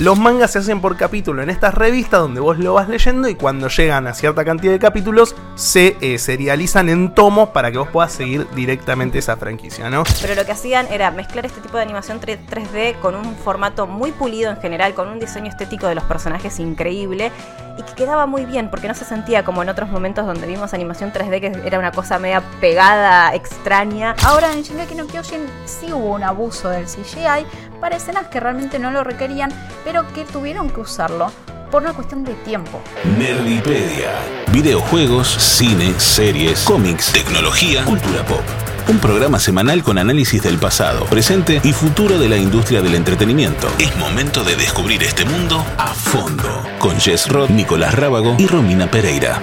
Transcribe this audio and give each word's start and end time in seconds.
Los 0.00 0.18
mangas 0.18 0.50
se 0.50 0.58
hacen 0.58 0.82
por 0.82 0.98
capítulo 0.98 1.42
en 1.42 1.48
estas 1.48 1.72
revistas 1.72 2.20
donde 2.20 2.38
vos 2.38 2.58
lo 2.58 2.74
vas 2.74 2.86
leyendo 2.86 3.30
y 3.30 3.34
cuando 3.34 3.68
llegan 3.68 4.06
a 4.06 4.12
cierta 4.12 4.44
cantidad 4.44 4.74
de 4.74 4.78
capítulos 4.78 5.34
se 5.54 5.96
eh, 6.02 6.18
serializan 6.18 6.90
en 6.90 7.14
tomos 7.14 7.48
para 7.48 7.72
que 7.72 7.78
vos 7.78 7.88
puedas 7.88 8.12
seguir 8.12 8.46
directamente 8.54 9.18
esa 9.18 9.38
franquicia, 9.38 9.88
¿no? 9.88 10.04
Pero 10.20 10.34
lo 10.34 10.44
que 10.44 10.52
hacían 10.52 10.86
era 10.90 11.10
mezclar 11.12 11.46
este 11.46 11.62
tipo 11.62 11.78
de 11.78 11.84
animación 11.84 12.20
3D 12.20 13.00
con 13.00 13.14
un 13.14 13.34
formato 13.36 13.86
muy 13.86 14.12
pulido 14.12 14.50
en 14.50 14.60
general, 14.60 14.92
con 14.92 15.08
un 15.08 15.18
diseño 15.18 15.48
estético 15.48 15.86
de 15.86 15.94
los 15.94 16.04
personajes 16.04 16.60
increíble 16.60 17.32
y 17.78 17.82
que 17.82 17.94
quedaba 17.94 18.26
muy 18.26 18.44
bien 18.44 18.68
porque 18.68 18.88
no 18.88 18.94
se 18.94 19.06
sentía 19.06 19.44
como 19.44 19.62
en 19.62 19.70
otros 19.70 19.88
momentos 19.88 20.26
donde 20.26 20.46
vimos 20.46 20.74
animación 20.74 21.10
3D 21.10 21.40
que 21.40 21.66
era 21.66 21.78
una 21.78 21.92
cosa 21.92 22.18
media 22.18 22.42
pegada, 22.60 23.34
extraña. 23.34 24.14
Ahora 24.24 24.52
en 24.52 24.62
Shingeki 24.62 24.94
no 24.94 25.06
Kyojin 25.06 25.46
sí 25.64 25.90
hubo 25.90 26.14
un 26.14 26.22
abuso 26.22 26.68
del 26.68 26.84
CGI 26.84 27.46
para 27.80 27.96
escenas 27.96 28.28
que 28.28 28.40
realmente 28.40 28.78
no 28.78 28.90
lo 28.90 29.04
requerían, 29.04 29.50
pero 29.84 30.06
que 30.12 30.24
tuvieron 30.24 30.70
que 30.70 30.80
usarlo 30.80 31.30
por 31.70 31.82
una 31.82 31.92
cuestión 31.92 32.24
de 32.24 32.34
tiempo. 32.34 32.80
Nerdipedia. 33.18 34.10
Videojuegos, 34.52 35.28
cine, 35.28 35.94
series, 35.98 36.62
cómics, 36.64 37.12
tecnología, 37.12 37.84
cultura 37.84 38.24
pop. 38.24 38.42
Un 38.88 39.00
programa 39.00 39.40
semanal 39.40 39.82
con 39.82 39.98
análisis 39.98 40.42
del 40.42 40.58
pasado, 40.58 41.06
presente 41.06 41.60
y 41.64 41.72
futuro 41.72 42.18
de 42.20 42.28
la 42.28 42.36
industria 42.36 42.82
del 42.82 42.94
entretenimiento. 42.94 43.68
Es 43.80 43.94
momento 43.96 44.44
de 44.44 44.54
descubrir 44.54 45.02
este 45.02 45.24
mundo 45.24 45.64
a 45.76 45.88
fondo. 45.88 46.62
Con 46.78 46.98
Jess 47.00 47.28
Roth, 47.28 47.50
Nicolás 47.50 47.94
Rábago 47.94 48.36
y 48.38 48.46
Romina 48.46 48.88
Pereira. 48.88 49.42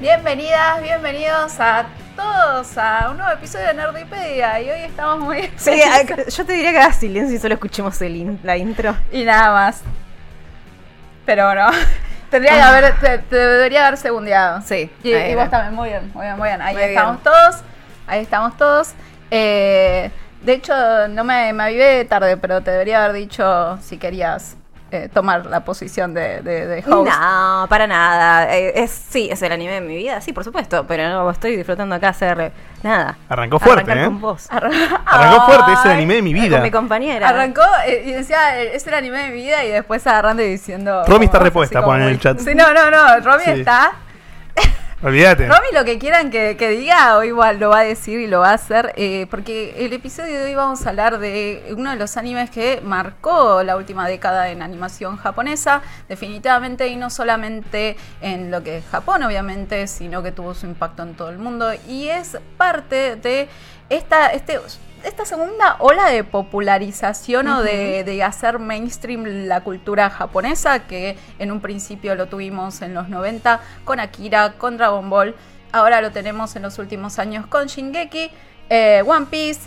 Bienvenidas, 0.00 0.80
bienvenidos 0.80 1.58
a 1.58 1.86
todos 2.16 2.78
a 2.78 3.08
un 3.10 3.18
nuevo 3.18 3.32
episodio 3.32 3.66
de 3.68 3.74
Nerdipedia 3.74 4.60
y 4.60 4.70
hoy 4.70 4.80
estamos 4.80 5.18
muy 5.20 5.50
Sí, 5.56 5.80
yo 6.36 6.44
te 6.46 6.52
diría 6.52 6.70
que 6.72 6.78
haga 6.78 6.92
silencio 6.92 7.36
y 7.36 7.38
solo 7.40 7.54
escuchemos 7.54 8.00
el 8.02 8.16
in- 8.16 8.40
la 8.42 8.56
intro. 8.56 8.94
y 9.12 9.24
nada 9.24 9.52
más. 9.52 9.82
Pero 11.26 11.46
bueno, 11.46 11.68
tendría 12.30 12.52
que 12.54 12.60
haber, 12.62 12.98
te, 13.00 13.18
te 13.18 13.36
debería 13.36 13.86
haber 13.86 13.98
segundeado. 13.98 14.60
Sí, 14.62 14.90
Y, 15.02 15.34
vos 15.34 15.50
también, 15.50 15.74
muy 15.74 15.88
bien, 15.88 16.10
muy 16.14 16.24
bien, 16.26 16.36
muy 16.38 16.48
bien. 16.48 16.62
Ahí 16.62 16.74
Muy 16.74 16.82
estamos 16.84 17.12
bien. 17.22 17.24
todos, 17.24 17.56
ahí 18.06 18.20
estamos 18.22 18.56
todos. 18.56 18.92
Eh, 19.30 20.10
de 20.42 20.52
hecho, 20.52 20.74
no 21.08 21.24
me, 21.24 21.52
me 21.52 21.62
avivé 21.64 22.04
tarde, 22.04 22.36
pero 22.36 22.62
te 22.62 22.70
debería 22.70 23.02
haber 23.04 23.16
dicho 23.16 23.78
si 23.82 23.96
querías 23.98 24.56
eh, 24.94 25.08
tomar 25.12 25.46
la 25.46 25.64
posición 25.64 26.14
de, 26.14 26.40
de, 26.42 26.66
de 26.66 26.78
host. 26.86 27.10
No, 27.10 27.66
para 27.68 27.86
nada. 27.86 28.54
Eh, 28.56 28.72
es, 28.82 28.90
sí, 28.90 29.28
es 29.30 29.42
el 29.42 29.52
anime 29.52 29.72
de 29.74 29.80
mi 29.80 29.96
vida, 29.96 30.20
sí, 30.20 30.32
por 30.32 30.44
supuesto, 30.44 30.86
pero 30.86 31.08
no 31.08 31.30
estoy 31.30 31.56
disfrutando 31.56 31.94
acá 31.94 32.10
hacer 32.10 32.52
nada. 32.82 33.16
Arrancó 33.28 33.58
fuerte, 33.58 33.82
Arrancar 33.90 33.98
¿eh? 33.98 34.04
con 34.06 34.20
vos. 34.20 34.46
Arrancó 34.50 35.46
fuerte, 35.46 35.72
es 35.72 35.84
el 35.84 35.90
anime 35.90 36.14
de 36.14 36.22
mi 36.22 36.32
Con 36.34 36.42
vida. 36.42 36.60
mi 36.60 36.70
compañera. 36.70 37.28
Arrancó 37.28 37.62
eh, 37.86 38.02
y 38.06 38.12
decía, 38.12 38.60
eh, 38.62 38.76
es 38.76 38.86
el 38.86 38.94
anime 38.94 39.18
de 39.24 39.28
mi 39.30 39.36
vida 39.42 39.64
y 39.64 39.70
después 39.70 40.06
agarrando 40.06 40.42
y 40.42 40.46
diciendo... 40.48 41.04
Romy 41.06 41.26
está 41.26 41.38
como- 41.38 41.44
repuesta, 41.46 41.82
pone 41.84 42.04
en 42.04 42.10
el 42.10 42.20
chat. 42.20 42.38
Sí, 42.38 42.54
no, 42.54 42.72
no, 42.72 42.90
no, 42.90 43.20
Romy 43.20 43.44
Sí. 43.44 43.50
está... 43.50 43.92
Olvídate. 45.04 45.46
Romy 45.46 45.66
lo 45.74 45.84
que 45.84 45.98
quieran 45.98 46.30
que, 46.30 46.56
que 46.56 46.70
diga, 46.70 47.18
o 47.18 47.24
igual 47.24 47.58
lo 47.60 47.68
va 47.68 47.80
a 47.80 47.84
decir 47.84 48.20
y 48.20 48.26
lo 48.26 48.40
va 48.40 48.52
a 48.52 48.54
hacer, 48.54 48.94
eh, 48.96 49.26
porque 49.30 49.74
el 49.84 49.92
episodio 49.92 50.38
de 50.38 50.44
hoy 50.44 50.54
vamos 50.54 50.86
a 50.86 50.88
hablar 50.88 51.18
de 51.18 51.74
uno 51.76 51.90
de 51.90 51.96
los 51.96 52.16
animes 52.16 52.48
que 52.48 52.80
marcó 52.82 53.62
la 53.62 53.76
última 53.76 54.08
década 54.08 54.48
en 54.48 54.62
animación 54.62 55.18
japonesa, 55.18 55.82
definitivamente, 56.08 56.88
y 56.88 56.96
no 56.96 57.10
solamente 57.10 57.98
en 58.22 58.50
lo 58.50 58.62
que 58.62 58.78
es 58.78 58.86
Japón, 58.86 59.22
obviamente, 59.24 59.88
sino 59.88 60.22
que 60.22 60.32
tuvo 60.32 60.54
su 60.54 60.64
impacto 60.64 61.02
en 61.02 61.14
todo 61.14 61.28
el 61.28 61.36
mundo, 61.36 61.70
y 61.86 62.08
es 62.08 62.38
parte 62.56 63.16
de 63.16 63.50
esta, 63.90 64.28
este, 64.28 64.58
esta 65.04 65.24
segunda 65.24 65.76
ola 65.78 66.06
de 66.10 66.24
popularización 66.24 67.48
o 67.48 67.62
de, 67.62 68.04
de 68.04 68.22
hacer 68.22 68.58
mainstream 68.58 69.24
la 69.46 69.60
cultura 69.62 70.10
japonesa, 70.10 70.80
que 70.80 71.16
en 71.38 71.52
un 71.52 71.60
principio 71.60 72.14
lo 72.14 72.26
tuvimos 72.26 72.82
en 72.82 72.94
los 72.94 73.08
90 73.08 73.60
con 73.84 74.00
Akira, 74.00 74.54
con 74.58 74.76
Dragon 74.76 75.08
Ball, 75.10 75.34
ahora 75.72 76.00
lo 76.00 76.10
tenemos 76.12 76.56
en 76.56 76.62
los 76.62 76.78
últimos 76.78 77.18
años 77.18 77.46
con 77.46 77.66
Shingeki, 77.66 78.30
eh, 78.70 79.02
One 79.06 79.26
Piece 79.26 79.60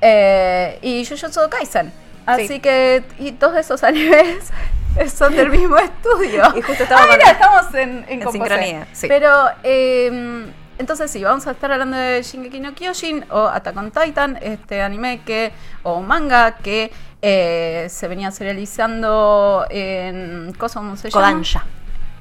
eh, 0.00 0.78
y 0.82 1.04
Jujutsu 1.04 1.48
Kaisen. 1.50 1.92
Así 2.26 2.48
Sí. 2.48 2.60
que, 2.60 3.04
y 3.18 3.32
todos 3.32 3.56
esos 3.56 3.82
animes 3.84 4.50
son 5.14 5.34
del 5.36 5.50
mismo 5.50 5.76
estudio. 5.76 6.42
Y 6.56 6.62
justo 6.62 6.84
estaba 6.84 7.02
Ah, 7.02 7.06
mira, 7.10 7.30
estamos 7.32 7.74
en, 7.74 8.04
en, 8.08 8.22
En 8.22 8.32
sincronía, 8.32 8.86
sí. 8.92 9.08
Pero, 9.08 9.30
eh, 9.62 10.46
entonces 10.78 11.10
sí, 11.10 11.22
vamos 11.22 11.46
a 11.46 11.52
estar 11.52 11.70
hablando 11.70 11.96
de 11.96 12.22
Shingeki 12.22 12.60
no 12.60 12.74
Kyojin 12.74 13.24
o 13.30 13.46
Attack 13.46 13.76
on 13.76 13.90
Titan, 13.90 14.38
este 14.40 14.82
anime 14.82 15.22
que, 15.24 15.52
o 15.82 16.00
manga 16.00 16.56
que 16.56 16.90
eh, 17.22 17.86
se 17.88 18.08
venía 18.08 18.30
serializando 18.30 19.66
en. 19.70 20.52
¿Cosa 20.58 20.80
cómo 20.80 20.96
se 20.96 21.10
llama? 21.10 21.26
Kodansha. 21.28 21.64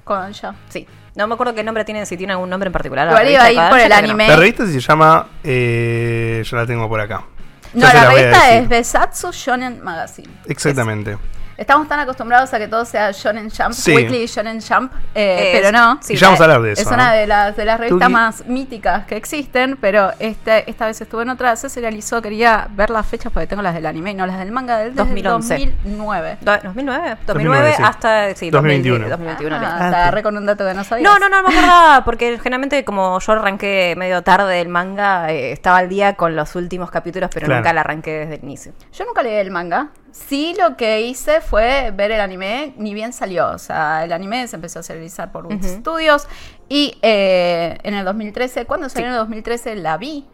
Kodansha. 0.03 0.55
Sí. 0.69 0.87
No 1.15 1.27
me 1.27 1.35
acuerdo 1.35 1.53
qué 1.53 1.63
nombre 1.63 1.85
tiene, 1.85 2.05
si 2.05 2.17
tiene 2.17 2.33
algún 2.33 2.49
nombre 2.49 2.67
en 2.67 2.73
particular. 2.73 3.07
Igual 3.07 3.25
la 3.25 3.31
iba 3.31 3.41
a 3.41 3.45
revista 3.45 3.63
ir 3.65 3.69
por 3.69 3.79
el 3.79 3.89
no. 3.89 3.95
anime. 3.95 4.27
La 4.27 4.35
revista 4.35 4.65
se 4.65 4.79
llama. 4.79 5.27
Eh, 5.43 6.43
yo 6.45 6.57
la 6.57 6.65
tengo 6.65 6.87
por 6.87 6.99
acá. 6.99 7.25
No, 7.73 7.87
la 7.87 8.09
voy 8.09 8.21
a 8.21 8.23
revista 8.23 8.53
es 8.53 8.69
Besatsu 8.69 9.31
Shonen 9.31 9.83
Magazine. 9.83 10.29
Exactamente. 10.47 11.17
Estamos 11.57 11.87
tan 11.87 11.99
acostumbrados 11.99 12.53
a 12.53 12.57
que 12.59 12.67
todo 12.67 12.83
sea 12.85 13.11
Shonen 13.11 13.49
Jump, 13.49 13.73
Sí. 13.73 13.95
Weekly 13.95 14.25
Shonen 14.25 14.59
Jump, 14.61 14.91
eh, 15.13 15.51
Es- 15.53 15.59
pero 15.59 15.71
no. 15.71 15.99
sí, 16.01 16.13
y 16.13 16.17
ya 16.17 16.27
vamos 16.27 16.41
a 16.41 16.47
la- 16.47 16.53
hablar 16.55 16.65
de 16.67 16.73
eso. 16.73 16.81
Es 16.81 16.87
una 16.87 17.09
¿no? 17.11 17.15
de 17.15 17.27
las, 17.27 17.55
de 17.55 17.65
las 17.65 17.79
revistas 17.79 17.99
Tuki. 18.07 18.11
más 18.13 18.45
míticas 18.47 19.05
que 19.05 19.15
existen, 19.17 19.77
pero 19.79 20.11
este, 20.19 20.69
esta 20.69 20.87
vez 20.87 20.99
estuve 20.99 21.23
en 21.23 21.29
otra, 21.29 21.55
se 21.55 21.69
serializó, 21.69 22.21
quería 22.21 22.67
ver 22.71 22.89
las 22.89 23.05
fechas 23.05 23.31
porque 23.31 23.45
tengo 23.47 23.61
las 23.61 23.73
del 23.75 23.85
anime 23.85 24.11
y 24.11 24.13
no 24.15 24.25
las 24.25 24.39
del 24.39 24.51
manga 24.51 24.77
del 24.77 24.89
desde 24.95 25.03
2011. 25.03 25.53
2009. 25.83 26.37
Do- 26.41 26.51
¿2009? 26.53 26.63
2009 26.63 27.17
2009, 27.27 27.73
sí. 27.77 27.83
hasta 27.85 28.35
sí, 28.35 28.49
2021. 28.49 29.09
2021. 29.09 29.55
Ah, 29.55 29.59
le- 29.59 29.67
te 29.91 29.95
agarré 29.95 30.23
con 30.23 30.35
un 30.37 30.45
dato 30.45 30.65
que 30.65 30.73
no 30.73 30.83
sabía. 30.83 31.07
No, 31.07 31.19
no, 31.19 31.29
no, 31.29 31.41
no 31.43 31.47
me 31.49 31.55
acordaba, 31.57 32.03
porque 32.03 32.39
generalmente 32.39 32.83
como 32.83 33.19
yo 33.19 33.31
arranqué 33.33 33.93
medio 33.97 34.21
tarde 34.23 34.59
el 34.59 34.69
manga, 34.69 35.31
eh, 35.31 35.51
estaba 35.51 35.77
al 35.77 35.89
día 35.89 36.15
con 36.15 36.35
los 36.35 36.55
últimos 36.55 36.89
capítulos, 36.89 37.29
pero 37.33 37.45
Claro. 37.45 37.59
nunca 37.61 37.73
la 37.73 37.81
arranqué 37.81 38.11
desde 38.11 38.35
el 38.35 38.43
inicio. 38.43 38.73
Yo 38.91 39.05
nunca 39.05 39.21
leí 39.21 39.35
el 39.35 39.51
manga. 39.51 39.89
Sí, 40.13 40.55
lo 40.59 40.77
que 40.77 41.01
hice 41.01 41.41
fue 41.41 41.91
ver 41.91 42.11
el 42.11 42.21
anime, 42.21 42.73
ni 42.77 42.93
bien 42.93 43.13
salió. 43.13 43.49
O 43.49 43.57
sea, 43.57 44.03
el 44.05 44.13
anime 44.13 44.47
se 44.47 44.55
empezó 44.57 44.79
a 44.79 44.83
serializar 44.83 45.31
por 45.31 45.47
Ujú. 45.47 45.57
Studios. 45.63 46.27
Y 46.69 46.97
eh, 47.01 47.79
en 47.81 47.95
el 47.95 48.05
2013, 48.05 48.65
cuando 48.65 48.89
salió 48.89 49.07
en 49.07 49.13
el 49.13 49.19
2013, 49.19 49.75
la 49.75 49.97
vi. 49.97 50.25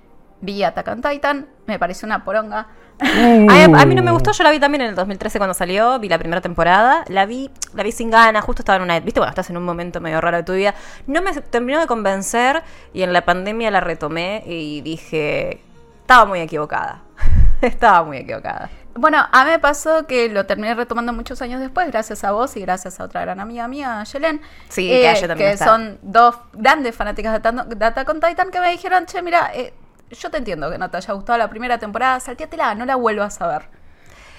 Vi 0.41 0.63
Attack 0.63 0.87
on 0.89 1.01
Titan. 1.01 1.47
Me 1.65 1.79
pareció 1.79 2.05
una 2.05 2.25
poronga. 2.25 2.67
A, 3.01 3.05
mí- 3.05 3.47
a 3.81 3.85
mí 3.85 3.95
no 3.95 4.03
me 4.03 4.11
gustó, 4.11 4.33
yo 4.33 4.43
la 4.43 4.51
vi 4.51 4.59
también 4.59 4.81
en 4.81 4.89
el 4.89 4.95
2013 4.95 5.37
cuando 5.39 5.53
salió, 5.53 5.97
vi 5.99 6.09
la 6.09 6.17
primera 6.19 6.41
temporada, 6.41 7.05
la 7.07 7.25
vi, 7.25 7.49
la 7.73 7.81
vi 7.83 7.93
sin 7.93 8.09
ganas, 8.11 8.43
justo 8.43 8.61
estaba 8.61 8.75
en 8.75 8.81
una, 8.83 8.99
viste, 8.99 9.21
bueno, 9.21 9.29
estás 9.29 9.49
en 9.49 9.55
un 9.55 9.63
momento 9.63 10.01
medio 10.01 10.19
raro 10.19 10.35
de 10.35 10.43
tu 10.43 10.51
vida, 10.51 10.75
no 11.07 11.21
me 11.21 11.31
terminó 11.31 11.79
de 11.79 11.87
convencer 11.87 12.61
y 12.93 13.03
en 13.03 13.13
la 13.13 13.23
pandemia 13.23 13.71
la 13.71 13.79
retomé 13.79 14.43
y 14.45 14.81
dije, 14.81 15.61
estaba 16.01 16.25
muy 16.25 16.41
equivocada, 16.41 17.03
estaba 17.61 18.03
muy 18.03 18.17
equivocada. 18.17 18.69
Bueno, 18.99 19.25
a 19.31 19.45
mí 19.45 19.51
me 19.51 19.59
pasó 19.59 20.05
que 20.07 20.27
lo 20.27 20.45
terminé 20.45 20.75
retomando 20.75 21.13
muchos 21.13 21.41
años 21.41 21.61
después, 21.61 21.87
gracias 21.87 22.25
a 22.25 22.33
vos 22.33 22.57
y 22.57 22.59
gracias 22.59 22.99
a 22.99 23.05
otra 23.05 23.21
gran 23.21 23.39
amiga 23.39 23.65
mía, 23.69 24.03
Yelen. 24.03 24.41
Sí, 24.67 24.89
que 24.89 25.03
también 25.25 25.37
que 25.37 25.53
está. 25.53 25.65
son 25.67 25.99
dos 26.01 26.35
grandes 26.51 26.93
fanáticas 26.97 27.31
de 27.31 27.37
Attack- 27.49 27.67
de 27.67 27.85
Attack 27.85 28.09
on 28.09 28.19
Titan 28.19 28.51
que 28.51 28.59
me 28.59 28.69
dijeron, 28.71 29.05
che, 29.05 29.21
mira, 29.21 29.51
eh, 29.53 29.73
yo 30.11 30.29
te 30.29 30.37
entiendo 30.37 30.69
que 30.69 30.77
no 30.77 30.89
te 30.89 30.97
haya 30.97 31.13
gustado 31.13 31.39
la 31.39 31.49
primera 31.49 31.77
temporada, 31.77 32.19
salteatela, 32.19 32.75
no 32.75 32.85
la 32.85 32.95
vuelvas 32.97 33.39
a 33.41 33.47
ver. 33.47 33.69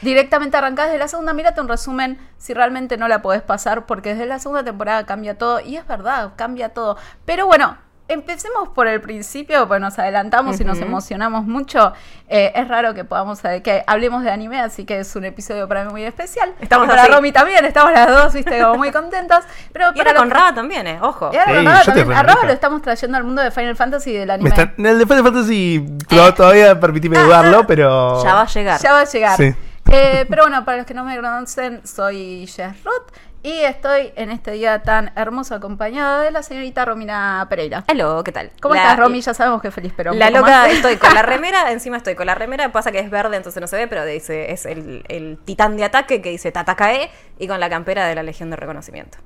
Directamente 0.03 0.59
arrancás 0.59 0.89
desde 0.89 0.99
la 0.99 1.09
segunda, 1.09 1.33
mírate 1.33 1.63
un 1.63 1.69
resumen 1.69 2.19
si 2.37 2.53
realmente 2.53 2.99
no 2.99 3.09
la 3.09 3.23
podés 3.23 3.41
pasar, 3.41 3.87
porque 3.87 4.11
desde 4.11 4.27
la 4.27 4.41
segunda 4.41 4.63
temporada 4.63 5.07
cambia 5.07 5.39
todo, 5.39 5.61
y 5.61 5.77
es 5.79 5.87
verdad, 5.87 6.33
cambia 6.37 6.69
todo. 6.75 6.99
Pero 7.25 7.47
bueno, 7.47 7.79
empecemos 8.13 8.69
por 8.71 8.87
el 8.87 9.01
principio, 9.01 9.67
pues 9.69 9.81
nos 9.81 9.99
adelantamos 9.99 10.61
y 10.61 10.65
nos 10.65 10.79
emocionamos 10.81 11.45
mucho. 11.47 11.93
Eh, 12.29 12.53
es 12.55 12.69
raro 12.69 12.95
que 12.95 13.05
podamos 13.05 13.45
eh, 13.45 13.61
que 13.63 13.83
hablemos 13.87 14.23
de 14.23 14.31
anime, 14.31 14.61
así 14.61 14.85
que 14.85 15.01
es 15.01 15.17
un 15.17 15.25
episodio 15.25 15.67
para 15.67 15.85
mí 15.85 15.91
muy 15.91 16.05
especial. 16.05 16.55
Estamos 16.61 16.87
para 16.89 17.03
así. 17.03 17.11
Romy 17.13 17.33
también, 17.33 17.65
estamos 17.65 17.93
las 17.93 18.09
dos, 18.09 18.33
viste, 18.35 18.61
como 18.61 18.77
muy 18.77 18.93
contentas. 18.93 19.45
Pero 19.73 19.91
Y 19.95 19.99
para 19.99 20.11
era 20.11 20.19
con 20.21 20.31
Raba 20.31 20.55
también, 20.55 20.87
eh, 20.87 20.99
ojo. 21.01 21.31
y 21.33 21.37
ahora 21.37 21.55
con 21.55 21.65
Raba 21.65 21.83
también. 21.85 22.13
A. 22.13 22.23
Raba 22.23 22.45
lo 22.45 22.53
estamos 22.53 22.83
trayendo 22.83 23.17
al 23.17 23.25
mundo 23.25 23.43
de 23.43 23.51
Final 23.51 23.75
Fantasy 23.77 24.11
y 24.11 24.15
del 24.19 24.29
Me 24.29 24.35
anime. 24.35 24.49
está- 24.51 24.73
en 24.77 24.87
el 24.87 24.99
de 24.99 25.07
Final 25.07 25.25
Fantasy 25.25 25.87
to- 26.09 26.35
todavía 26.35 26.79
permitime 26.79 27.19
dudarlo, 27.19 27.67
pero. 27.67 28.23
Ya 28.23 28.35
va 28.35 28.43
a 28.43 28.47
llegar. 28.47 28.81
Ya 28.81 28.93
va 28.93 29.01
a 29.01 29.05
llegar. 29.05 29.37
Sí. 29.37 29.55
Eh, 29.93 30.25
pero 30.29 30.43
bueno, 30.45 30.65
para 30.65 30.77
los 30.79 30.87
que 30.87 30.95
no 30.95 31.05
me 31.05 31.17
conocen, 31.17 31.81
soy 31.85 32.47
Jess 32.47 32.85
Roth 32.85 33.11
y 33.43 33.53
estoy 33.61 34.13
en 34.17 34.31
este 34.31 34.51
día 34.53 34.83
tan 34.83 35.13
hermoso 35.17 35.55
acompañada 35.55 36.23
de 36.23 36.31
la 36.31 36.43
señorita 36.43 36.85
Romina 36.85 37.47
Pereira. 37.49 37.85
Hello, 37.89 38.23
¿qué 38.23 38.33
tal? 38.33 38.51
¿Cómo 38.61 38.75
La- 38.75 38.83
estás, 38.83 38.99
Romy? 38.99 39.21
Ya 39.23 39.33
sabemos 39.33 39.63
que 39.63 39.71
feliz, 39.71 39.93
pero 39.97 40.13
un 40.13 40.19
La 40.19 40.27
poco 40.27 40.41
loca, 40.41 40.51
más. 40.63 40.69
estoy 40.73 40.97
con 40.97 41.15
la 41.15 41.23
remera, 41.23 41.73
encima 41.73 41.97
estoy 41.97 42.15
con 42.15 42.27
la 42.27 42.35
remera, 42.35 42.71
pasa 42.71 42.93
que 42.93 42.99
es 42.99 43.09
verde, 43.11 43.37
entonces 43.39 43.61
no 43.61 43.67
se 43.67 43.77
ve, 43.77 43.89
pero 43.89 44.05
dice, 44.05 44.53
es 44.53 44.67
el, 44.67 45.05
el 45.09 45.39
titán 45.45 45.77
de 45.79 45.85
ataque 45.85 46.21
que 46.21 46.29
dice 46.31 46.53
Tatakae 46.53 47.11
y 47.39 47.49
con 47.49 47.59
la 47.61 47.71
campera 47.71 48.07
de 48.07 48.15
la 48.15 48.23
Legión 48.23 48.51
de 48.51 48.57
Reconocimiento. 48.57 49.19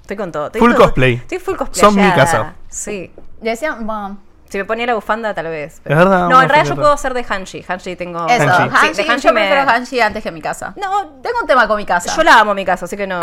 Estoy 0.00 0.16
con 0.16 0.32
todo. 0.32 0.46
Estoy 0.46 0.60
Full 0.60 0.72
todo- 0.72 0.82
cosplay. 0.86 1.14
Estoy 1.14 1.38
full 1.38 1.54
cosplay. 1.56 1.80
Son 1.80 1.94
mi 1.94 2.10
casa. 2.10 2.54
Sí. 2.68 3.12
Decían, 3.40 3.86
bueno, 3.86 4.18
Si 4.50 4.58
me 4.58 4.64
ponía 4.64 4.84
la 4.84 4.94
bufanda, 4.94 5.32
tal 5.32 5.46
vez. 5.46 5.80
Es 5.84 5.96
verdad, 5.96 6.28
No, 6.28 6.42
en 6.42 6.48
realidad 6.48 6.68
yo 6.74 6.76
puedo 6.76 6.96
ser 6.96 7.14
de 7.14 7.24
Hanshi. 7.28 7.64
Hanshi 7.66 7.94
tengo. 7.94 8.26
Eso, 8.28 8.42
Hanshi. 8.42 8.76
Hanshi, 8.76 8.94
Sí, 8.96 9.02
de 9.04 9.10
Hanshi 9.12 9.28
yo 9.28 9.32
me- 9.32 9.40
prefiero 9.46 9.70
Hanshi 9.70 10.00
antes 10.00 10.22
que 10.24 10.32
mi 10.32 10.42
casa. 10.42 10.74
No, 10.76 11.20
Tengo 11.22 11.38
un 11.40 11.46
tema 11.46 11.68
con 11.68 11.76
mi 11.76 11.86
casa. 11.86 12.14
yo 12.16 12.22
la 12.24 12.40
amo 12.40 12.52
mi 12.54 12.64
casa, 12.64 12.84
así 12.86 12.96
que 12.96 13.06
no. 13.06 13.20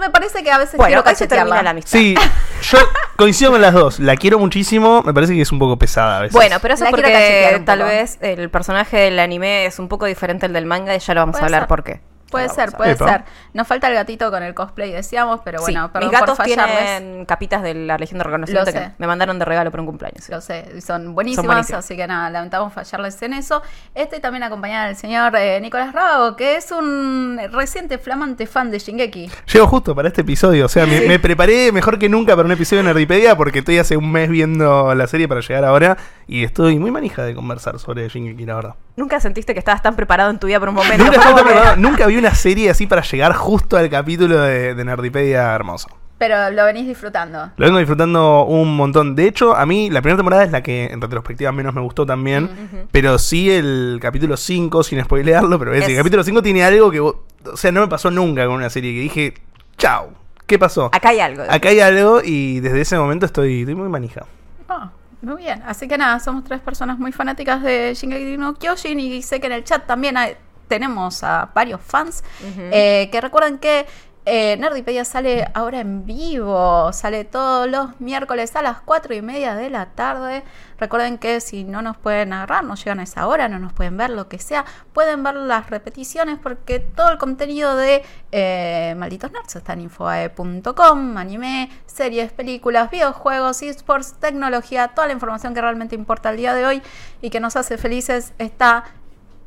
me 0.00 0.10
parece 0.10 0.42
que 0.42 0.50
a 0.50 0.58
veces 0.58 0.76
Bueno, 0.76 0.88
quiero 0.88 1.04
cachetearla. 1.04 1.62
la 1.62 1.70
amistad. 1.70 1.90
Sí, 1.98 2.14
yo 2.62 2.78
coincido 3.16 3.52
con 3.52 3.62
las 3.62 3.72
dos. 3.72 4.00
La 4.00 4.16
quiero 4.16 4.38
muchísimo. 4.40 5.02
Me 5.02 5.14
parece 5.14 5.34
que 5.34 5.42
es 5.42 5.52
un 5.52 5.58
poco 5.60 5.78
pesada 5.78 6.18
a 6.18 6.20
veces. 6.22 6.32
Bueno, 6.34 6.56
pero 6.60 6.74
eso 6.74 6.82
La 6.84 6.90
es 6.90 6.94
porque 6.96 7.62
tal 7.64 7.82
vez 7.84 8.18
el 8.20 8.50
personaje 8.50 8.96
del 8.96 9.18
anime 9.20 9.66
es 9.66 9.78
un 9.78 9.88
poco 9.88 10.06
diferente 10.06 10.46
al 10.46 10.52
del 10.52 10.66
manga 10.66 10.94
y 10.94 10.98
ya 10.98 11.14
lo 11.14 11.20
vamos 11.20 11.36
a 11.36 11.44
hablar 11.44 11.60
ser. 11.62 11.68
por 11.68 11.84
qué. 11.84 12.00
Puede 12.34 12.48
ser, 12.48 12.72
puede 12.72 12.92
Epa. 12.92 13.08
ser. 13.08 13.24
Nos 13.52 13.66
falta 13.66 13.88
el 13.88 13.94
gatito 13.94 14.30
con 14.30 14.42
el 14.42 14.54
cosplay, 14.54 14.92
decíamos, 14.92 15.40
pero 15.44 15.58
Sí, 15.60 15.72
bueno, 15.72 15.90
perdón 15.92 16.10
mis 16.10 16.18
gatos 16.20 16.36
por 16.36 16.46
fallarles. 16.46 16.76
tienen 16.98 17.24
capitas 17.26 17.62
de 17.62 17.74
la 17.74 17.96
Legión 17.98 18.18
de 18.18 18.24
Reconocimiento 18.24 18.72
que 18.72 18.90
me 18.98 19.06
mandaron 19.06 19.38
de 19.38 19.44
regalo 19.44 19.70
por 19.70 19.80
un 19.80 19.86
cumpleaños. 19.86 20.28
Lo 20.28 20.40
sé, 20.40 20.80
son 20.80 21.14
buenísimas, 21.14 21.46
buenísimas. 21.46 21.84
así 21.84 21.96
que 21.96 22.06
nada, 22.06 22.30
lamentamos 22.30 22.72
fallarles 22.72 23.20
en 23.22 23.32
eso. 23.34 23.62
Estoy 23.94 24.20
también 24.20 24.42
acompañada 24.42 24.86
del 24.86 24.96
señor 24.96 25.34
eh, 25.36 25.60
Nicolás 25.60 25.92
Rago, 25.92 26.36
que 26.36 26.56
es 26.56 26.70
un 26.72 27.40
reciente 27.52 27.98
flamante 27.98 28.46
fan 28.46 28.70
de 28.70 28.78
Shingeki. 28.78 29.30
Llego 29.52 29.66
justo 29.66 29.94
para 29.94 30.08
este 30.08 30.22
episodio. 30.22 30.66
O 30.66 30.68
sea, 30.68 30.86
me, 30.86 31.00
me 31.02 31.18
preparé 31.18 31.72
mejor 31.72 31.98
que 31.98 32.08
nunca 32.08 32.34
para 32.34 32.46
un 32.46 32.52
episodio 32.52 32.82
de 32.82 32.88
Nerdipedia 32.88 33.36
porque 33.36 33.60
estoy 33.60 33.78
hace 33.78 33.96
un 33.96 34.10
mes 34.10 34.28
viendo 34.28 34.94
la 34.94 35.06
serie 35.06 35.28
para 35.28 35.40
llegar 35.40 35.64
ahora 35.64 35.96
y 36.26 36.44
estoy 36.44 36.78
muy 36.78 36.90
manija 36.90 37.22
de 37.22 37.34
conversar 37.34 37.78
sobre 37.78 38.08
Shingeki, 38.08 38.44
la 38.46 38.54
verdad. 38.56 38.74
Nunca 38.96 39.18
sentiste 39.20 39.52
que 39.54 39.58
estabas 39.58 39.82
tan 39.82 39.96
preparado 39.96 40.30
en 40.30 40.38
tu 40.38 40.46
vida 40.46 40.60
por 40.60 40.68
un 40.68 40.76
momento. 40.76 41.04
Nunca, 41.04 41.20
preparado- 41.34 42.06
vi 42.08 42.16
una 42.16 42.34
serie 42.34 42.70
así 42.70 42.86
para 42.86 43.02
llegar 43.02 43.32
justo 43.32 43.76
al 43.76 43.90
capítulo 43.90 44.40
de, 44.40 44.74
de 44.74 44.84
Nerdipedia 44.84 45.52
hermoso. 45.54 45.88
Pero 46.16 46.48
lo 46.52 46.64
venís 46.64 46.86
disfrutando. 46.86 47.50
Lo 47.56 47.66
vengo 47.66 47.78
disfrutando 47.78 48.44
un 48.44 48.76
montón. 48.76 49.16
De 49.16 49.26
hecho, 49.26 49.56
a 49.56 49.66
mí 49.66 49.90
la 49.90 50.00
primera 50.00 50.16
temporada 50.16 50.44
es 50.44 50.52
la 50.52 50.62
que 50.62 50.84
en 50.86 51.00
retrospectiva 51.00 51.50
menos 51.50 51.74
me 51.74 51.80
gustó 51.80 52.06
también. 52.06 52.86
Pero 52.92 53.18
sí 53.18 53.50
el 53.50 53.98
capítulo 54.00 54.36
5, 54.36 54.84
sin 54.84 55.02
spoilearlo, 55.02 55.58
pero 55.58 55.74
ese 55.74 55.90
Es- 55.92 55.98
capítulo 55.98 56.22
5 56.22 56.40
tiene 56.42 56.62
algo 56.64 56.90
que... 56.92 57.00
vos- 57.00 57.16
O 57.52 57.56
sea, 57.56 57.72
no 57.72 57.80
me 57.80 57.88
pasó 57.88 58.12
nunca 58.12 58.46
con 58.46 58.54
una 58.54 58.70
serie 58.70 58.94
que 58.94 59.00
dije, 59.00 59.34
chao, 59.76 60.10
¿qué 60.46 60.56
pasó? 60.56 60.88
Acá 60.92 61.08
hay 61.08 61.18
algo. 61.18 61.42
Acá 61.48 61.70
hay 61.70 61.80
algo 61.80 62.20
y 62.24 62.60
desde 62.60 62.82
ese 62.82 62.96
momento 62.96 63.26
estoy, 63.26 63.60
estoy 63.62 63.74
muy 63.74 63.88
manija. 63.88 64.24
Ah, 64.68 64.92
muy 65.26 65.36
bien. 65.42 65.62
Así 65.66 65.86
que 65.88 65.96
nada, 65.98 66.18
somos 66.20 66.44
tres 66.44 66.60
personas 66.60 66.98
muy 66.98 67.12
fanáticas 67.12 67.62
de 67.62 67.94
Shingeki 67.94 68.36
no 68.36 68.54
Kyojin 68.54 68.98
y 69.00 69.22
sé 69.22 69.40
que 69.40 69.46
en 69.46 69.52
el 69.52 69.64
chat 69.64 69.86
también 69.86 70.16
hay- 70.16 70.36
tenemos 70.68 71.22
a 71.22 71.50
varios 71.54 71.80
fans 71.82 72.24
eh, 72.72 73.08
que 73.12 73.20
recuerden 73.20 73.58
que 73.58 73.86
eh, 74.26 74.56
Nerdipedia 74.56 75.04
sale 75.04 75.46
ahora 75.52 75.80
en 75.80 76.06
vivo, 76.06 76.90
sale 76.94 77.24
todos 77.24 77.68
los 77.68 78.00
miércoles 78.00 78.56
a 78.56 78.62
las 78.62 78.80
cuatro 78.80 79.14
y 79.14 79.20
media 79.20 79.54
de 79.54 79.68
la 79.68 79.86
tarde. 79.86 80.44
Recuerden 80.78 81.18
que 81.18 81.40
si 81.40 81.64
no 81.64 81.82
nos 81.82 81.98
pueden 81.98 82.32
agarrar, 82.32 82.64
no 82.64 82.74
llegan 82.74 83.00
a 83.00 83.02
esa 83.02 83.26
hora, 83.26 83.48
no 83.48 83.58
nos 83.58 83.74
pueden 83.74 83.98
ver, 83.98 84.10
lo 84.10 84.28
que 84.28 84.38
sea, 84.38 84.64
pueden 84.94 85.22
ver 85.22 85.34
las 85.34 85.68
repeticiones 85.68 86.38
porque 86.38 86.80
todo 86.80 87.10
el 87.10 87.18
contenido 87.18 87.76
de 87.76 88.02
eh, 88.32 88.94
Malditos 88.96 89.30
Nerds 89.30 89.56
está 89.56 89.74
en 89.74 89.82
infoae.com, 89.82 91.18
anime, 91.18 91.70
series, 91.84 92.32
películas, 92.32 92.90
videojuegos, 92.90 93.60
esports, 93.62 94.14
tecnología, 94.20 94.88
toda 94.88 95.06
la 95.06 95.12
información 95.12 95.52
que 95.52 95.60
realmente 95.60 95.94
importa 95.94 96.30
al 96.30 96.38
día 96.38 96.54
de 96.54 96.64
hoy 96.64 96.82
y 97.20 97.28
que 97.28 97.40
nos 97.40 97.56
hace 97.56 97.76
felices 97.76 98.32
está 98.38 98.84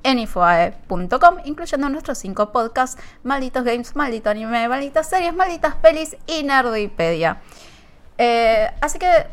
en 0.08 0.20
infoae.com, 0.20 1.38
incluyendo 1.44 1.90
nuestros 1.90 2.18
cinco 2.18 2.54
podcasts, 2.54 3.02
Malditos 3.24 3.66
Games, 3.66 3.94
Maldito 3.94 4.30
Anime, 4.30 4.70
Malditas 4.70 5.10
Series, 5.10 5.34
Malditas 5.34 5.76
Pelis 5.76 6.16
y 6.26 6.44
Nerdipedia. 6.44 7.42
Eh, 8.18 8.72
así 8.80 9.00
que, 9.00 9.28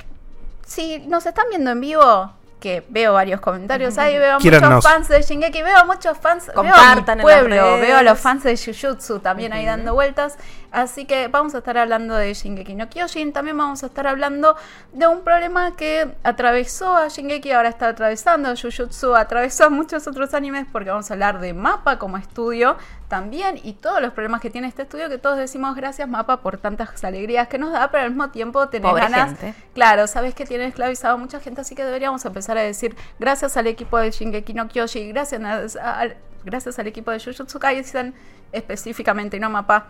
si 0.67 0.99
nos 1.07 1.27
están 1.27 1.47
viendo 1.51 1.71
en 1.71 1.81
vivo, 1.81 2.33
que 2.59 2.85
veo 2.89 3.13
varios 3.13 3.41
comentarios 3.41 3.99
ahí, 3.99 4.19
veo 4.19 4.39
Quiérannos. 4.39 4.77
muchos 4.77 4.91
fans 4.91 5.09
de 5.09 5.23
Shingeki, 5.23 5.63
veo 5.63 5.87
muchos 5.87 6.19
fans, 6.19 6.47
veo 6.49 6.59
a 6.59 6.63
mi 6.65 6.71
Compartan 6.71 7.21
en 7.21 7.23
pueblo, 7.23 7.79
veo 7.79 7.99
a 7.99 8.03
los 8.03 8.19
fans 8.19 8.43
de 8.43 8.57
Jujutsu 8.57 9.21
también 9.21 9.53
ahí 9.53 9.65
dando 9.65 9.95
vueltas. 9.95 10.39
Así 10.75 11.05
que 11.05 11.29
vamos 11.29 11.55
a 11.55 11.59
estar 11.59 11.79
hablando 11.79 12.17
de 12.17 12.35
Shingeki 12.35 12.75
no 12.75 12.89
Kyojin. 12.89 13.33
También 13.33 13.57
vamos 13.57 13.85
a 13.85 13.87
estar 13.87 14.07
hablando 14.09 14.57
de 14.93 15.07
un 15.07 15.21
problema 15.23 15.77
que 15.77 16.09
atravesó 16.25 16.97
a 16.97 17.07
Shingeki, 17.09 17.53
ahora 17.53 17.69
está 17.69 17.87
atravesando 17.89 18.49
a 18.49 18.57
Jujutsu, 18.57 19.15
atravesó 19.15 19.67
a 19.67 19.71
muchos 19.71 20.07
otros 20.09 20.35
animes, 20.35 20.67
porque 20.73 20.91
vamos 20.91 21.09
a 21.11 21.15
hablar 21.15 21.39
de 21.39 21.55
Mapa 21.55 21.99
como 21.99 22.17
estudio 22.17 22.77
también 23.09 23.61
y 23.63 23.75
todos 23.75 24.01
los 24.03 24.13
problemas 24.13 24.41
que 24.41 24.51
tiene 24.51 24.67
este 24.67 24.83
estudio, 24.83 25.09
que 25.09 25.19
todos 25.19 25.39
decimos 25.39 25.77
gracias 25.77 26.09
Mapa 26.09 26.39
por 26.39 26.59
tantas 26.59 27.05
alegrías 27.05 27.47
que 27.47 27.59
nos 27.59 27.71
da, 27.73 27.89
pero 27.93 28.03
al 28.05 28.11
mismo 28.11 28.31
tiempo 28.31 28.69
tenés 28.69 28.91
Pobre 28.91 29.03
ganas. 29.05 29.39
gente. 29.39 29.55
Claro, 29.75 30.09
sabes 30.09 30.35
que 30.35 30.45
tiene 30.45 30.67
esclavizado 30.67 31.15
a 31.15 31.19
mucha 31.19 31.39
gente, 31.39 31.61
así 31.61 31.77
que 31.77 31.85
deberíamos 31.85 32.25
empezar 32.25 32.59
a 32.59 32.63
decir 32.63 32.97
gracias 33.21 33.57
al 33.57 33.69
equipo 33.69 33.97
de 33.99 34.11
Shingeki 34.11 34.55
no 34.55 34.67
Kyoshi, 34.67 35.07
gracias, 35.13 35.77
a- 35.77 36.01
al- 36.01 36.17
gracias 36.45 36.79
al 36.81 36.89
equipo 36.89 37.13
de 37.13 37.21
Jujutsu 37.21 37.61
Kaisen, 37.61 38.13
específicamente 38.51 39.39
no 39.39 39.51
mapa, 39.51 39.87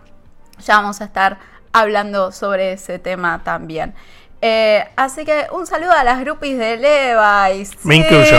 ya 0.64 0.76
vamos 0.76 1.00
a 1.00 1.04
estar 1.04 1.38
hablando 1.72 2.32
sobre 2.32 2.72
ese 2.72 2.98
tema 2.98 3.42
también. 3.44 3.94
Eh, 4.40 4.84
así 4.96 5.24
que 5.24 5.46
un 5.52 5.66
saludo 5.66 5.92
a 5.92 6.04
las 6.04 6.20
groupies 6.20 6.58
de 6.58 6.76
Levi's. 6.76 7.72
Me 7.84 7.94
Sí. 7.96 8.00
incluyo. 8.02 8.36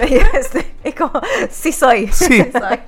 es 0.84 0.94
como, 0.94 1.20
sí 1.50 1.72
soy. 1.72 2.08
Sí. 2.08 2.44
Soy. 2.52 2.78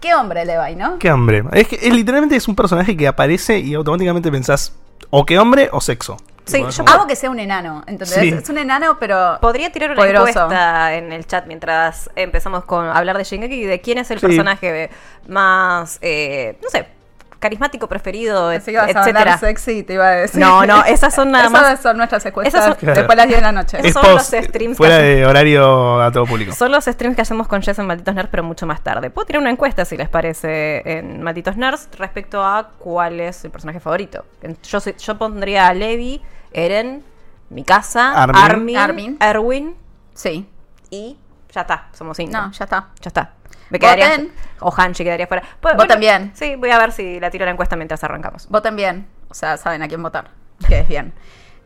Qué 0.00 0.14
hombre 0.14 0.44
Levi, 0.44 0.74
¿no? 0.76 0.98
Qué 0.98 1.10
hombre. 1.10 1.44
Es 1.52 1.68
que 1.68 1.76
es, 1.76 1.94
literalmente 1.94 2.36
es 2.36 2.48
un 2.48 2.56
personaje 2.56 2.96
que 2.96 3.06
aparece 3.08 3.58
y 3.58 3.74
automáticamente 3.74 4.30
pensás 4.30 4.72
o 5.10 5.24
qué 5.24 5.38
hombre 5.38 5.68
o 5.72 5.80
sexo. 5.80 6.16
Sí, 6.44 6.62
yo 6.62 6.84
como- 6.84 6.92
Amo 6.94 7.06
que 7.08 7.16
sea 7.16 7.28
un 7.30 7.40
enano, 7.40 7.82
¿entendés? 7.88 8.18
Sí. 8.20 8.28
Es 8.28 8.48
un 8.48 8.58
enano, 8.58 8.98
pero 9.00 9.38
Podría 9.40 9.72
tirar 9.72 9.90
una 9.90 9.96
Poderoso. 9.98 10.28
encuesta 10.28 10.94
en 10.94 11.12
el 11.12 11.26
chat 11.26 11.46
mientras 11.46 12.08
empezamos 12.14 12.64
con 12.64 12.86
hablar 12.86 13.18
de 13.18 13.24
Shingeki 13.24 13.64
de 13.64 13.80
quién 13.80 13.98
es 13.98 14.10
el 14.12 14.20
Sí. 14.20 14.26
personaje 14.26 14.90
más, 15.26 15.98
eh, 16.02 16.56
no 16.62 16.68
sé, 16.70 16.86
carismático 17.46 17.88
preferido, 17.88 18.50
que 18.50 18.70
ibas 18.72 18.86
a 18.88 18.90
etcétera. 18.90 19.20
hablar 19.20 19.38
sexy, 19.40 19.82
te 19.82 19.94
iba 19.94 20.06
a 20.06 20.10
decir. 20.12 20.40
No, 20.40 20.66
no, 20.66 20.84
esas 20.84 21.14
son 21.14 21.30
nada 21.30 21.44
Esas 21.48 21.62
más. 21.62 21.80
son 21.80 21.96
nuestras 21.96 22.26
encuestas 22.26 22.54
Esas 22.54 22.76
son- 22.78 22.86
después 22.94 23.08
de 23.08 23.16
las 23.16 23.26
10 23.28 23.38
de 23.38 23.42
la 23.42 23.52
noche. 23.52 23.78
Es 23.82 23.92
son 23.92 24.02
post, 24.02 24.32
los 24.34 24.44
streams 24.44 24.76
fuera 24.76 24.98
que 24.98 25.02
de 25.04 25.26
horario 25.26 26.00
a 26.02 26.10
todo 26.12 26.26
público. 26.26 26.52
Son 26.52 26.70
los 26.72 26.84
streams 26.84 27.14
que 27.16 27.22
hacemos 27.22 27.46
con 27.48 27.62
Jess 27.62 27.78
en 27.78 27.86
Malditos 27.86 28.14
Nerds, 28.14 28.28
pero 28.30 28.42
mucho 28.42 28.66
más 28.66 28.80
tarde. 28.82 29.10
Puedo 29.10 29.26
tirar 29.26 29.40
una 29.42 29.50
encuesta, 29.50 29.84
si 29.84 29.96
les 29.96 30.08
parece, 30.08 30.82
en 30.98 31.22
Malditos 31.22 31.56
Nerds 31.56 31.88
respecto 31.98 32.44
a 32.44 32.70
cuál 32.78 33.20
es 33.20 33.44
el 33.44 33.50
personaje 33.50 33.80
favorito. 33.80 34.24
Yo, 34.64 34.80
soy- 34.80 34.96
yo 34.98 35.16
pondría 35.18 35.68
a 35.68 35.74
Levi, 35.74 36.20
Eren, 36.52 37.04
Mikasa, 37.50 38.12
Armin. 38.22 38.36
Armin, 38.42 38.76
Armin. 38.76 39.16
Erwin 39.20 39.74
Sí. 40.14 40.48
y 40.90 41.16
ya 41.54 41.60
está, 41.62 41.88
somos 41.92 42.16
cinco. 42.16 42.32
No, 42.32 42.50
ya 42.52 42.64
está. 42.64 42.88
Ya 43.00 43.08
está. 43.08 43.30
Me 43.70 43.78
quedaría. 43.78 44.08
Voten. 44.10 44.32
O 44.60 44.72
Hanchi 44.74 45.04
quedaría 45.04 45.26
fuera. 45.26 45.42
Pues, 45.60 45.76
Voten 45.76 46.00
bien. 46.00 46.32
Sí, 46.34 46.56
voy 46.56 46.70
a 46.70 46.78
ver 46.78 46.92
si 46.92 47.20
la 47.20 47.30
tiro 47.30 47.44
la 47.44 47.50
encuesta 47.50 47.76
mientras 47.76 48.02
arrancamos. 48.04 48.48
Voten 48.48 48.76
bien. 48.76 49.06
O 49.28 49.34
sea, 49.34 49.56
saben 49.56 49.82
a 49.82 49.88
quién 49.88 50.02
votar. 50.02 50.30
Que 50.66 50.80
es 50.80 50.88
bien. 50.88 51.12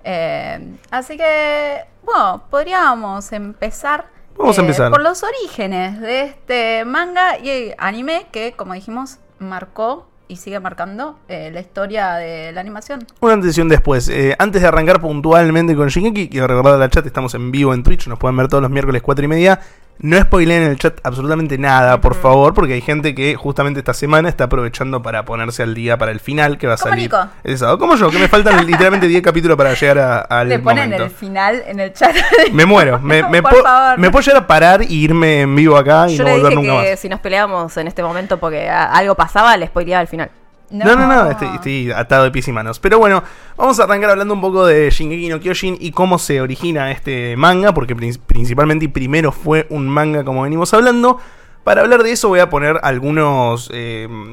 Eh, 0.03 0.77
así 0.91 1.17
que, 1.17 1.85
bueno, 2.03 2.45
podríamos 2.51 3.31
empezar. 3.33 4.07
eh, 4.11 4.35
Vamos 4.39 4.59
a 4.59 4.63
empezar. 4.63 4.91
Por 4.91 5.03
los 5.03 5.23
orígenes 5.23 6.01
de 6.01 6.23
este 6.23 6.85
manga 6.85 7.39
y 7.39 7.73
anime 7.79 8.27
que, 8.33 8.53
como 8.53 8.73
dijimos, 8.75 9.19
marcó 9.39 10.09
y 10.27 10.37
sigue 10.37 10.59
marcando 10.61 11.19
eh, 11.29 11.51
la 11.53 11.61
historia 11.61 12.15
de 12.15 12.53
la 12.53 12.61
animación. 12.61 13.05
Una 13.21 13.35
antes 13.35 13.59
y 13.59 13.61
un 13.61 13.69
después. 13.69 14.09
Eh, 14.09 14.35
antes 14.39 14.63
de 14.63 14.69
arrancar 14.69 15.01
puntualmente 15.01 15.75
con 15.77 15.89
Shingeki, 15.89 16.29
quiero 16.31 16.47
recordar 16.47 16.81
al 16.81 16.89
chat, 16.91 17.05
estamos 17.05 17.35
en 17.35 17.51
vivo 17.51 17.75
en 17.75 17.83
Twitch, 17.83 18.07
nos 18.07 18.19
pueden 18.19 18.37
ver 18.37 18.49
todos 18.49 18.63
los 18.63 18.71
miércoles 18.71 19.03
4 19.03 19.25
y 19.25 19.29
media. 19.29 19.61
No 20.03 20.19
spoileen 20.19 20.63
en 20.63 20.71
el 20.71 20.79
chat 20.79 20.99
absolutamente 21.05 21.59
nada, 21.59 22.01
por 22.01 22.15
favor, 22.15 22.55
porque 22.55 22.73
hay 22.73 22.81
gente 22.81 23.15
que 23.15 23.35
justamente 23.35 23.81
esta 23.81 23.93
semana 23.93 24.31
está 24.31 24.45
aprovechando 24.45 25.03
para 25.03 25.27
ponerse 25.27 25.63
al 25.63 25.75
día 25.75 25.99
para 25.99 26.11
el 26.11 26.21
final 26.21 26.57
que 26.57 26.67
va 26.67 26.75
a 26.75 26.77
Como 26.79 26.91
salir. 26.91 27.05
Nico. 27.05 27.19
el 27.45 27.59
sábado. 27.59 27.79
Como 27.79 27.97
yo, 27.97 28.11
que 28.11 28.19
me 28.19 28.27
faltan 28.29 28.65
literalmente 28.67 29.07
10 29.09 29.23
capítulos 29.23 29.59
para 29.59 29.75
llegar 29.75 29.99
a- 29.99 30.21
al 30.21 30.49
Le 30.49 30.59
ponen 30.59 30.85
momento. 30.85 31.05
el 31.05 31.11
final 31.11 31.63
en 31.67 31.81
el 31.81 31.93
chat. 31.93 32.17
Me 32.53 32.65
muero, 32.65 32.99
me, 33.01 33.23
me, 33.29 33.43
Por 33.43 33.51
puedo- 33.53 33.63
favor. 33.65 33.99
me 33.99 34.11
puedo 34.11 34.23
llegar 34.25 34.43
a 34.43 34.47
parar 34.47 34.83
y 34.83 34.95
irme 35.05 35.43
en 35.43 35.55
vivo 35.55 35.77
acá 35.77 36.09
y 36.09 36.17
Yo 36.17 36.25
no 36.25 36.31
le 36.31 36.37
volver 36.37 36.51
dije 36.57 36.63
nunca 36.69 36.83
que 36.85 36.91
más. 36.93 37.01
si 37.01 37.09
nos 37.11 37.21
peleábamos 37.21 37.77
en 37.77 37.87
este 37.87 38.03
momento 38.03 38.39
porque 38.41 38.69
algo 38.71 39.15
pasaba, 39.15 39.55
le 39.59 39.67
spoileaba 39.67 40.01
al 40.01 40.09
final. 40.09 40.31
No, 40.71 40.95
no, 40.95 41.07
no, 41.07 41.31
estoy, 41.31 41.91
atado 41.91 42.25
de 42.25 42.31
pies 42.31 42.47
y 42.49 42.53
manos. 42.53 42.79
Pero 42.79 42.99
bueno, 42.99 43.23
vamos 43.57 43.81
a 43.81 43.85
arrancar 43.85 44.11
hablando 44.11 44.35
un 44.35 44.41
poco 44.41 44.65
de 44.67 44.89
Shingeki 44.91 45.29
no 45.29 45.41
Kyojin 45.41 45.77
y 45.81 45.91
cómo 45.91 46.19
se 46.19 46.41
origina 46.41 46.93
este 46.93 47.37
manga, 47.37 47.75
porque 47.75 47.97
prin- 47.97 48.21
principalmente 48.27 48.85
y 48.85 48.89
primero 48.89 49.33
fue 49.33 49.67
un 49.71 49.89
manga 49.89 50.25
como 50.25 50.43
venimos 50.43 50.73
hablando. 50.73 51.19
Para 51.65 51.83
hablar 51.83 52.03
de 52.03 52.13
eso 52.13 52.29
voy 52.29 52.41
a 52.41 52.49
poner 52.49 52.81
algunas 52.83 53.69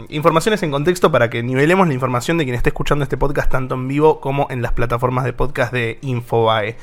informaciones 0.09 0.63
en 0.63 0.71
contexto 0.71 1.11
para 1.11 1.29
que 1.29 1.43
nivelemos 1.43 1.87
la 1.87 1.93
información 1.93 2.37
de 2.37 2.45
quien 2.45 2.55
esté 2.55 2.69
escuchando 2.69 3.03
este 3.03 3.17
podcast 3.17 3.51
tanto 3.51 3.75
en 3.75 3.87
vivo 3.87 4.21
como 4.21 4.47
en 4.49 4.61
las 4.61 4.71
plataformas 4.71 5.25
de 5.25 5.33
podcast 5.33 5.73
de 5.73 5.99
Infobae. 6.01 6.77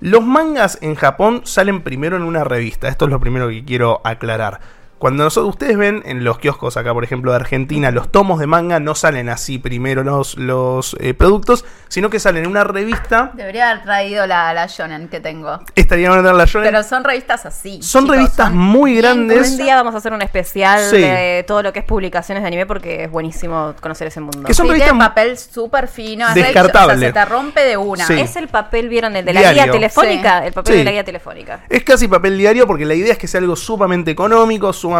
Los 0.00 0.24
mangas 0.24 0.78
en 0.82 0.94
Japón 0.94 1.42
salen 1.44 1.82
primero 1.82 2.16
en 2.16 2.22
una 2.22 2.44
revista, 2.44 2.88
esto 2.88 3.06
es 3.06 3.10
lo 3.10 3.20
primero 3.20 3.48
que 3.48 3.64
quiero 3.64 4.00
aclarar. 4.04 4.60
Cuando 5.02 5.24
nosotros, 5.24 5.50
ustedes 5.54 5.76
ven 5.76 6.04
en 6.06 6.22
los 6.22 6.38
kioscos 6.38 6.76
acá, 6.76 6.94
por 6.94 7.02
ejemplo, 7.02 7.32
de 7.32 7.36
Argentina, 7.38 7.90
los 7.90 8.12
tomos 8.12 8.38
de 8.38 8.46
manga 8.46 8.78
no 8.78 8.94
salen 8.94 9.28
así 9.30 9.58
primero 9.58 10.04
los, 10.04 10.36
los 10.38 10.94
eh, 11.00 11.12
productos, 11.12 11.64
sino 11.88 12.08
que 12.08 12.20
salen 12.20 12.44
en 12.44 12.50
una 12.50 12.62
revista. 12.62 13.32
Debería 13.34 13.68
haber 13.72 13.82
traído 13.82 14.28
la, 14.28 14.54
la 14.54 14.68
shonen 14.68 15.08
que 15.08 15.18
tengo. 15.18 15.58
Estaría 15.74 16.08
bueno 16.08 16.22
tener 16.22 16.36
la 16.36 16.44
shonen. 16.44 16.70
Pero 16.70 16.84
son 16.84 17.02
revistas 17.02 17.44
así. 17.46 17.82
Son 17.82 18.04
chicos, 18.04 18.16
revistas 18.16 18.46
son 18.50 18.56
muy 18.58 18.94
grandes. 18.94 19.50
Un 19.50 19.56
día 19.56 19.74
vamos 19.74 19.92
a 19.96 19.98
hacer 19.98 20.12
un 20.12 20.22
especial 20.22 20.78
Sí. 20.88 20.98
de 20.98 21.44
todo 21.48 21.64
lo 21.64 21.72
que 21.72 21.80
es 21.80 21.84
publicaciones 21.84 22.44
de 22.44 22.46
anime 22.46 22.66
porque 22.66 23.02
es 23.02 23.10
buenísimo 23.10 23.74
conocer 23.80 24.06
ese 24.06 24.20
mundo. 24.20 24.44
Que 24.44 24.54
son 24.54 24.66
Sí, 24.66 24.70
revistas 24.74 24.96
papel 24.96 25.36
súper 25.36 25.88
fino, 25.88 26.28
es 26.28 26.34
Descartable. 26.36 26.94
o 26.94 26.98
sea, 27.00 27.08
se 27.08 27.12
te 27.12 27.24
rompe 27.24 27.60
de 27.64 27.76
una. 27.76 28.06
Sí. 28.06 28.20
Es 28.20 28.36
el 28.36 28.46
papel, 28.46 28.88
¿vieron? 28.88 29.16
El 29.16 29.24
de 29.24 29.32
la 29.32 29.40
Diario. 29.40 29.62
guía 29.64 29.72
telefónica. 29.72 30.46
El 30.46 30.52
papel 30.52 30.74
Sí. 30.74 30.78
de 30.78 30.84
la 30.84 30.92
guía 30.92 31.02
telefónica. 31.04 31.60
Es 31.68 31.82
casi 31.82 32.06
papel 32.06 32.38
diario 32.38 32.68
porque 32.68 32.84
la 32.86 32.94
idea 32.94 33.10
es 33.14 33.18
que 33.18 33.26
sea 33.26 33.40
algo 33.40 33.56
sumamente 33.56 34.12
económico, 34.12 34.72
sumamente, 34.72 34.91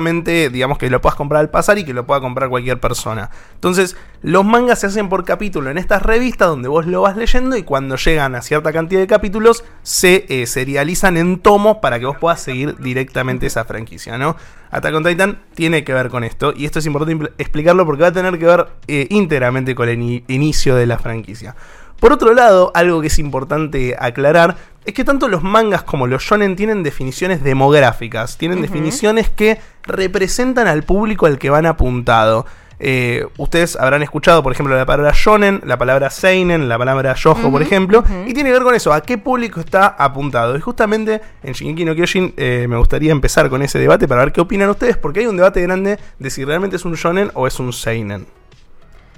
digamos, 0.50 0.78
que 0.78 0.90
lo 0.90 1.00
puedas 1.00 1.16
comprar 1.16 1.40
al 1.40 1.50
pasar 1.50 1.78
y 1.78 1.84
que 1.84 1.92
lo 1.92 2.06
pueda 2.06 2.20
comprar 2.20 2.48
cualquier 2.48 2.80
persona. 2.80 3.30
Entonces, 3.54 3.96
los 4.22 4.44
mangas 4.44 4.80
se 4.80 4.86
hacen 4.86 5.08
por 5.08 5.24
capítulo 5.24 5.70
en 5.70 5.78
estas 5.78 6.02
revistas 6.02 6.48
donde 6.48 6.68
vos 6.68 6.86
lo 6.86 7.02
vas 7.02 7.16
leyendo 7.16 7.56
y 7.56 7.62
cuando 7.62 7.96
llegan 7.96 8.34
a 8.34 8.42
cierta 8.42 8.72
cantidad 8.72 9.00
de 9.00 9.06
capítulos 9.06 9.64
se 9.82 10.26
eh, 10.28 10.46
serializan 10.46 11.16
en 11.16 11.38
tomos 11.40 11.78
para 11.78 11.98
que 11.98 12.06
vos 12.06 12.16
puedas 12.18 12.40
seguir 12.40 12.76
directamente 12.78 13.46
esa 13.46 13.64
franquicia, 13.64 14.18
¿no? 14.18 14.36
Attack 14.70 14.94
on 14.94 15.04
Titan 15.04 15.42
tiene 15.54 15.84
que 15.84 15.92
ver 15.92 16.08
con 16.08 16.24
esto 16.24 16.54
y 16.56 16.64
esto 16.64 16.78
es 16.78 16.86
importante 16.86 17.32
explicarlo 17.36 17.84
porque 17.84 18.02
va 18.02 18.08
a 18.08 18.12
tener 18.12 18.38
que 18.38 18.46
ver 18.46 18.68
eh, 18.88 19.06
íntegramente 19.10 19.74
con 19.74 19.88
el 19.88 19.98
ini- 19.98 20.24
inicio 20.28 20.76
de 20.76 20.86
la 20.86 20.98
franquicia. 20.98 21.54
Por 22.00 22.12
otro 22.12 22.34
lado, 22.34 22.72
algo 22.74 23.00
que 23.00 23.06
es 23.06 23.18
importante 23.20 23.94
aclarar 23.96 24.56
es 24.84 24.94
que 24.94 25.04
tanto 25.04 25.28
los 25.28 25.42
mangas 25.42 25.82
como 25.82 26.06
los 26.06 26.22
shonen 26.22 26.56
tienen 26.56 26.82
definiciones 26.82 27.42
demográficas, 27.42 28.36
tienen 28.38 28.62
definiciones 28.62 29.28
que 29.30 29.60
representan 29.84 30.66
al 30.66 30.82
público 30.82 31.26
al 31.26 31.38
que 31.38 31.50
van 31.50 31.66
apuntado. 31.66 32.46
Eh, 32.84 33.24
ustedes 33.36 33.76
habrán 33.76 34.02
escuchado, 34.02 34.42
por 34.42 34.50
ejemplo, 34.50 34.76
la 34.76 34.84
palabra 34.84 35.12
shonen, 35.14 35.60
la 35.64 35.76
palabra 35.78 36.10
seinen, 36.10 36.68
la 36.68 36.76
palabra 36.78 37.14
yojo, 37.14 37.48
por 37.48 37.62
ejemplo, 37.62 38.02
y 38.26 38.34
tiene 38.34 38.48
que 38.50 38.54
ver 38.54 38.62
con 38.64 38.74
eso, 38.74 38.92
a 38.92 39.00
qué 39.02 39.18
público 39.18 39.60
está 39.60 39.86
apuntado. 39.86 40.56
Y 40.56 40.60
justamente 40.60 41.20
en 41.44 41.52
Shingeki 41.52 41.84
no 41.84 41.94
Kyojin 41.94 42.34
eh, 42.36 42.66
me 42.68 42.76
gustaría 42.76 43.12
empezar 43.12 43.48
con 43.48 43.62
ese 43.62 43.78
debate 43.78 44.08
para 44.08 44.22
ver 44.24 44.32
qué 44.32 44.40
opinan 44.40 44.68
ustedes, 44.68 44.96
porque 44.96 45.20
hay 45.20 45.26
un 45.26 45.36
debate 45.36 45.62
grande 45.62 46.00
de 46.18 46.30
si 46.30 46.44
realmente 46.44 46.74
es 46.74 46.84
un 46.84 46.94
shonen 46.94 47.30
o 47.34 47.46
es 47.46 47.60
un 47.60 47.72
seinen. 47.72 48.26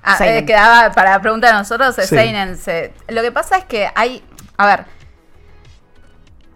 Ah, 0.02 0.18
Seinen. 0.18 0.42
eh, 0.42 0.46
quedaba 0.46 0.92
para 0.92 1.18
preguntar 1.22 1.54
a 1.54 1.58
nosotros, 1.58 1.98
es 1.98 2.06
Sí. 2.10 2.16
Seinen. 2.16 2.58
se- 2.58 2.92
Lo 3.08 3.22
que 3.22 3.32
pasa 3.32 3.56
es 3.56 3.64
que 3.64 3.88
hay. 3.94 4.22
A 4.58 4.66
ver. 4.66 4.84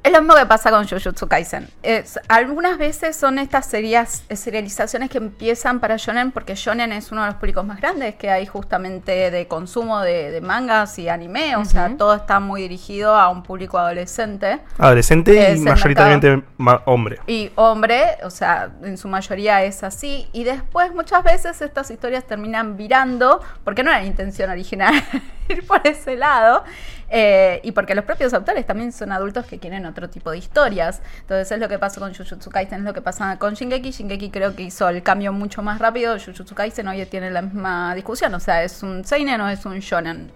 Es 0.08 0.14
lo 0.14 0.22
mismo 0.22 0.36
que 0.36 0.46
pasa 0.46 0.70
con 0.70 0.88
Jujutsu 0.88 1.28
Kaisen. 1.28 1.68
Es- 1.82 2.18
algunas 2.28 2.78
veces 2.78 3.14
son 3.14 3.38
estas 3.38 3.66
series, 3.66 4.24
serializaciones 4.34 5.10
que 5.10 5.18
empiezan 5.18 5.80
para 5.80 5.98
Shonen, 5.98 6.32
porque 6.32 6.54
Shonen 6.54 6.92
es 6.92 7.12
uno 7.12 7.20
de 7.20 7.26
los 7.26 7.36
públicos 7.36 7.62
más 7.66 7.78
grandes 7.78 8.14
que 8.14 8.30
hay 8.30 8.46
justamente 8.46 9.30
de 9.30 9.46
consumo 9.48 10.00
de, 10.00 10.30
de 10.30 10.40
mangas 10.40 10.98
y 10.98 11.10
anime. 11.10 11.56
O 11.56 11.64
sea, 11.66 11.94
todo 11.98 12.14
está 12.14 12.40
muy 12.40 12.62
dirigido 12.62 13.14
a 13.16 13.28
un 13.28 13.42
público 13.42 13.76
adolescente. 13.78 14.60
Adolescente 14.78 15.38
Es 15.52 15.58
y 15.58 15.58
el 15.58 15.64
mayoritariamente 15.68 16.42
ma- 16.56 16.80
hombre. 16.86 17.20
Y 17.26 17.50
hombre, 17.56 18.16
o 18.24 18.30
sea, 18.30 18.70
en 18.82 18.96
su 18.96 19.08
mayoría 19.08 19.62
es 19.62 19.82
así. 19.82 20.26
Y 20.32 20.44
después 20.44 20.94
muchas 20.94 21.22
veces 21.22 21.60
estas 21.60 21.90
historias 21.90 22.24
terminan 22.24 22.78
virando, 22.78 23.42
porque 23.62 23.82
no 23.82 23.90
era 23.90 24.00
la 24.00 24.06
intención 24.06 24.48
original 24.50 24.94
ir 25.50 25.66
por 25.66 25.86
ese 25.86 26.16
lado. 26.16 26.64
Eh, 27.10 27.60
y 27.62 27.72
porque 27.72 27.94
los 27.94 28.04
propios 28.04 28.34
autores 28.34 28.66
también 28.66 28.92
son 28.92 29.12
adultos 29.12 29.46
que 29.46 29.58
quieren 29.58 29.86
otro 29.86 30.08
tipo 30.10 30.30
de 30.30 30.38
historias. 30.38 31.00
Entonces 31.20 31.50
es 31.52 31.58
lo 31.58 31.68
que 31.68 31.78
pasó 31.78 32.00
con 32.00 32.14
Jujutsu 32.14 32.50
Kaisen, 32.50 32.80
es 32.80 32.84
lo 32.84 32.94
que 32.94 33.02
pasa 33.02 33.38
con 33.38 33.54
Shingeki. 33.54 33.90
Shingeki 33.90 34.30
creo 34.30 34.54
que 34.54 34.62
hizo 34.62 34.88
el 34.88 35.02
cambio 35.02 35.32
mucho 35.32 35.62
más 35.62 35.78
rápido. 35.78 36.18
Jujutsu 36.18 36.54
Kaisen 36.54 36.88
hoy 36.88 37.04
tiene 37.06 37.30
la 37.30 37.42
misma 37.42 37.94
discusión. 37.94 38.34
O 38.34 38.40
sea, 38.40 38.62
¿es 38.62 38.82
un 38.82 39.04
Seinen 39.04 39.40
o 39.40 39.48
es 39.48 39.64
un 39.64 39.78
Shonen? 39.78 40.30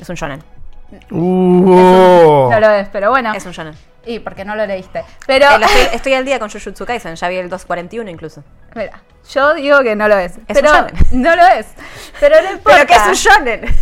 Es 0.00 0.08
un 0.08 0.16
shonen. 0.16 0.42
Uh. 1.10 2.48
No 2.50 2.60
lo 2.60 2.70
es, 2.70 2.88
pero 2.88 3.10
bueno. 3.10 3.32
Es 3.34 3.46
un 3.46 3.52
shonen. 3.52 3.74
Y 4.06 4.18
porque 4.18 4.44
no 4.44 4.54
lo 4.54 4.66
leíste. 4.66 5.04
Pero... 5.26 5.46
Eh, 5.50 5.58
lo 5.58 5.66
estoy, 5.66 5.82
estoy 5.96 6.14
al 6.14 6.24
día 6.24 6.38
con 6.38 6.50
Jujutsu 6.50 6.84
Kaisen. 6.84 7.16
Ya 7.16 7.28
vi 7.28 7.36
el 7.36 7.48
241 7.48 8.10
incluso. 8.10 8.42
Mira, 8.74 9.02
yo 9.32 9.54
digo 9.54 9.82
que 9.82 9.96
no 9.96 10.08
lo 10.08 10.18
es. 10.18 10.32
Es 10.32 10.42
pero 10.48 10.70
un 10.70 10.76
shonen. 10.76 10.94
no 11.22 11.36
lo 11.36 11.46
es. 11.46 11.66
Pero 12.20 12.42
no 12.42 12.50
importa. 12.52 12.86
¿Pero 12.86 12.86
qué 12.86 12.94
es 12.94 13.06
un 13.06 13.14
shonen? 13.14 13.76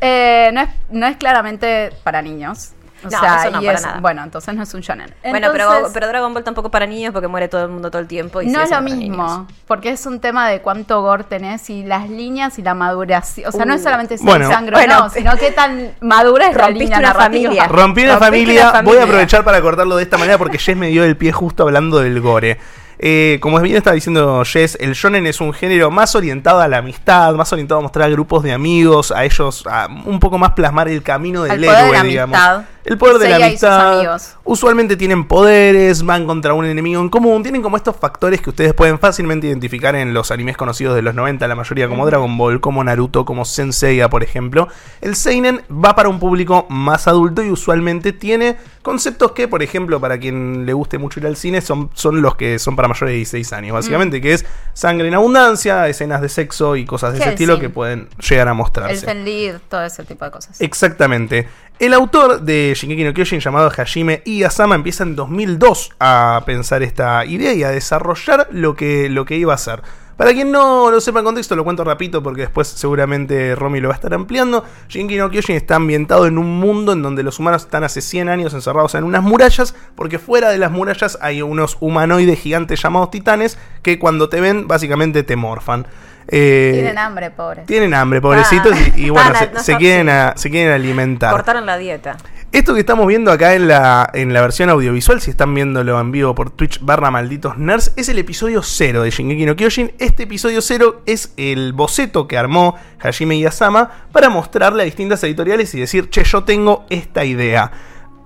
Eh, 0.00 0.50
no, 0.52 0.60
es, 0.62 0.68
no 0.90 1.06
es 1.06 1.16
claramente 1.16 1.90
para 2.04 2.22
niños. 2.22 2.70
O 3.02 3.04
No, 3.08 3.18
sea, 3.18 3.44
eso 3.44 3.50
no, 3.52 3.62
y 3.62 3.64
para 3.64 3.78
es- 3.78 3.84
nada. 3.86 4.00
Bueno, 4.00 4.22
entonces 4.22 4.54
no 4.54 4.62
es 4.62 4.74
un 4.74 4.82
shonen. 4.82 5.14
bueno, 5.26 5.48
pero, 5.52 5.64
Entonces, 5.72 5.90
pero 5.94 6.06
Dragon 6.08 6.34
Ball 6.34 6.44
tampoco 6.44 6.70
para 6.70 6.84
niños 6.84 7.14
porque 7.14 7.28
muere 7.28 7.48
todo 7.48 7.62
el 7.64 7.70
mundo 7.70 7.90
todo 7.90 8.02
el 8.02 8.06
tiempo. 8.08 8.42
Y 8.42 8.48
no 8.48 8.60
es 8.60 8.70
lo 8.70 8.82
mismo, 8.82 9.46
porque 9.66 9.88
es 9.88 10.04
un 10.04 10.20
tema 10.20 10.46
de 10.50 10.60
cuánto 10.60 11.00
gore 11.00 11.24
tenés 11.24 11.70
y 11.70 11.82
las 11.82 12.10
líneas 12.10 12.58
y 12.58 12.62
la 12.62 12.74
maduración. 12.74 13.48
O 13.48 13.52
sea, 13.52 13.64
no 13.64 13.72
es 13.72 13.80
Uh. 13.80 13.84
solamente 13.84 14.18
si 14.18 14.24
Bueno. 14.26 14.48
hay 14.48 14.52
sangre 14.52 14.72
Bueno, 14.76 14.98
o 14.98 15.02
no, 15.04 15.08
sino 15.08 15.34
qué 15.38 15.50
tan 15.50 15.92
madura 16.02 16.48
es 16.48 16.54
la 16.56 16.64
rompiste 16.66 16.84
línea 16.84 16.98
una 16.98 17.14
familia. 17.14 17.66
Rompí 17.68 18.02
una 18.04 18.12
Rompiste 18.18 18.24
familia. 18.26 18.60
una 18.60 18.70
Voy 18.72 18.76
familia. 18.82 19.00
a 19.00 19.04
aprovechar 19.04 19.44
para 19.44 19.62
cortarlo 19.62 19.96
de 19.96 20.02
esta 20.02 20.18
manera 20.18 20.36
porque 20.36 20.58
Jess 20.58 20.76
me 20.76 20.88
dio 20.88 21.02
el 21.02 21.16
pie 21.16 21.32
justo 21.32 21.62
hablando 21.62 22.00
del 22.00 22.20
gore. 22.20 22.58
Eh, 23.02 23.38
como 23.40 23.58
bien 23.60 23.76
estaba 23.76 23.94
diciendo 23.94 24.42
Jess, 24.44 24.76
el 24.78 24.92
shonen 24.92 25.26
es 25.26 25.40
un 25.40 25.54
género 25.54 25.90
más 25.90 26.14
orientado 26.14 26.60
a 26.60 26.68
la 26.68 26.78
amistad, 26.78 27.32
más 27.34 27.50
orientado 27.50 27.78
a 27.80 27.82
mostrar 27.82 28.10
grupos 28.10 28.42
de 28.42 28.52
amigos, 28.52 29.10
a 29.10 29.24
ellos, 29.24 29.64
a 29.66 29.88
un 30.04 30.20
poco 30.20 30.36
más 30.36 30.50
plasmar 30.52 30.86
el 30.88 31.02
camino 31.02 31.44
del 31.44 31.52
Al 31.52 31.60
poder 31.60 31.70
de 31.76 31.82
héroe, 31.82 31.96
la 31.96 32.02
digamos. 32.04 32.38
amistad. 32.38 32.64
El 32.84 32.98
poder 32.98 33.18
de 33.18 33.28
la 33.28 33.36
Seiya 33.36 33.48
y 33.48 33.58
sus 33.58 33.68
amistad. 33.68 34.38
Usualmente 34.44 34.96
tienen 34.96 35.26
poderes, 35.26 36.02
van 36.02 36.26
contra 36.26 36.54
un 36.54 36.64
enemigo 36.64 37.00
en 37.00 37.08
común, 37.08 37.42
tienen 37.42 37.62
como 37.62 37.76
estos 37.76 37.96
factores 37.96 38.40
que 38.40 38.50
ustedes 38.50 38.74
pueden 38.74 38.98
fácilmente 38.98 39.46
identificar 39.46 39.94
en 39.94 40.14
los 40.14 40.30
animes 40.30 40.56
conocidos 40.56 40.94
de 40.94 41.02
los 41.02 41.14
90, 41.14 41.46
la 41.46 41.54
mayoría 41.54 41.88
como 41.88 42.06
Dragon 42.06 42.36
Ball, 42.36 42.60
como 42.60 42.82
Naruto, 42.82 43.24
como 43.24 43.44
Senseiya, 43.44 44.08
por 44.08 44.22
ejemplo. 44.22 44.68
El 45.00 45.14
seinen 45.14 45.62
va 45.70 45.94
para 45.94 46.08
un 46.08 46.18
público 46.18 46.66
más 46.68 47.06
adulto 47.06 47.42
y 47.42 47.50
usualmente 47.50 48.12
tiene 48.12 48.56
conceptos 48.82 49.32
que, 49.32 49.46
por 49.46 49.62
ejemplo, 49.62 50.00
para 50.00 50.18
quien 50.18 50.64
le 50.66 50.72
guste 50.72 50.98
mucho 50.98 51.20
ir 51.20 51.26
al 51.26 51.36
cine, 51.36 51.60
son, 51.60 51.90
son 51.94 52.22
los 52.22 52.36
que 52.36 52.58
son 52.58 52.76
para 52.76 52.88
mayores 52.88 53.12
de 53.12 53.16
16 53.16 53.52
años, 53.52 53.74
básicamente, 53.74 54.20
que 54.20 54.32
es 54.32 54.46
sangre 54.72 55.08
en 55.08 55.14
abundancia, 55.14 55.86
escenas 55.88 56.20
de 56.22 56.28
sexo 56.28 56.76
y 56.76 56.84
cosas 56.86 57.12
de 57.12 57.20
ese 57.20 57.30
estilo 57.30 57.58
que 57.58 57.68
pueden 57.68 58.08
llegar 58.28 58.48
a 58.48 58.52
El 58.52 58.56
mostrarse. 58.56 59.06
Fenlid, 59.06 59.54
todo 59.68 59.82
ese 59.84 60.04
tipo 60.04 60.24
de 60.24 60.30
cosas. 60.30 60.60
Exactamente. 60.60 61.46
El 61.80 61.94
autor 61.94 62.42
de 62.42 62.74
Shingeki 62.76 63.04
no 63.04 63.14
Kyojin 63.14 63.40
llamado 63.40 63.72
Hajime 63.74 64.20
Iyazama 64.26 64.74
empieza 64.74 65.02
en 65.02 65.16
2002 65.16 65.92
a 65.98 66.42
pensar 66.44 66.82
esta 66.82 67.24
idea 67.24 67.54
y 67.54 67.62
a 67.62 67.70
desarrollar 67.70 68.48
lo 68.50 68.76
que, 68.76 69.08
lo 69.08 69.24
que 69.24 69.38
iba 69.38 69.52
a 69.52 69.54
hacer. 69.54 69.80
Para 70.18 70.34
quien 70.34 70.52
no 70.52 70.90
lo 70.90 71.00
sepa 71.00 71.20
en 71.20 71.24
contexto, 71.24 71.56
lo 71.56 71.64
cuento 71.64 71.82
rapidito 71.82 72.22
porque 72.22 72.42
después 72.42 72.68
seguramente 72.68 73.54
Romy 73.54 73.80
lo 73.80 73.88
va 73.88 73.94
a 73.94 73.96
estar 73.96 74.12
ampliando. 74.12 74.62
Shingeki 74.90 75.16
no 75.16 75.30
Kyojin 75.30 75.56
está 75.56 75.76
ambientado 75.76 76.26
en 76.26 76.36
un 76.36 76.60
mundo 76.60 76.92
en 76.92 77.00
donde 77.00 77.22
los 77.22 77.38
humanos 77.38 77.62
están 77.62 77.82
hace 77.82 78.02
100 78.02 78.28
años 78.28 78.52
encerrados 78.52 78.94
en 78.94 79.04
unas 79.04 79.22
murallas, 79.22 79.74
porque 79.94 80.18
fuera 80.18 80.50
de 80.50 80.58
las 80.58 80.70
murallas 80.70 81.16
hay 81.22 81.40
unos 81.40 81.78
humanoides 81.80 82.38
gigantes 82.38 82.82
llamados 82.82 83.10
titanes 83.10 83.56
que 83.82 83.98
cuando 83.98 84.28
te 84.28 84.42
ven 84.42 84.68
básicamente 84.68 85.22
te 85.22 85.34
morfan. 85.34 85.86
Eh, 86.28 86.70
Tienen 86.74 86.98
hambre, 86.98 87.30
pobres. 87.30 87.66
tienen 87.66 87.94
hambre, 87.94 88.20
pobrecitos, 88.20 88.72
Ah. 88.74 88.92
y, 88.96 89.06
y 89.06 89.10
bueno, 89.10 89.30
Ah, 89.34 89.38
se, 89.38 89.50
no, 89.52 89.60
se 89.60 89.72
no, 89.72 89.78
quieren 89.78 90.08
a- 90.08 90.34
se 90.36 90.50
quieren 90.50 90.72
alimentar. 90.72 91.32
Cortaron 91.32 91.66
la 91.66 91.76
dieta. 91.78 92.16
Esto 92.52 92.74
que 92.74 92.80
estamos 92.80 93.06
viendo 93.06 93.30
acá 93.30 93.54
en 93.54 93.68
la, 93.68 94.10
en 94.12 94.32
la 94.34 94.40
versión 94.40 94.70
audiovisual, 94.70 95.20
si 95.20 95.30
están 95.30 95.54
viéndolo 95.54 96.00
en 96.00 96.10
vivo 96.10 96.34
por 96.34 96.50
Twitch 96.50 96.80
barra 96.80 97.10
malditos 97.12 97.56
nerds, 97.58 97.92
es 97.96 98.08
el 98.08 98.18
episodio 98.18 98.60
0 98.64 99.02
de 99.04 99.10
Shingeki 99.10 99.46
no 99.46 99.54
Kyojin. 99.54 99.92
Este 100.00 100.24
episodio 100.24 100.60
0 100.60 101.02
es 101.06 101.32
el 101.36 101.72
boceto 101.72 102.26
que 102.26 102.36
armó 102.36 102.76
Hajime 103.00 103.36
Iyazama 103.36 103.90
para 104.10 104.30
mostrarle 104.30 104.82
a 104.82 104.84
distintas 104.84 105.22
editoriales 105.22 105.72
y 105.76 105.80
decir, 105.80 106.10
che, 106.10 106.24
yo 106.24 106.42
tengo 106.42 106.86
esta 106.90 107.24
idea. 107.24 107.70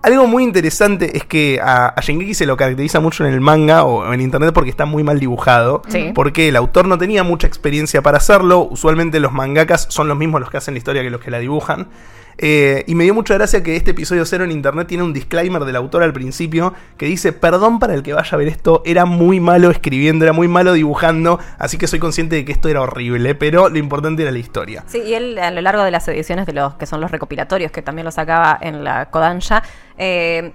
Algo 0.04 0.26
muy 0.26 0.42
interesante 0.42 1.16
es 1.16 1.24
que 1.24 1.58
a, 1.62 1.86
a 1.86 2.00
Shingeki 2.02 2.34
se 2.34 2.44
lo 2.44 2.58
caracteriza 2.58 3.00
mucho 3.00 3.24
en 3.24 3.32
el 3.32 3.40
manga 3.40 3.84
o 3.84 4.12
en 4.12 4.20
internet 4.20 4.52
porque 4.52 4.68
está 4.68 4.84
muy 4.84 5.02
mal 5.02 5.18
dibujado. 5.18 5.80
Sí. 5.88 6.12
Porque 6.14 6.48
el 6.48 6.56
autor 6.56 6.86
no 6.86 6.98
tenía 6.98 7.24
mucha 7.24 7.46
experiencia 7.46 8.02
para 8.02 8.18
hacerlo. 8.18 8.68
Usualmente 8.70 9.18
los 9.18 9.32
mangakas 9.32 9.86
son 9.88 10.08
los 10.08 10.18
mismos 10.18 10.42
los 10.42 10.50
que 10.50 10.58
hacen 10.58 10.74
la 10.74 10.78
historia 10.78 11.02
que 11.02 11.08
los 11.08 11.22
que 11.22 11.30
la 11.30 11.38
dibujan. 11.38 11.88
Eh, 12.38 12.84
y 12.86 12.94
me 12.94 13.04
dio 13.04 13.14
mucha 13.14 13.34
gracia 13.34 13.62
que 13.62 13.76
este 13.76 13.92
episodio 13.92 14.24
0 14.24 14.44
en 14.44 14.50
internet 14.50 14.88
tiene 14.88 15.02
un 15.04 15.12
disclaimer 15.12 15.64
del 15.64 15.76
autor 15.76 16.02
al 16.02 16.12
principio 16.12 16.74
que 16.96 17.06
dice, 17.06 17.32
perdón 17.32 17.78
para 17.78 17.94
el 17.94 18.02
que 18.02 18.12
vaya 18.12 18.28
a 18.32 18.36
ver 18.36 18.48
esto, 18.48 18.82
era 18.84 19.04
muy 19.04 19.38
malo 19.40 19.70
escribiendo, 19.70 20.24
era 20.24 20.32
muy 20.32 20.48
malo 20.48 20.72
dibujando, 20.72 21.38
así 21.58 21.78
que 21.78 21.86
soy 21.86 21.98
consciente 22.00 22.36
de 22.36 22.44
que 22.44 22.52
esto 22.52 22.68
era 22.68 22.80
horrible, 22.80 23.34
pero 23.34 23.68
lo 23.68 23.78
importante 23.78 24.22
era 24.22 24.30
la 24.32 24.38
historia. 24.38 24.82
Sí, 24.86 24.98
y 25.00 25.14
él 25.14 25.38
a 25.38 25.50
lo 25.50 25.60
largo 25.60 25.84
de 25.84 25.90
las 25.90 26.06
ediciones 26.08 26.46
de 26.46 26.52
los 26.54 26.74
que 26.74 26.86
son 26.86 27.00
los 27.00 27.10
recopilatorios, 27.10 27.70
que 27.70 27.82
también 27.82 28.04
lo 28.04 28.10
sacaba 28.10 28.58
en 28.60 28.82
la 28.84 29.10
Kodansha, 29.10 29.62
eh, 29.96 30.52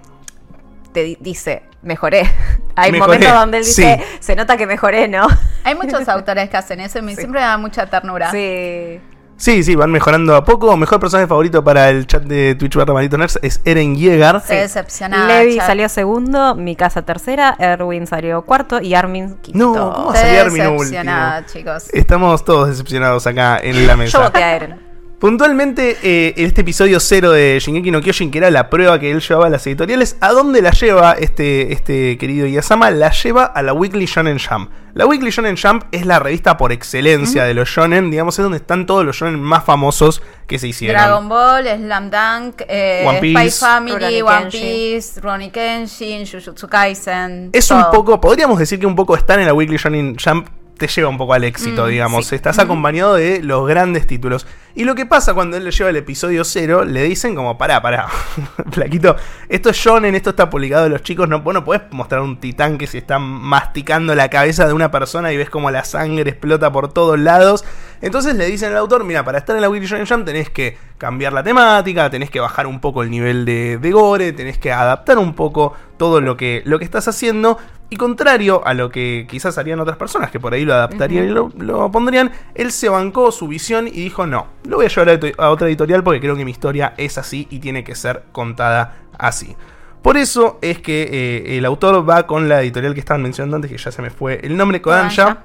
te 0.92 1.02
di- 1.04 1.16
dice, 1.20 1.62
mejoré. 1.82 2.22
Hay 2.76 2.92
Mejoré, 2.92 3.12
momentos 3.18 3.32
donde 3.40 3.58
él 3.58 3.64
dice, 3.64 3.98
sí. 3.98 4.16
se 4.20 4.36
nota 4.36 4.56
que 4.56 4.66
mejoré, 4.66 5.08
¿no? 5.08 5.26
Hay 5.64 5.74
muchos 5.74 6.08
autores 6.08 6.50
que 6.50 6.56
hacen 6.56 6.80
eso 6.80 6.98
y 6.98 7.02
me- 7.02 7.14
siempre 7.14 7.40
me 7.40 7.46
da 7.46 7.56
mucha 7.58 7.86
ternura. 7.86 8.30
Sí. 8.30 9.00
Sí, 9.40 9.64
sí, 9.64 9.74
van 9.74 9.90
mejorando 9.90 10.36
a 10.36 10.44
poco. 10.44 10.76
Mejor 10.76 11.00
personaje 11.00 11.26
favorito 11.26 11.64
para 11.64 11.88
el 11.88 12.06
chat 12.06 12.22
de 12.24 12.54
Twitch 12.56 12.76
barra 12.76 12.92
Maldito 12.92 13.16
Nerds 13.16 13.38
es 13.40 13.62
Eren 13.64 13.96
Yeager. 13.96 14.42
Se 14.42 14.56
decepcionaba. 14.56 15.26
Levi 15.26 15.56
chat. 15.56 15.66
salió 15.66 15.88
segundo, 15.88 16.54
mi 16.54 16.76
casa 16.76 17.00
tercera, 17.02 17.56
Erwin 17.58 18.06
salió 18.06 18.42
cuarto 18.42 18.82
y 18.82 18.92
Armin 18.94 19.36
quinto. 19.36 19.58
No, 19.74 19.94
¿cómo 19.94 20.14
sería 20.14 20.42
Armin 20.42 20.62
decepcionada, 20.62 21.38
último? 21.38 21.52
chicos. 21.58 21.88
Estamos 21.94 22.44
todos 22.44 22.68
decepcionados 22.68 23.26
acá 23.26 23.58
en 23.62 23.86
la 23.86 23.94
Yo 23.94 23.96
mesa. 23.98 24.18
voté 24.20 24.42
a 24.44 24.56
Eren. 24.56 24.89
Puntualmente, 25.20 25.98
eh, 26.02 26.32
este 26.38 26.62
episodio 26.62 26.98
cero 26.98 27.30
de 27.30 27.58
Shingeki 27.60 27.90
no 27.90 28.00
Kyojin, 28.00 28.30
que 28.30 28.38
era 28.38 28.50
la 28.50 28.70
prueba 28.70 28.98
que 28.98 29.10
él 29.10 29.20
llevaba 29.20 29.48
a 29.48 29.50
las 29.50 29.66
editoriales, 29.66 30.16
¿a 30.22 30.32
dónde 30.32 30.62
la 30.62 30.70
lleva 30.70 31.12
este, 31.12 31.74
este 31.74 32.16
querido 32.16 32.46
Yasama? 32.46 32.90
La 32.90 33.10
lleva 33.10 33.44
a 33.44 33.60
la 33.60 33.74
Weekly 33.74 34.06
Shonen 34.06 34.38
Jump. 34.38 34.70
La 34.94 35.04
Weekly 35.04 35.30
Shonen 35.30 35.58
Jump 35.58 35.84
es 35.92 36.06
la 36.06 36.20
revista 36.20 36.56
por 36.56 36.72
excelencia 36.72 37.44
de 37.44 37.52
los 37.52 37.68
shonen, 37.68 38.10
digamos, 38.10 38.38
es 38.38 38.42
donde 38.42 38.56
están 38.56 38.86
todos 38.86 39.04
los 39.04 39.14
shonen 39.14 39.38
más 39.40 39.62
famosos 39.62 40.22
que 40.46 40.58
se 40.58 40.68
hicieron. 40.68 40.96
Dragon 40.98 41.28
Ball, 41.28 41.66
Slam 41.66 42.10
Dunk, 42.10 42.62
eh, 42.66 43.04
One 43.06 43.20
Piece. 43.20 43.50
Spy 43.50 43.66
Family, 43.66 43.92
Rurouni 43.92 44.22
One 44.22 44.40
Kenshin. 44.48 44.60
Piece, 44.62 45.20
Ronnie 45.20 45.50
Kenshin, 45.50 46.26
Jujutsu 46.26 46.66
Kaisen. 46.66 47.50
Es 47.52 47.68
todo. 47.68 47.78
un 47.78 47.90
poco, 47.92 48.18
podríamos 48.22 48.58
decir 48.58 48.80
que 48.80 48.86
un 48.86 48.96
poco 48.96 49.14
estar 49.14 49.38
en 49.38 49.44
la 49.44 49.52
Weekly 49.52 49.76
Shonen 49.76 50.16
Jump 50.16 50.48
te 50.80 50.88
lleva 50.88 51.08
un 51.10 51.18
poco 51.18 51.34
al 51.34 51.44
éxito, 51.44 51.84
Mm, 51.84 51.88
digamos. 51.90 52.26
sí. 52.26 52.34
Estás 52.34 52.58
acompañado 52.58 53.14
de 53.14 53.42
los 53.42 53.68
grandes 53.68 54.06
títulos. 54.06 54.46
Y 54.74 54.84
lo 54.84 54.94
que 54.94 55.04
pasa 55.04 55.34
cuando 55.34 55.56
él 55.58 55.64
le 55.64 55.72
lleva 55.72 55.90
el 55.90 55.96
episodio 55.96 56.42
cero, 56.42 56.84
le 56.84 57.02
dicen 57.02 57.34
como, 57.34 57.58
pará, 57.58 57.82
pará, 57.82 58.08
flaquito, 58.70 59.14
esto 59.48 59.68
es 59.70 59.76
shonen, 59.76 60.14
esto 60.14 60.30
está 60.30 60.48
publicado 60.48 60.84
de 60.84 60.88
los 60.90 61.02
chicos, 61.02 61.28
no, 61.28 61.40
vos 61.42 61.52
no 61.52 61.64
podés 61.64 61.82
mostrar 61.90 62.22
un 62.22 62.38
titán 62.40 62.78
que 62.78 62.86
se 62.86 62.98
está 62.98 63.18
masticando 63.18 64.14
la 64.14 64.30
cabeza 64.30 64.66
de 64.66 64.72
una 64.72 64.90
persona 64.90 65.32
y 65.32 65.36
ves 65.36 65.50
como 65.50 65.70
la 65.70 65.84
sangre 65.84 66.30
explota 66.30 66.72
por 66.72 66.92
todos 66.92 67.18
lados. 67.18 67.64
Entonces 68.00 68.34
le 68.36 68.46
dicen 68.46 68.70
al 68.70 68.78
autor, 68.78 69.04
mira, 69.04 69.24
para 69.24 69.38
estar 69.38 69.54
en 69.56 69.62
la 69.62 69.68
Weekly 69.68 69.86
Shonen 69.88 70.06
Jump 70.06 70.24
tenés 70.24 70.48
que 70.48 70.78
cambiar 70.96 71.32
la 71.34 71.42
temática, 71.42 72.08
tenés 72.08 72.30
que 72.30 72.40
bajar 72.40 72.66
un 72.66 72.80
poco 72.80 73.02
el 73.02 73.10
nivel 73.10 73.44
de, 73.44 73.76
de 73.76 73.90
gore, 73.90 74.32
tenés 74.32 74.56
que 74.58 74.72
adaptar 74.72 75.18
un 75.18 75.34
poco 75.34 75.74
todo 75.98 76.20
lo 76.22 76.36
que, 76.36 76.62
lo 76.64 76.78
que 76.78 76.84
estás 76.86 77.06
haciendo. 77.08 77.58
Y 77.92 77.96
contrario 77.96 78.64
a 78.64 78.72
lo 78.72 78.88
que 78.88 79.26
quizás 79.28 79.58
harían 79.58 79.80
otras 79.80 79.96
personas 79.96 80.30
que 80.30 80.38
por 80.38 80.54
ahí 80.54 80.64
lo 80.64 80.72
adaptarían 80.74 81.24
y 81.24 81.28
lo, 81.28 81.50
lo 81.58 81.90
pondrían, 81.90 82.30
él 82.54 82.70
se 82.70 82.88
bancó 82.88 83.32
su 83.32 83.48
visión 83.48 83.88
y 83.88 83.90
dijo, 83.90 84.26
no, 84.26 84.46
lo 84.64 84.76
voy 84.76 84.86
a 84.86 84.88
llevar 84.88 85.20
a, 85.38 85.50
otra 85.50 85.66
editorial 85.66 86.04
porque 86.04 86.20
creo 86.20 86.36
que 86.36 86.44
mi 86.44 86.52
historia 86.52 86.94
es 86.96 87.18
así 87.18 87.48
y 87.50 87.58
tiene 87.58 87.82
que 87.82 87.96
ser 87.96 88.22
contada 88.30 88.96
así. 89.18 89.56
Por 90.02 90.16
eso 90.16 90.58
es 90.62 90.78
que 90.78 91.02
eh, 91.02 91.58
el 91.58 91.64
autor 91.64 92.08
va 92.08 92.28
con 92.28 92.48
la 92.48 92.62
editorial 92.62 92.94
que 92.94 93.00
estaban 93.00 93.22
mencionando 93.22 93.56
antes, 93.56 93.70
que 93.70 93.76
ya 93.76 93.90
se 93.90 94.00
me 94.00 94.10
fue 94.10 94.40
el 94.44 94.56
nombre, 94.56 94.80
Kodansha. 94.80 95.24
Kodansha. 95.24 95.44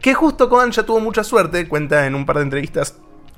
Que 0.00 0.14
justo 0.14 0.48
Kodansha 0.48 0.84
tuvo 0.84 1.00
mucha 1.00 1.22
suerte, 1.22 1.68
cuenta 1.68 2.06
en 2.06 2.14
un 2.14 2.24
par 2.24 2.36
de 2.36 2.44
entrevistas 2.44 2.96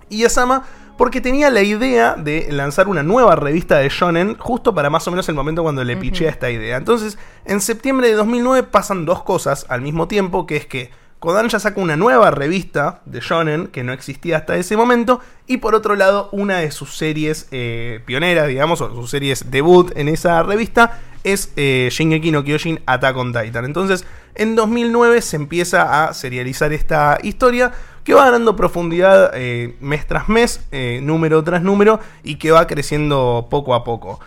Iyasama, 0.08 0.64
porque 1.00 1.22
tenía 1.22 1.48
la 1.48 1.62
idea 1.62 2.14
de 2.14 2.48
lanzar 2.50 2.86
una 2.86 3.02
nueva 3.02 3.34
revista 3.34 3.78
de 3.78 3.88
Shonen 3.88 4.36
justo 4.36 4.74
para 4.74 4.90
más 4.90 5.08
o 5.08 5.10
menos 5.10 5.26
el 5.30 5.34
momento 5.34 5.62
cuando 5.62 5.82
le 5.82 5.96
piché 5.96 6.28
esta 6.28 6.50
idea. 6.50 6.76
Entonces, 6.76 7.16
en 7.46 7.62
septiembre 7.62 8.08
de 8.08 8.12
2009 8.16 8.64
pasan 8.64 9.06
dos 9.06 9.22
cosas 9.22 9.64
al 9.70 9.80
mismo 9.80 10.08
tiempo, 10.08 10.46
que 10.46 10.56
es 10.56 10.66
que 10.66 10.90
Kodansha 11.20 11.60
saca 11.60 11.82
una 11.82 11.98
nueva 11.98 12.30
revista 12.30 13.02
de 13.04 13.20
Shonen 13.20 13.66
que 13.66 13.84
no 13.84 13.92
existía 13.92 14.38
hasta 14.38 14.56
ese 14.56 14.74
momento, 14.74 15.20
y 15.46 15.58
por 15.58 15.74
otro 15.74 15.94
lado, 15.94 16.30
una 16.32 16.58
de 16.58 16.70
sus 16.70 16.96
series 16.96 17.46
eh, 17.50 18.00
pioneras, 18.06 18.48
digamos, 18.48 18.80
o 18.80 18.88
sus 18.94 19.10
series 19.10 19.50
debut 19.50 19.92
en 19.96 20.08
esa 20.08 20.42
revista, 20.42 20.98
es 21.22 21.52
eh, 21.56 21.90
Shingeki 21.92 22.30
no 22.30 22.42
Kyojin 22.42 22.80
Attack 22.86 23.16
on 23.18 23.34
Titan. 23.34 23.66
Entonces, 23.66 24.06
en 24.34 24.56
2009 24.56 25.20
se 25.20 25.36
empieza 25.36 26.06
a 26.06 26.14
serializar 26.14 26.72
esta 26.72 27.18
historia 27.22 27.70
que 28.02 28.14
va 28.14 28.24
ganando 28.24 28.56
profundidad 28.56 29.30
eh, 29.34 29.76
mes 29.80 30.06
tras 30.06 30.30
mes, 30.30 30.66
número 31.02 31.44
tras 31.44 31.62
número, 31.62 32.00
y 32.24 32.36
que 32.36 32.50
va 32.50 32.66
creciendo 32.66 33.46
poco 33.50 33.74
a 33.74 33.84
poco. 33.84 34.20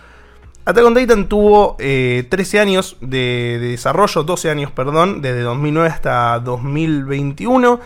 Attack 0.65 0.85
on 0.85 0.95
Titan 0.95 1.27
tuvo 1.27 1.75
eh, 1.79 2.25
13 2.29 2.59
años 2.59 2.97
de, 3.01 3.57
de 3.59 3.67
desarrollo, 3.69 4.23
12 4.23 4.49
años, 4.49 4.71
perdón, 4.71 5.21
desde 5.21 5.41
2009 5.41 5.89
hasta 5.89 6.39
2021. 6.39 7.79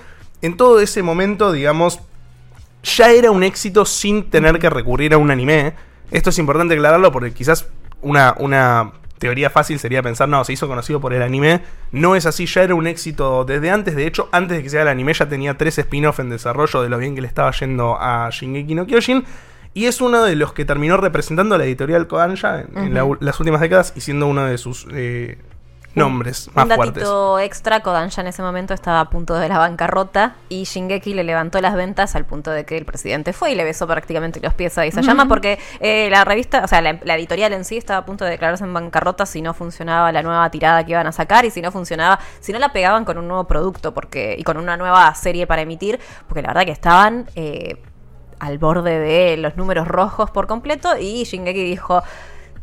En 0.43 0.57
todo 0.57 0.79
ese 0.79 1.01
momento, 1.01 1.51
digamos, 1.51 1.99
ya 2.83 3.11
era 3.11 3.31
un 3.31 3.43
éxito 3.43 3.85
sin 3.85 4.29
tener 4.29 4.59
que 4.59 4.69
recurrir 4.69 5.13
a 5.13 5.17
un 5.17 5.31
anime. 5.31 5.73
Esto 6.11 6.29
es 6.29 6.37
importante 6.37 6.75
aclararlo 6.75 7.11
porque 7.11 7.33
quizás 7.33 7.67
una, 8.01 8.35
una 8.37 8.93
teoría 9.17 9.49
fácil 9.49 9.79
sería 9.79 10.03
pensar, 10.03 10.29
no, 10.29 10.43
se 10.43 10.53
hizo 10.53 10.67
conocido 10.67 11.01
por 11.01 11.13
el 11.13 11.21
anime. 11.21 11.61
No 11.91 12.15
es 12.15 12.25
así, 12.25 12.45
ya 12.45 12.63
era 12.63 12.75
un 12.75 12.87
éxito 12.87 13.43
desde 13.45 13.71
antes. 13.71 13.95
De 13.95 14.05
hecho, 14.05 14.29
antes 14.31 14.57
de 14.57 14.63
que 14.63 14.69
sea 14.69 14.83
el 14.83 14.87
anime 14.87 15.13
ya 15.13 15.27
tenía 15.27 15.57
tres 15.57 15.77
spin-off 15.79 16.19
en 16.19 16.29
desarrollo 16.29 16.81
de 16.81 16.89
lo 16.89 16.97
bien 16.97 17.15
que 17.15 17.21
le 17.21 17.27
estaba 17.27 17.51
yendo 17.51 17.97
a 17.99 18.29
Shingeki 18.31 18.75
no 18.75 18.85
Kyojin. 18.85 19.25
Y 19.77 19.85
es 19.85 20.01
uno 20.01 20.23
de 20.23 20.35
los 20.35 20.53
que 20.53 20.65
terminó 20.65 20.97
representando 20.97 21.53
a 21.53 21.59
la 21.59 21.65
editorial 21.65 22.07
Kodansha 22.07 22.61
en, 22.61 22.77
en 22.77 22.93
la 22.95 23.07
las 23.19 23.39
últimas 23.39 23.61
décadas 23.61 23.93
y 23.95 24.01
siendo 24.01 24.25
uno 24.25 24.43
de 24.45 24.57
sus 24.57 24.87
eh, 24.91 25.37
nombres 25.93 26.49
más 26.55 26.65
Un 26.65 26.71
fuertes. 26.71 27.03
datito 27.03 27.37
extra, 27.37 27.81
Kodansha 27.81 28.21
en 28.21 28.27
ese 28.27 28.41
momento 28.41 28.73
estaba 28.73 29.01
a 29.01 29.09
punto 29.11 29.35
de 29.35 29.47
la 29.49 29.59
bancarrota 29.59 30.35
y 30.49 30.63
Shingeki 30.63 31.13
le 31.13 31.23
levantó 31.23 31.61
las 31.61 31.75
ventas 31.75 32.15
al 32.15 32.25
punto 32.25 32.49
de 32.49 32.65
que 32.65 32.75
el 32.75 32.85
presidente 32.85 33.33
fue 33.33 33.51
y 33.51 33.55
le 33.55 33.63
besó 33.63 33.85
prácticamente 33.85 34.39
los 34.39 34.55
pies 34.55 34.75
a 34.79 34.87
Isayama 34.87 35.27
porque 35.27 35.59
eh, 35.79 36.09
la 36.09 36.25
revista, 36.25 36.63
o 36.63 36.67
sea, 36.67 36.81
la, 36.81 36.99
la 37.03 37.15
editorial 37.15 37.53
en 37.53 37.63
sí 37.63 37.77
estaba 37.77 37.99
a 37.99 38.05
punto 38.05 38.25
de 38.25 38.31
declararse 38.31 38.63
en 38.63 38.73
bancarrota 38.73 39.27
si 39.27 39.43
no 39.43 39.53
funcionaba 39.53 40.11
la 40.11 40.23
nueva 40.23 40.49
tirada 40.49 40.83
que 40.85 40.93
iban 40.93 41.05
a 41.05 41.11
sacar 41.11 41.45
y 41.45 41.51
si 41.51 41.61
no 41.61 41.71
funcionaba, 41.71 42.19
si 42.39 42.51
no 42.51 42.57
la 42.57 42.73
pegaban 42.73 43.05
con 43.05 43.19
un 43.19 43.27
nuevo 43.27 43.43
producto 43.43 43.93
porque 43.93 44.35
y 44.39 44.43
con 44.43 44.57
una 44.57 44.75
nueva 44.75 45.13
serie 45.13 45.45
para 45.45 45.61
emitir, 45.61 45.99
porque 46.27 46.41
la 46.41 46.47
verdad 46.47 46.65
que 46.65 46.71
estaban 46.71 47.29
eh, 47.35 47.77
al 48.39 48.57
borde 48.57 48.99
de 48.99 49.37
los 49.37 49.55
números 49.57 49.87
rojos 49.87 50.31
por 50.31 50.47
completo 50.47 50.97
y 50.99 51.23
Shingeki 51.23 51.63
dijo, 51.63 52.03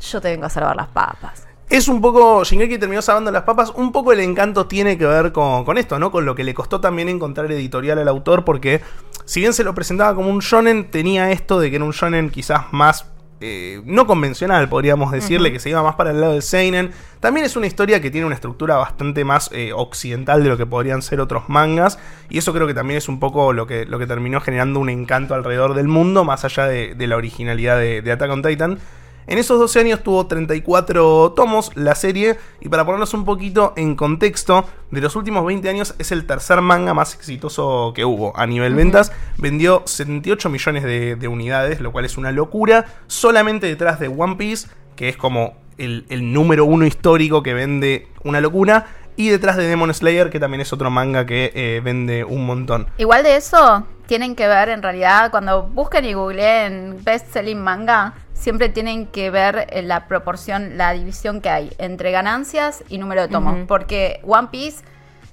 yo 0.00 0.20
te 0.20 0.30
vengo 0.30 0.46
a 0.46 0.50
salvar 0.50 0.76
las 0.76 0.88
papas. 0.88 1.46
Es 1.68 1.88
un 1.88 2.00
poco, 2.00 2.44
Shingeki 2.44 2.78
terminó 2.78 3.00
salvando 3.00 3.30
las 3.30 3.42
papas, 3.42 3.72
un 3.74 3.90
poco 3.90 4.12
el 4.12 4.20
encanto 4.20 4.66
tiene 4.66 4.98
que 4.98 5.06
ver 5.06 5.32
con, 5.32 5.64
con 5.64 5.78
esto, 5.78 5.98
¿no? 5.98 6.10
Con 6.10 6.24
lo 6.24 6.34
que 6.34 6.44
le 6.44 6.54
costó 6.54 6.80
también 6.80 7.08
encontrar 7.08 7.50
editorial 7.50 7.98
al 7.98 8.08
autor, 8.08 8.44
porque 8.44 8.82
si 9.24 9.40
bien 9.40 9.54
se 9.54 9.64
lo 9.64 9.74
presentaba 9.74 10.14
como 10.14 10.28
un 10.28 10.40
shonen, 10.40 10.90
tenía 10.90 11.30
esto 11.30 11.58
de 11.58 11.70
que 11.70 11.76
era 11.76 11.84
un 11.84 11.92
shonen 11.92 12.30
quizás 12.30 12.72
más 12.72 13.06
eh, 13.44 13.82
no 13.84 14.06
convencional, 14.06 14.68
podríamos 14.68 15.12
decirle, 15.12 15.52
que 15.52 15.58
se 15.58 15.68
iba 15.68 15.82
más 15.82 15.96
para 15.96 16.10
el 16.12 16.20
lado 16.20 16.32
del 16.32 16.42
Seinen. 16.42 16.92
También 17.20 17.44
es 17.44 17.56
una 17.56 17.66
historia 17.66 18.00
que 18.00 18.10
tiene 18.10 18.26
una 18.26 18.34
estructura 18.34 18.76
bastante 18.76 19.24
más 19.24 19.50
eh, 19.52 19.72
occidental 19.74 20.42
de 20.42 20.48
lo 20.48 20.56
que 20.56 20.64
podrían 20.64 21.02
ser 21.02 21.20
otros 21.20 21.48
mangas, 21.48 21.98
y 22.30 22.38
eso 22.38 22.54
creo 22.54 22.66
que 22.66 22.74
también 22.74 22.96
es 22.98 23.08
un 23.08 23.20
poco 23.20 23.52
lo 23.52 23.66
que, 23.66 23.84
lo 23.84 23.98
que 23.98 24.06
terminó 24.06 24.40
generando 24.40 24.80
un 24.80 24.88
encanto 24.88 25.34
alrededor 25.34 25.74
del 25.74 25.88
mundo, 25.88 26.24
más 26.24 26.44
allá 26.44 26.66
de, 26.66 26.94
de 26.94 27.06
la 27.06 27.16
originalidad 27.16 27.78
de, 27.78 28.00
de 28.00 28.12
Attack 28.12 28.30
on 28.30 28.42
Titan. 28.42 28.78
En 29.26 29.38
esos 29.38 29.58
12 29.58 29.80
años 29.80 30.02
tuvo 30.02 30.26
34 30.26 31.32
tomos 31.32 31.70
la 31.74 31.94
serie 31.94 32.36
y 32.60 32.68
para 32.68 32.84
ponernos 32.84 33.14
un 33.14 33.24
poquito 33.24 33.72
en 33.76 33.96
contexto, 33.96 34.66
de 34.90 35.00
los 35.00 35.16
últimos 35.16 35.44
20 35.44 35.68
años 35.68 35.94
es 35.98 36.12
el 36.12 36.26
tercer 36.26 36.60
manga 36.60 36.94
más 36.94 37.14
exitoso 37.14 37.92
que 37.94 38.04
hubo 38.04 38.36
a 38.36 38.46
nivel 38.46 38.74
ventas. 38.74 39.12
Vendió 39.38 39.82
78 39.86 40.48
millones 40.50 40.84
de, 40.84 41.16
de 41.16 41.28
unidades, 41.28 41.80
lo 41.80 41.92
cual 41.92 42.04
es 42.04 42.16
una 42.16 42.32
locura, 42.32 42.86
solamente 43.06 43.66
detrás 43.66 43.98
de 43.98 44.08
One 44.08 44.36
Piece, 44.36 44.68
que 44.96 45.08
es 45.08 45.16
como 45.16 45.56
el, 45.78 46.06
el 46.08 46.32
número 46.32 46.64
uno 46.64 46.86
histórico 46.86 47.42
que 47.42 47.54
vende 47.54 48.08
una 48.22 48.40
locura, 48.40 48.86
y 49.16 49.28
detrás 49.28 49.56
de 49.56 49.66
Demon 49.66 49.92
Slayer, 49.92 50.30
que 50.30 50.40
también 50.40 50.60
es 50.60 50.72
otro 50.72 50.90
manga 50.90 51.26
que 51.26 51.52
eh, 51.54 51.80
vende 51.82 52.24
un 52.24 52.46
montón. 52.46 52.88
Igual 52.98 53.22
de 53.22 53.36
eso, 53.36 53.86
tienen 54.06 54.34
que 54.34 54.48
ver 54.48 54.68
en 54.68 54.82
realidad, 54.82 55.30
cuando 55.30 55.62
busquen 55.62 56.04
y 56.04 56.14
googleen 56.14 56.98
best 57.04 57.32
selling 57.32 57.60
manga, 57.60 58.14
siempre 58.44 58.68
tienen 58.68 59.06
que 59.06 59.30
ver 59.30 59.66
eh, 59.70 59.80
la 59.80 60.06
proporción, 60.06 60.76
la 60.76 60.92
división 60.92 61.40
que 61.40 61.48
hay 61.48 61.72
entre 61.78 62.10
ganancias 62.10 62.84
y 62.90 62.98
número 62.98 63.22
de 63.22 63.28
tomos. 63.28 63.56
Porque 63.66 64.20
One 64.22 64.48
Piece, 64.52 64.84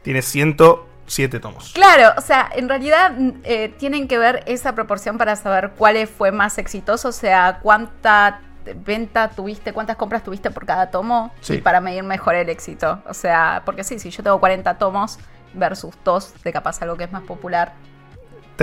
Tiene 0.01 0.21
107 0.21 1.39
tomos. 1.41 1.73
claro, 1.73 2.13
o 2.17 2.21
sea, 2.21 2.49
en 2.55 2.69
realidad 2.69 3.11
eh, 3.43 3.67
tienen 3.77 4.07
que 4.07 4.17
ver 4.17 4.43
esa 4.45 4.73
proporción 4.75 5.17
para 5.17 5.35
saber 5.35 5.71
cuál 5.77 6.07
fue 6.07 6.31
más 6.31 6.57
exitoso, 6.57 7.09
o 7.09 7.11
sea, 7.11 7.59
cuánta 7.61 8.39
venta 8.85 9.29
tuviste, 9.29 9.73
cuántas 9.73 9.97
compras 9.97 10.23
tuviste 10.23 10.49
por 10.49 10.65
cada 10.65 10.89
tomo 10.89 11.33
Sí. 11.41 11.55
y 11.55 11.57
para 11.61 11.81
medir 11.81 12.03
mejor 12.03 12.35
el 12.35 12.47
éxito. 12.47 13.01
O 13.09 13.13
sea, 13.13 13.63
porque 13.65 13.83
sí, 13.83 13.99
si 13.99 14.09
yo 14.09 14.23
tengo 14.23 14.39
40 14.39 14.77
tomos 14.77 15.19
versus 15.53 15.93
dos 16.05 16.33
de 16.43 16.53
capaz 16.53 16.81
algo 16.81 16.95
que 16.95 17.03
es 17.03 17.11
más 17.11 17.23
popular, 17.23 17.73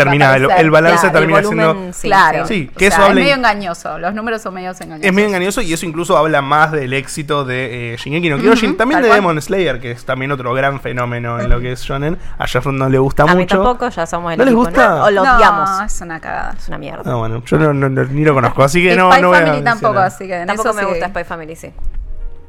Termina, 0.04 0.36
el, 0.36 0.70
balance 0.70 1.00
claro, 1.00 1.18
termina 1.18 1.38
el 1.40 1.44
volumen, 1.44 1.66
siendo... 1.74 1.92
Sí, 1.92 2.06
claro. 2.08 2.46
sí. 2.46 2.70
O 2.74 2.78
que 2.78 2.86
sea, 2.90 2.96
eso 2.98 3.06
habla 3.06 3.20
es 3.20 3.24
medio 3.26 3.36
engañoso. 3.36 3.98
Los 3.98 4.14
números 4.14 4.42
son 4.42 4.54
medio 4.54 4.70
engañosos. 4.70 5.04
Es 5.04 5.12
medio 5.12 5.28
engañoso 5.28 5.60
y 5.62 5.72
eso 5.72 5.86
incluso 5.86 6.16
habla 6.16 6.40
más 6.42 6.72
del 6.72 6.92
éxito 6.92 7.44
de 7.44 7.94
eh, 7.94 7.96
Shingeki 7.96 8.30
no 8.30 8.38
Kyojin, 8.38 8.70
Ujú, 8.70 8.76
también 8.78 9.02
de 9.02 9.08
cual. 9.08 9.20
Demon 9.20 9.40
Slayer, 9.42 9.80
que 9.80 9.90
es 9.92 10.04
también 10.04 10.32
otro 10.32 10.52
gran 10.54 10.80
fenómeno 10.80 11.40
en 11.40 11.48
lo 11.50 11.60
que 11.60 11.72
es 11.72 11.82
shonen. 11.82 12.18
A 12.38 12.46
Jeff 12.46 12.66
no 12.66 12.88
le 12.88 12.98
gusta 12.98 13.24
A 13.24 13.26
mí 13.34 13.42
mucho. 13.42 13.56
tampoco, 13.56 13.88
ya 13.88 14.06
somos 14.06 14.32
el 14.32 14.38
¿No 14.38 14.44
les 14.44 14.52
equipo, 14.52 14.64
gusta? 14.66 14.88
¿no? 14.88 15.04
O 15.04 15.10
lo 15.10 15.24
no, 15.24 15.36
odiamos. 15.36 15.70
es 15.86 16.00
una 16.00 16.20
cagada. 16.20 16.54
Es 16.58 16.68
una 16.68 16.78
mierda. 16.78 17.02
Ah, 17.12 17.14
bueno, 17.16 17.42
yo 17.44 17.58
no, 17.58 17.72
no- 17.74 17.88
no- 17.88 18.04
ni 18.04 18.24
lo 18.24 18.34
conozco, 18.34 18.62
así 18.62 18.82
que 18.82 18.94
no, 18.96 19.10
Spy 19.12 19.22
no 19.22 19.28
voy 19.28 19.38
a 19.38 19.40
Family 19.46 19.64
tampoco, 19.64 19.98
así 19.98 20.26
que 20.26 20.40
en 20.40 20.46
Tampoco 20.46 20.68
eso 20.70 20.76
me 20.76 20.82
sí. 20.84 20.88
gusta 20.88 21.08
Spy 21.08 21.24
Family, 21.24 21.56
sí. 21.56 21.72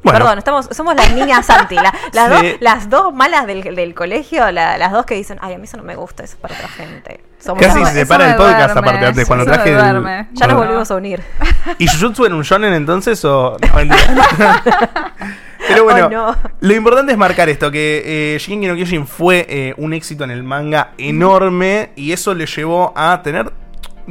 Bueno. 0.01 0.19
Perdón, 0.19 0.37
estamos, 0.37 0.69
somos 0.71 0.95
las 0.95 1.13
niñas 1.13 1.45
Santi, 1.45 1.75
la- 1.75 1.93
las, 2.13 2.39
Sí. 2.39 2.47
dos, 2.51 2.57
las 2.61 2.89
dos 2.89 3.13
malas 3.13 3.45
del, 3.45 3.75
del 3.75 3.93
colegio, 3.93 4.49
la- 4.51 4.77
las 4.77 4.91
dos 4.93 5.05
que 5.05 5.15
dicen, 5.15 5.37
ay, 5.41 5.55
a 5.55 5.57
mí 5.57 5.65
eso 5.65 5.75
no 5.77 5.83
me 5.83 5.95
gusta, 5.95 6.23
eso 6.23 6.35
es 6.35 6.39
para 6.39 6.55
otra 6.55 6.67
gente. 6.69 7.19
Somos 7.37 7.61
Casi 7.65 7.85
se 7.85 7.91
separa 7.93 8.29
el 8.31 8.35
podcast 8.35 8.73
duerme, 8.73 8.79
aparte 8.89 9.05
antes, 9.05 9.27
cuando 9.27 9.45
traje 9.45 9.71
el-. 9.71 10.27
Ya 10.33 10.47
nos 10.47 10.57
volvimos 10.57 10.89
a 10.91 10.95
unir. 10.95 11.21
¿Y 11.77 11.87
Jujutsu 11.87 12.25
era 12.25 12.35
un 12.35 12.43
shonen 12.43 12.73
entonces 12.73 13.23
o.? 13.25 13.57
No. 13.61 13.95
Pero 15.67 15.83
bueno, 15.83 16.07
Oh, 16.07 16.09
no. 16.09 16.35
lo 16.61 16.73
importante 16.73 17.11
es 17.11 17.17
marcar 17.17 17.49
esto: 17.49 17.69
que 17.69 18.35
eh, 18.35 18.37
Shingeki 18.39 18.67
no 18.67 18.75
Kyojin 18.75 19.05
fue 19.05 19.45
eh, 19.49 19.73
un 19.77 19.93
éxito 19.93 20.23
en 20.23 20.31
el 20.31 20.43
manga 20.43 20.91
enorme 20.97 21.91
y 21.95 22.11
eso 22.11 22.33
le 22.33 22.45
llevó 22.45 22.93
a 22.95 23.21
tener 23.21 23.51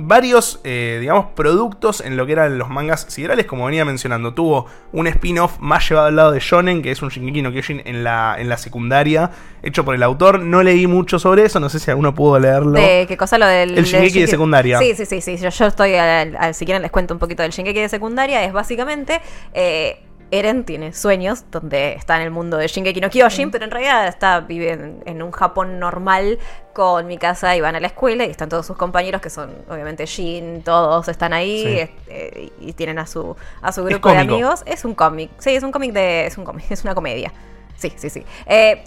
varios, 0.06 0.60
eh, 0.64 0.98
digamos, 1.00 1.26
productos 1.34 2.00
en 2.00 2.16
lo 2.16 2.24
que 2.26 2.32
eran 2.32 2.56
los 2.58 2.68
mangas 2.68 3.06
siderales, 3.08 3.46
como 3.46 3.66
venía 3.66 3.84
mencionando. 3.84 4.32
Tuvo 4.34 4.66
un 4.92 5.06
spin-off 5.08 5.58
más 5.58 5.88
llevado 5.88 6.06
al 6.08 6.16
lado 6.16 6.32
de 6.32 6.40
Shonen, 6.40 6.82
que 6.82 6.90
es 6.90 7.02
un 7.02 7.08
Shingeki 7.08 7.42
no 7.42 7.50
Kyojin 7.50 7.82
en 7.84 8.04
la, 8.04 8.36
en 8.38 8.48
la 8.48 8.56
secundaria, 8.58 9.30
hecho 9.62 9.84
por 9.84 9.94
el 9.94 10.02
autor. 10.02 10.40
No 10.40 10.62
leí 10.62 10.86
mucho 10.86 11.18
sobre 11.18 11.44
eso, 11.44 11.58
no 11.60 11.68
sé 11.68 11.78
si 11.80 11.90
alguno 11.90 12.14
pudo 12.14 12.38
leerlo. 12.38 12.72
De, 12.72 13.06
¿Qué 13.08 13.16
cosa 13.16 13.38
lo 13.38 13.46
del. 13.46 13.70
El 13.70 13.74
del 13.76 13.84
Shingeki 13.84 14.20
de 14.20 14.26
secundaria. 14.28 14.78
Sí, 14.78 14.94
sí, 14.94 15.04
sí, 15.06 15.20
sí. 15.20 15.36
Yo, 15.36 15.48
yo 15.48 15.66
estoy. 15.66 15.94
al- 15.96 16.36
al- 16.36 16.54
si 16.54 16.64
quieren, 16.64 16.82
les 16.82 16.90
cuento 16.90 17.12
un 17.14 17.20
poquito 17.20 17.42
del 17.42 17.52
Shingeki 17.52 17.80
de 17.80 17.88
secundaria. 17.88 18.44
Es 18.44 18.52
básicamente. 18.52 19.20
eh, 19.52 20.00
Eren 20.30 20.64
tiene 20.64 20.92
sueños 20.92 21.44
donde 21.50 21.94
está 21.94 22.16
en 22.16 22.22
el 22.22 22.30
mundo 22.30 22.56
de 22.56 22.66
Shingeki 22.68 23.00
no 23.00 23.10
Kyojin, 23.10 23.50
pero 23.50 23.64
en 23.64 23.70
realidad 23.70 24.06
está, 24.06 24.40
vive 24.40 24.72
en, 24.72 25.02
en 25.06 25.22
un 25.22 25.30
Japón 25.32 25.78
normal 25.78 26.38
con 26.72 27.06
mi 27.06 27.18
casa 27.18 27.56
y 27.56 27.60
van 27.60 27.74
a 27.76 27.80
la 27.80 27.88
escuela 27.88 28.24
y 28.24 28.30
están 28.30 28.48
todos 28.48 28.66
sus 28.66 28.76
compañeros 28.76 29.20
que 29.20 29.30
son 29.30 29.52
obviamente 29.68 30.06
Jin, 30.06 30.62
todos 30.62 31.08
están 31.08 31.32
ahí 31.32 31.62
Sí. 31.62 31.78
este, 31.78 32.52
y 32.60 32.72
tienen 32.74 32.98
a 32.98 33.06
su, 33.06 33.36
a 33.62 33.72
su 33.72 33.82
grupo 33.84 34.10
de 34.10 34.18
amigos. 34.18 34.62
Es 34.66 34.84
un 34.84 34.94
cómic, 34.94 35.30
sí, 35.38 35.54
es 35.54 35.62
un 35.62 35.72
cómic 35.72 35.92
de... 35.92 36.26
es 36.26 36.38
un 36.38 36.44
cómic, 36.44 36.66
es 36.70 36.84
una 36.84 36.94
comedia. 36.94 37.32
Sí, 37.76 37.92
sí, 37.96 38.10
sí. 38.10 38.24
Eh, 38.46 38.82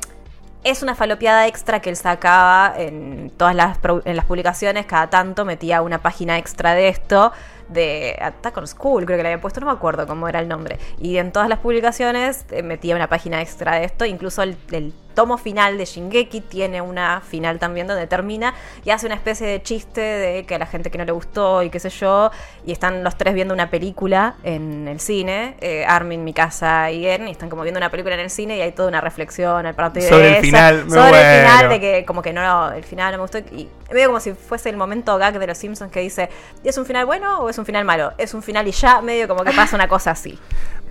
es 0.64 0.84
una 0.84 0.94
falopeada 0.96 1.48
extra 1.48 1.80
que 1.82 1.90
él 1.90 1.96
sacaba 1.96 2.74
en 2.78 3.32
todas 3.36 3.56
las, 3.56 3.80
en 4.06 4.16
las 4.16 4.26
publicaciones, 4.26 4.86
cada 4.86 5.10
tanto 5.10 5.44
metía 5.44 5.82
una 5.82 6.02
página 6.02 6.38
extra 6.38 6.76
de 6.76 6.88
esto, 6.88 7.32
de 7.72 8.18
Attack 8.22 8.58
on 8.58 8.68
School, 8.68 9.06
creo 9.06 9.18
que 9.18 9.24
le 9.24 9.30
había 9.30 9.42
puesto, 9.42 9.60
no 9.60 9.68
me 9.68 9.72
acuerdo 9.72 10.08
cómo 10.08 10.28
era 10.28 10.40
el 10.40 10.48
nombre. 10.48 10.78
Y 11.00 11.18
en 11.18 11.32
todas 11.32 11.50
las 11.50 11.60
publicaciones 11.60 12.46
eh, 12.52 12.64
metía 12.64 12.96
una 12.96 13.08
página 13.08 13.42
extra 13.42 13.76
de 13.76 13.86
esto, 13.86 14.06
incluso 14.06 14.44
el, 14.44 14.58
el 14.72 14.94
tomo 15.12 15.38
final 15.38 15.78
de 15.78 15.86
Shingeki 15.86 16.42
tiene 16.42 16.82
una 16.82 17.22
final 17.22 17.60
también 17.60 17.88
donde 17.88 18.08
termina 18.08 18.54
y 18.84 18.90
hace 18.92 19.06
una 19.06 19.16
especie 19.16 19.48
de 19.48 19.62
chiste 19.62 20.02
de 20.02 20.46
que 20.46 20.56
a 20.56 20.60
la 20.60 20.66
gente 20.66 20.92
que 20.92 20.98
no 20.98 21.06
le 21.06 21.12
gustó 21.12 21.64
y 21.64 21.70
qué 21.70 21.80
sé 21.80 21.90
yo, 21.90 22.32
y 22.66 22.72
están 22.72 23.04
los 23.04 23.16
tres 23.18 23.34
viendo 23.34 23.54
una 23.54 23.70
película 23.70 24.36
en 24.44 24.88
el 24.88 25.00
cine, 25.00 25.56
eh, 25.62 25.86
Armin, 25.88 26.24
Mikasa 26.24 26.92
y 26.92 27.06
Eren, 27.06 27.28
y 27.28 27.32
están 27.32 27.50
como 27.50 27.64
viendo 27.64 27.78
una 27.78 27.90
película 27.90 28.16
en 28.16 28.22
el 28.22 28.30
cine 28.30 28.58
y 28.58 28.62
hay 28.62 28.72
toda 28.72 28.88
una 28.88 29.02
reflexión 29.02 29.66
a 29.66 29.74
partir 29.74 30.04
Sobre 30.04 30.22
de 30.22 30.28
el 30.30 30.34
esa, 30.36 30.42
final, 30.42 30.90
sobre 30.90 31.22
el 31.22 31.46
final 31.46 31.70
de 31.70 31.80
que 31.80 32.06
como 32.06 32.22
que 32.22 32.34
no, 32.34 32.72
el 32.72 32.84
final 32.84 33.12
no 33.12 33.18
me 33.18 33.22
gustó 33.24 33.40
y 33.40 33.68
medio 33.92 34.08
como 34.08 34.20
si 34.20 34.34
fuese 34.34 34.70
el 34.70 34.78
momento 34.78 35.18
gag 35.18 35.38
de 35.38 35.48
los 35.48 35.58
Simpsons 35.58 35.92
que 35.92 36.00
dice, 36.00 36.30
¿es 36.64 36.78
un 36.78 36.86
final 36.86 37.06
bueno 37.06 37.40
o 37.40 37.50
es 37.50 37.58
un 37.58 37.66
final 37.66 37.86
malo? 37.86 38.14
Es 38.18 38.34
un 38.34 38.42
final 38.44 38.68
y 38.68 38.72
ya, 38.72 39.02
medio 39.02 39.28
como 39.28 39.44
que 39.44 39.52
pasa 39.52 39.76
una 39.76 39.88
cosa 39.88 40.12
así. 40.12 40.40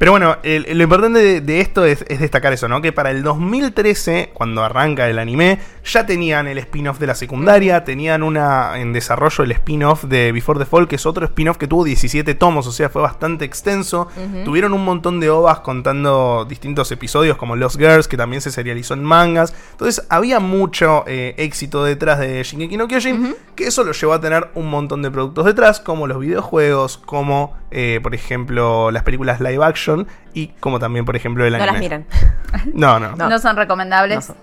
Pero 0.00 0.12
bueno, 0.12 0.38
el- 0.44 0.66
lo 0.78 0.82
importante 0.82 1.18
de, 1.18 1.40
de 1.42 1.60
esto 1.60 1.84
es, 1.84 2.06
es 2.08 2.20
destacar 2.20 2.54
eso, 2.54 2.68
¿no? 2.68 2.80
Que 2.80 2.90
para 2.90 3.10
el 3.10 3.22
2013, 3.22 4.30
cuando 4.32 4.64
arranca 4.64 5.10
el 5.10 5.18
anime, 5.18 5.58
ya 5.84 6.06
tenían 6.06 6.48
el 6.48 6.56
spin-off 6.56 6.98
de 6.98 7.06
la 7.06 7.14
secundaria, 7.14 7.84
tenían 7.84 8.22
una 8.22 8.78
en 8.80 8.94
desarrollo 8.94 9.44
el 9.44 9.52
spin-off 9.52 10.04
de 10.04 10.32
Before 10.32 10.58
the 10.58 10.64
Fall, 10.64 10.88
que 10.88 10.96
es 10.96 11.04
otro 11.04 11.26
spin-off 11.26 11.58
que 11.58 11.66
tuvo 11.66 11.84
17 11.84 12.34
tomos, 12.34 12.66
o 12.66 12.72
sea, 12.72 12.88
fue 12.88 13.02
bastante 13.02 13.44
extenso. 13.44 14.08
Tuvieron 14.44 14.72
un 14.72 14.86
montón 14.86 15.20
de 15.20 15.28
ovas 15.28 15.60
contando 15.60 16.46
distintos 16.48 16.90
episodios, 16.92 17.36
como 17.36 17.54
Lost 17.56 17.76
Girls, 17.78 18.08
que 18.08 18.16
también 18.16 18.40
se 18.40 18.50
serializó 18.50 18.94
en 18.94 19.04
mangas. 19.04 19.52
Entonces, 19.72 20.06
había 20.08 20.40
mucho 20.40 21.04
eh, 21.06 21.34
éxito 21.36 21.84
detrás 21.84 22.18
de 22.20 22.42
Shingeki 22.42 22.78
no 22.78 22.88
Kyojin, 22.88 23.36
que 23.54 23.66
eso 23.66 23.84
lo 23.84 23.92
llevó 23.92 24.14
a 24.14 24.20
tener 24.22 24.48
un 24.54 24.70
montón 24.70 25.02
de 25.02 25.10
productos 25.10 25.44
detrás, 25.44 25.78
como 25.78 26.06
los 26.06 26.18
videojuegos, 26.18 26.96
como, 26.96 27.54
eh, 27.70 28.00
por 28.02 28.14
ejemplo, 28.14 28.90
las 28.90 29.02
películas 29.02 29.40
live 29.40 29.62
action 29.62 29.89
y 30.34 30.48
como 30.60 30.78
también, 30.78 31.04
por 31.04 31.16
ejemplo, 31.16 31.44
el 31.44 31.52
No 31.52 31.56
anime. 31.58 31.72
las 31.72 31.80
miren. 31.80 32.06
No, 32.74 32.98
no. 33.00 33.16
No. 33.16 33.28
No, 33.28 33.38
son 33.38 33.56
recomendables. 33.56 34.16
No 34.16 34.22
son. 34.22 34.36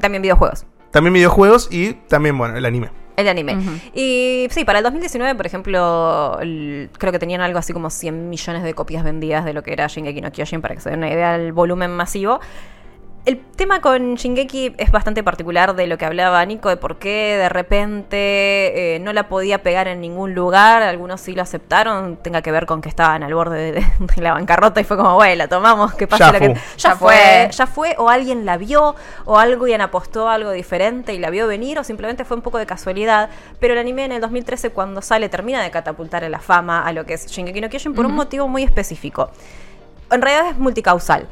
También 0.00 0.22
videojuegos. 0.22 0.64
También 0.90 1.12
videojuegos 1.14 1.68
y 1.72 1.94
también, 2.08 2.38
bueno, 2.38 2.56
el 2.56 2.64
anime. 2.64 2.90
El 3.16 3.28
anime. 3.28 3.56
Y 3.94 4.48
sí, 4.50 4.64
para 4.64 4.78
el 4.78 4.84
2019, 4.84 5.34
por 5.36 5.46
ejemplo, 5.46 6.36
el- 6.40 6.90
creo 6.98 7.12
que 7.12 7.18
tenían 7.20 7.40
algo 7.42 7.58
así 7.60 7.72
como 7.72 7.88
100 7.90 8.28
millones 8.28 8.62
de 8.64 8.74
copias 8.74 9.04
vendidas 9.04 9.44
de 9.44 9.52
lo 9.52 9.62
que 9.62 9.72
era 9.72 9.86
Shingeki 9.86 10.20
no 10.20 10.32
Kyojin, 10.32 10.60
para 10.60 10.74
que 10.74 10.80
se 10.80 10.90
den 10.90 10.98
una 10.98 11.10
idea 11.10 11.38
del 11.38 11.52
volumen 11.52 11.90
masivo. 11.92 12.40
El 13.24 13.40
tema 13.40 13.80
con 13.80 14.16
Shingeki 14.16 14.74
es 14.76 14.92
bastante 14.92 15.22
particular 15.22 15.74
de 15.74 15.86
lo 15.86 15.96
que 15.96 16.04
hablaba 16.04 16.44
Nico, 16.44 16.68
de 16.68 16.76
por 16.76 16.98
qué 16.98 17.36
de 17.38 17.48
repente 17.48 18.96
eh, 18.96 18.98
no 19.00 19.14
la 19.14 19.28
podía 19.28 19.62
pegar 19.62 19.88
en 19.88 20.02
ningún 20.02 20.34
lugar, 20.34 20.82
algunos 20.82 21.22
sí 21.22 21.34
lo 21.34 21.40
aceptaron, 21.40 22.18
tenga 22.18 22.42
que 22.42 22.52
ver 22.52 22.66
con 22.66 22.82
que 22.82 22.90
estaban 22.90 23.22
al 23.22 23.32
borde 23.34 23.56
de, 23.58 23.72
de- 23.72 23.86
de 24.16 24.20
la 24.20 24.34
bancarrota 24.34 24.78
y 24.82 24.84
fue 24.84 24.98
como, 24.98 25.14
bueno, 25.14 25.36
la 25.36 25.48
tomamos, 25.48 25.94
que 25.94 26.06
pase 26.06 26.22
Ya 26.22 26.32
lo 26.32 26.38
que... 26.38 26.48
Ya, 26.52 26.60
Ya 26.76 26.96
fue, 26.96 27.14
fue. 27.14 27.48
ya 27.50 27.66
fue, 27.66 27.94
o 27.96 28.10
alguien 28.10 28.44
la 28.44 28.58
vio, 28.58 28.94
o 29.24 29.38
algo 29.38 29.66
y 29.66 29.72
apostó 29.72 30.28
a 30.28 30.34
algo 30.34 30.50
diferente 30.50 31.14
y 31.14 31.18
la 31.18 31.30
vio 31.30 31.46
venir, 31.46 31.78
o 31.78 31.84
simplemente 31.84 32.26
fue 32.26 32.36
un 32.36 32.42
poco 32.42 32.58
de 32.58 32.66
casualidad. 32.66 33.30
Pero 33.58 33.72
el 33.72 33.80
anime 33.80 34.04
en 34.04 34.12
el 34.12 34.20
2013, 34.20 34.68
cuando 34.68 35.00
sale, 35.00 35.30
termina 35.30 35.62
de 35.62 35.70
catapultar 35.70 36.24
a 36.24 36.28
la 36.28 36.40
fama 36.40 36.82
a 36.86 36.92
lo 36.92 37.06
que 37.06 37.14
es 37.14 37.26
Shingeki 37.26 37.62
no 37.62 37.70
Kyojin 37.70 37.94
por 37.94 38.04
un 38.04 38.12
motivo 38.14 38.48
muy 38.48 38.64
específico. 38.64 39.30
En 40.10 40.20
realidad 40.20 40.50
es 40.50 40.58
multicausal. 40.58 41.26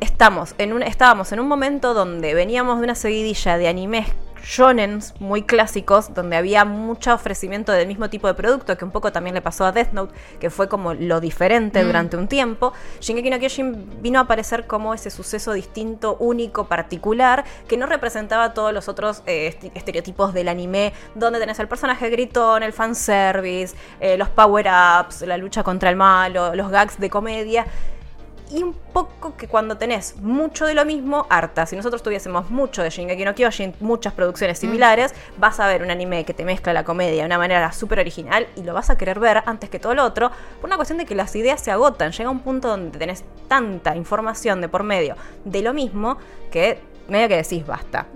Estamos 0.00 0.54
en 0.58 0.72
un, 0.72 0.84
estábamos 0.84 1.32
en 1.32 1.40
un 1.40 1.48
momento 1.48 1.92
donde 1.92 2.32
veníamos 2.32 2.78
de 2.78 2.84
una 2.84 2.94
seguidilla 2.94 3.58
de 3.58 3.66
animes 3.66 4.06
shonens 4.44 5.14
muy 5.18 5.42
clásicos, 5.42 6.14
donde 6.14 6.36
había 6.36 6.64
mucho 6.64 7.12
ofrecimiento 7.12 7.72
del 7.72 7.88
mismo 7.88 8.08
tipo 8.08 8.28
de 8.28 8.34
producto, 8.34 8.76
que 8.78 8.84
un 8.84 8.92
poco 8.92 9.10
también 9.10 9.34
le 9.34 9.42
pasó 9.42 9.64
a 9.64 9.72
Death 9.72 9.92
Note, 9.92 10.14
que 10.38 10.50
fue 10.50 10.68
como 10.68 10.94
lo 10.94 11.20
diferente 11.20 11.82
durante 11.82 12.16
un 12.16 12.28
tiempo. 12.28 12.72
Shingeki 13.00 13.28
no 13.28 13.38
Kyojin 13.40 14.00
vino 14.00 14.20
a 14.20 14.22
aparecer 14.22 14.68
como 14.68 14.94
ese 14.94 15.10
suceso 15.10 15.52
distinto, 15.52 16.16
único, 16.20 16.68
particular, 16.68 17.44
que 17.66 17.76
no 17.76 17.86
representaba 17.86 18.54
todos 18.54 18.72
los 18.72 18.88
otros 18.88 19.22
eh, 19.26 19.58
estereotipos 19.74 20.32
del 20.32 20.48
anime, 20.48 20.92
donde 21.16 21.40
tenés 21.40 21.58
el 21.58 21.68
personaje 21.68 22.08
gritón, 22.08 22.62
el 22.62 22.72
fanservice, 22.72 23.74
eh, 24.00 24.16
los 24.16 24.28
power-ups, 24.28 25.22
la 25.22 25.36
lucha 25.36 25.62
contra 25.62 25.90
el 25.90 25.96
malo, 25.96 26.54
los 26.54 26.70
gags 26.70 26.98
de 26.98 27.10
comedia 27.10 27.66
y 28.50 28.62
un 28.62 28.74
poco 28.74 29.36
que 29.36 29.48
cuando 29.48 29.76
tenés 29.76 30.16
mucho 30.16 30.66
de 30.66 30.74
lo 30.74 30.84
mismo, 30.84 31.26
harta. 31.30 31.66
Si 31.66 31.76
nosotros 31.76 32.02
tuviésemos 32.02 32.50
mucho 32.50 32.82
de 32.82 32.90
Shingeki 32.90 33.24
no 33.24 33.34
Kyojin, 33.34 33.74
muchas 33.80 34.12
producciones 34.12 34.58
similares, 34.58 35.14
vas 35.38 35.60
a 35.60 35.66
ver 35.66 35.82
un 35.82 35.90
anime 35.90 36.24
que 36.24 36.34
te 36.34 36.44
mezcla 36.44 36.72
la 36.72 36.84
comedia 36.84 37.20
de 37.20 37.26
una 37.26 37.38
manera 37.38 37.72
súper 37.72 38.00
original 38.00 38.46
y 38.56 38.62
lo 38.62 38.74
vas 38.74 38.90
a 38.90 38.98
querer 38.98 39.20
ver 39.20 39.42
antes 39.46 39.70
que 39.70 39.78
todo 39.78 39.94
lo 39.94 40.04
otro, 40.04 40.30
por 40.60 40.68
una 40.68 40.76
cuestión 40.76 40.98
de 40.98 41.06
que 41.06 41.14
las 41.14 41.34
ideas 41.36 41.60
se 41.60 41.70
agotan. 41.70 42.12
Llega 42.12 42.30
un 42.30 42.40
punto 42.40 42.68
donde 42.68 42.98
tenés 42.98 43.24
tanta 43.48 43.96
información 43.96 44.60
de 44.60 44.68
por 44.68 44.82
medio 44.82 45.16
de 45.44 45.62
lo 45.62 45.72
mismo 45.72 46.18
que 46.50 46.80
medio 47.08 47.28
que 47.28 47.36
decís 47.36 47.66
basta 47.66 48.06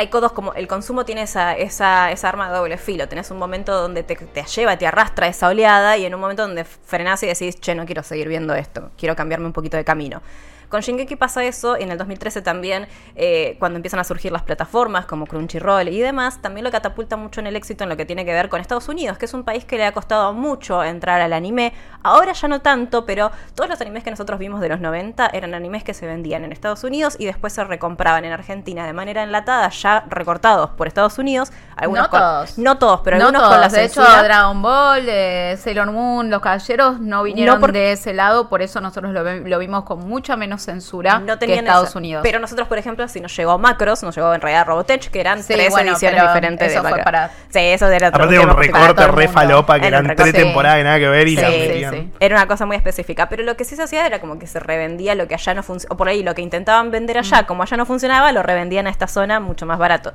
hay 0.00 0.08
codos 0.08 0.32
como 0.32 0.54
el 0.54 0.66
consumo 0.66 1.04
tiene 1.04 1.22
esa, 1.22 1.52
esa, 1.52 2.10
esa 2.10 2.28
arma 2.30 2.48
de 2.48 2.56
doble 2.56 2.78
filo. 2.78 3.06
Tenés 3.06 3.30
un 3.30 3.36
momento 3.36 3.78
donde 3.78 4.02
te, 4.02 4.16
te 4.16 4.42
lleva, 4.44 4.78
te 4.78 4.86
arrastra 4.86 5.28
esa 5.28 5.48
oleada 5.48 5.98
y 5.98 6.06
en 6.06 6.14
un 6.14 6.20
momento 6.22 6.42
donde 6.42 6.64
frenás 6.64 7.22
y 7.22 7.26
decís, 7.26 7.60
che, 7.60 7.74
no 7.74 7.84
quiero 7.84 8.02
seguir 8.02 8.26
viendo 8.26 8.54
esto, 8.54 8.92
quiero 8.96 9.14
cambiarme 9.14 9.46
un 9.46 9.52
poquito 9.52 9.76
de 9.76 9.84
camino. 9.84 10.22
Con 10.70 10.80
Shingeki 10.80 11.16
pasa 11.16 11.44
eso, 11.44 11.76
y 11.76 11.82
en 11.82 11.90
el 11.90 11.98
2013 11.98 12.40
también, 12.40 12.86
eh, 13.16 13.56
cuando 13.58 13.76
empiezan 13.76 14.00
a 14.00 14.04
surgir 14.04 14.32
las 14.32 14.42
plataformas 14.42 15.04
como 15.04 15.26
Crunchyroll 15.26 15.88
y 15.88 16.00
demás, 16.00 16.40
también 16.40 16.64
lo 16.64 16.70
catapulta 16.70 17.16
mucho 17.16 17.40
en 17.40 17.48
el 17.48 17.56
éxito 17.56 17.82
en 17.84 17.90
lo 17.90 17.96
que 17.96 18.06
tiene 18.06 18.24
que 18.24 18.32
ver 18.32 18.48
con 18.48 18.60
Estados 18.60 18.88
Unidos, 18.88 19.18
que 19.18 19.24
es 19.26 19.34
un 19.34 19.42
país 19.42 19.64
que 19.64 19.76
le 19.76 19.84
ha 19.84 19.92
costado 19.92 20.32
mucho 20.32 20.82
entrar 20.84 21.20
al 21.20 21.32
anime. 21.32 21.74
Ahora 22.02 22.32
ya 22.32 22.46
no 22.48 22.60
tanto, 22.60 23.04
pero 23.04 23.30
todos 23.54 23.68
los 23.68 23.80
animes 23.80 24.04
que 24.04 24.10
nosotros 24.10 24.38
vimos 24.38 24.60
de 24.60 24.68
los 24.68 24.80
90 24.80 25.26
eran 25.32 25.54
animes 25.54 25.82
que 25.84 25.92
se 25.92 26.06
vendían 26.06 26.44
en 26.44 26.52
Estados 26.52 26.84
Unidos 26.84 27.16
y 27.18 27.26
después 27.26 27.52
se 27.52 27.64
recompraban 27.64 28.24
en 28.24 28.32
Argentina 28.32 28.86
de 28.86 28.92
manera 28.92 29.22
enlatada, 29.24 29.68
ya 29.70 30.04
recortados 30.08 30.70
por 30.70 30.86
Estados 30.86 31.18
Unidos. 31.18 31.50
Algunos 31.76 32.04
No 32.04 32.10
con- 32.10 32.20
todos. 32.20 32.58
no 32.58 32.78
todos, 32.78 33.00
pero 33.02 33.18
no 33.18 33.24
algunos 33.26 33.42
todos. 33.42 33.52
con 33.54 33.60
la 33.60 33.68
de 33.68 33.84
hecho. 33.84 34.02
Dragon 34.24 34.62
Ball, 34.62 35.04
eh, 35.08 35.56
Sailor 35.58 35.90
Moon, 35.90 36.30
Los 36.30 36.40
Caballeros 36.40 37.00
no 37.00 37.24
vinieron 37.24 37.56
No 37.56 37.60
por- 37.60 37.72
de 37.72 37.92
ese 37.92 38.12
lado, 38.14 38.48
por 38.48 38.62
eso 38.62 38.80
nosotros 38.80 39.12
lo, 39.12 39.24
lo 39.24 39.58
vimos 39.58 39.82
con 39.84 40.06
mucha 40.08 40.36
menos 40.36 40.59
censura 40.60 41.18
no 41.18 41.26
que 41.34 41.36
tenían 41.38 41.66
Estados 41.66 41.88
esa. 41.90 41.98
Unidos. 41.98 42.22
Pero 42.22 42.38
nosotros, 42.38 42.68
por 42.68 42.78
ejemplo, 42.78 43.08
si 43.08 43.20
nos 43.20 43.36
llegó 43.36 43.58
Macros, 43.58 44.02
nos 44.04 44.14
llegó 44.14 44.32
en 44.32 44.40
realidad 44.40 44.66
Robotech, 44.66 45.10
que 45.10 45.20
eran 45.20 45.42
Sí, 45.42 45.54
tres 45.54 45.70
bueno, 45.70 45.90
ediciones 45.90 46.22
diferentes 46.22 46.68
eso 46.72 46.82
de 46.82 46.88
fue 46.88 46.90
Macros. 46.98 47.04
para- 47.04 47.30
Sí, 47.48 47.58
eso 47.58 47.88
era 47.88 48.08
otro 48.08 48.22
Aparte 48.24 48.34
era 48.36 48.44
un 48.44 48.56
recorte 48.56 49.06
re 49.08 49.28
falopa 49.28 49.80
que 49.80 49.86
eran 49.88 50.14
tres 50.14 50.32
temporadas 50.32 50.78
que 50.78 50.84
nada 50.84 50.98
que 50.98 51.08
ver 51.08 51.26
y 51.28 51.36
Sí, 51.36 51.42
la 51.42 51.48
sí, 51.50 51.58
metían. 51.58 51.92
sí. 51.94 52.12
Era 52.20 52.36
una 52.36 52.46
cosa 52.46 52.66
muy 52.66 52.76
específica, 52.76 53.28
pero 53.28 53.42
lo 53.42 53.56
que 53.56 53.64
sí 53.64 53.74
se 53.76 53.82
hacía 53.82 54.06
era 54.06 54.20
como 54.20 54.38
que 54.38 54.46
se 54.46 54.60
revendía 54.60 55.14
lo 55.14 55.26
que 55.26 55.34
allá 55.34 55.54
no 55.54 55.62
funcionaba, 55.62 55.94
o 55.94 55.96
por 55.96 56.08
ahí 56.08 56.22
lo 56.22 56.34
que 56.34 56.42
intentaban 56.42 56.90
vender 56.90 57.18
allá, 57.18 57.46
como 57.46 57.62
allá 57.62 57.76
no 57.76 57.86
funcionaba, 57.86 58.30
lo 58.32 58.42
revendían 58.42 58.86
a 58.86 58.90
esta 58.90 59.06
zona 59.08 59.40
mucho 59.40 59.66
más 59.66 59.78
barato. 59.78 60.12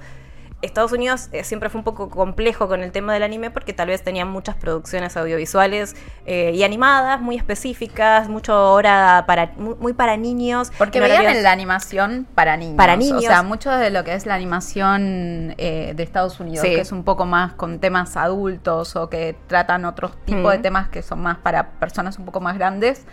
Estados 0.65 0.91
Unidos 0.91 1.29
eh, 1.31 1.43
siempre 1.43 1.69
fue 1.69 1.79
un 1.79 1.85
poco 1.85 2.09
complejo 2.09 2.67
con 2.67 2.83
el 2.83 2.91
tema 2.91 3.13
del 3.13 3.23
anime 3.23 3.51
porque 3.51 3.73
tal 3.73 3.87
vez 3.87 4.03
tenían 4.03 4.27
muchas 4.27 4.55
producciones 4.55 5.15
audiovisuales 5.17 5.95
eh, 6.25 6.51
y 6.53 6.63
animadas 6.63 7.21
muy 7.21 7.35
específicas, 7.35 8.29
mucho 8.29 8.73
hora 8.73 9.23
para 9.27 9.51
muy, 9.57 9.93
para 9.93 10.17
niños. 10.17 10.71
Porque 10.77 10.99
veían 10.99 11.25
en 11.25 11.43
la 11.43 11.51
animación 11.51 12.27
para 12.35 12.57
niños. 12.57 12.77
Para 12.77 12.95
niños. 12.95 13.17
O 13.17 13.21
sea, 13.21 13.43
mucho 13.43 13.71
de 13.71 13.89
lo 13.89 14.03
que 14.03 14.13
es 14.13 14.25
la 14.25 14.35
animación 14.35 15.55
eh, 15.57 15.93
de 15.95 16.03
Estados 16.03 16.39
Unidos, 16.39 16.63
que 16.63 16.79
es 16.79 16.91
un 16.91 17.03
poco 17.03 17.25
más 17.25 17.53
con 17.53 17.79
temas 17.79 18.17
adultos 18.17 18.95
o 18.95 19.09
que 19.09 19.35
tratan 19.47 19.85
otros 19.85 20.11
tipos 20.25 20.51
de 20.51 20.59
temas 20.59 20.89
que 20.89 21.01
son 21.01 21.21
más 21.21 21.37
para 21.37 21.71
personas 21.71 22.17
un 22.17 22.25
poco 22.25 22.41
más 22.41 22.57
grandes 22.57 23.05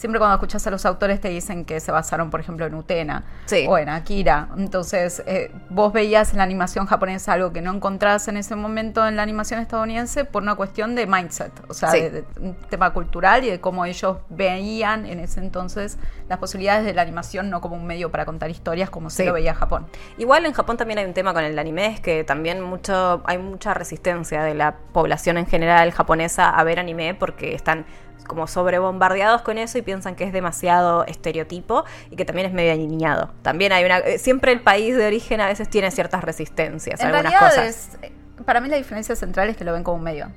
siempre 0.00 0.18
cuando 0.18 0.36
escuchas 0.36 0.66
a 0.66 0.70
los 0.70 0.86
autores 0.86 1.20
te 1.20 1.28
dicen 1.28 1.66
que 1.66 1.78
se 1.78 1.92
basaron, 1.92 2.30
por 2.30 2.40
ejemplo, 2.40 2.64
en 2.64 2.74
Utena 2.74 3.22
o 3.68 3.76
en 3.76 3.90
Akira. 3.90 4.48
Entonces, 4.56 5.22
eh, 5.26 5.52
vos 5.68 5.92
veías 5.92 6.32
en 6.32 6.38
la 6.38 6.44
animación 6.44 6.86
japonesa 6.86 7.34
algo 7.34 7.52
que 7.52 7.60
no 7.60 7.74
encontrabas 7.74 8.26
en 8.28 8.38
ese 8.38 8.56
momento 8.56 9.06
en 9.06 9.16
la 9.16 9.22
animación 9.22 9.60
estadounidense 9.60 10.24
por 10.24 10.42
una 10.42 10.54
cuestión 10.54 10.94
de 10.94 11.06
mindset, 11.06 11.52
o 11.68 11.74
sea, 11.74 11.92
de, 11.92 12.24
un 12.40 12.54
tema 12.70 12.94
cultural 12.94 13.44
y 13.44 13.50
de 13.50 13.60
cómo 13.60 13.84
ellos 13.84 14.16
veían 14.30 15.04
en 15.04 15.20
ese 15.20 15.40
entonces 15.40 15.98
las 16.30 16.38
posibilidades 16.38 16.86
de 16.86 16.94
la 16.94 17.02
animación 17.02 17.50
no 17.50 17.60
como 17.60 17.76
un 17.76 17.86
medio 17.86 18.10
para 18.10 18.24
contar 18.24 18.48
historias 18.48 18.88
como 18.88 19.10
se 19.10 19.26
lo 19.26 19.34
veía 19.34 19.54
Japón. 19.54 19.86
Igual 20.16 20.46
en 20.46 20.54
Japón 20.54 20.78
también 20.78 20.98
hay 20.98 21.04
un 21.04 21.12
tema 21.12 21.34
con 21.34 21.44
el 21.44 21.58
anime, 21.58 21.88
es 21.88 22.00
que 22.00 22.24
también 22.24 22.62
mucho 22.62 23.22
hay 23.26 23.36
mucha 23.36 23.74
resistencia 23.74 24.42
de 24.44 24.54
la 24.54 24.76
población 24.94 25.36
en 25.36 25.46
general 25.46 25.92
japonesa 25.92 26.48
a 26.48 26.64
ver 26.64 26.78
anime 26.78 27.14
porque 27.14 27.54
están 27.54 27.84
como 28.30 28.46
sobrebombardeados 28.46 29.42
con 29.42 29.58
eso 29.58 29.76
y 29.76 29.82
piensan 29.82 30.14
que 30.14 30.22
es 30.22 30.32
demasiado 30.32 31.04
estereotipo 31.04 31.84
y 32.12 32.16
que 32.16 32.24
también 32.24 32.46
es 32.46 32.52
medio 32.52 32.76
niñado. 32.76 33.32
También 33.42 33.72
hay 33.72 33.84
una. 33.84 33.98
Eh, 33.98 34.18
siempre 34.20 34.52
el 34.52 34.60
país 34.60 34.96
de 34.96 35.04
origen 35.04 35.40
a 35.40 35.48
veces 35.48 35.68
tiene 35.68 35.90
ciertas 35.90 36.22
resistencias. 36.22 37.00
En 37.00 37.08
algunas 37.08 37.34
cosas. 37.34 37.98
Eh, 38.02 38.12
para 38.46 38.60
mí 38.60 38.68
la 38.68 38.76
diferencia 38.76 39.16
central 39.16 39.48
es 39.48 39.56
que 39.56 39.64
lo 39.64 39.72
ven 39.72 39.82
como 39.82 39.96
un 39.96 40.04
medio. 40.04 40.30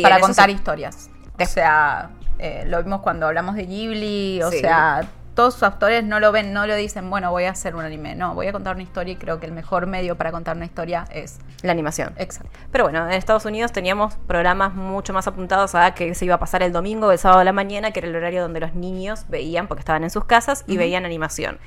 para 0.00 0.20
contar 0.20 0.48
historias. 0.48 1.10
O 1.40 1.44
sea, 1.44 2.10
eh, 2.38 2.62
lo 2.68 2.80
vimos 2.84 3.00
cuando 3.00 3.26
hablamos 3.26 3.56
de 3.56 3.66
Ghibli, 3.66 4.42
o 4.44 4.50
sea, 4.52 5.08
todos 5.34 5.54
sus 5.54 5.62
actores 5.62 6.04
no 6.04 6.20
lo 6.20 6.32
ven, 6.32 6.52
no 6.52 6.66
lo 6.66 6.74
dicen, 6.74 7.08
bueno, 7.10 7.30
voy 7.30 7.44
a 7.44 7.50
hacer 7.50 7.74
un 7.74 7.84
anime. 7.84 8.14
No, 8.14 8.34
voy 8.34 8.46
a 8.46 8.52
contar 8.52 8.74
una 8.74 8.82
historia 8.82 9.12
y 9.12 9.16
creo 9.16 9.40
que 9.40 9.46
el 9.46 9.52
mejor 9.52 9.86
medio 9.86 10.16
para 10.16 10.32
contar 10.32 10.56
una 10.56 10.66
historia 10.66 11.06
es 11.12 11.38
la 11.62 11.72
animación. 11.72 12.12
Exacto. 12.16 12.50
Pero 12.70 12.84
bueno, 12.84 13.06
en 13.06 13.12
Estados 13.12 13.44
Unidos 13.44 13.72
teníamos 13.72 14.16
programas 14.26 14.74
mucho 14.74 15.12
más 15.12 15.26
apuntados 15.26 15.74
a 15.74 15.94
que 15.94 16.14
se 16.14 16.24
iba 16.24 16.34
a 16.34 16.38
pasar 16.38 16.62
el 16.62 16.72
domingo, 16.72 17.12
el 17.12 17.18
sábado 17.18 17.40
de 17.40 17.44
la 17.44 17.52
mañana, 17.52 17.90
que 17.90 18.00
era 18.00 18.08
el 18.08 18.16
horario 18.16 18.42
donde 18.42 18.60
los 18.60 18.74
niños 18.74 19.26
veían, 19.28 19.66
porque 19.66 19.80
estaban 19.80 20.04
en 20.04 20.10
sus 20.10 20.24
casas, 20.24 20.64
y 20.66 20.76
veían 20.76 21.04
animación. 21.04 21.58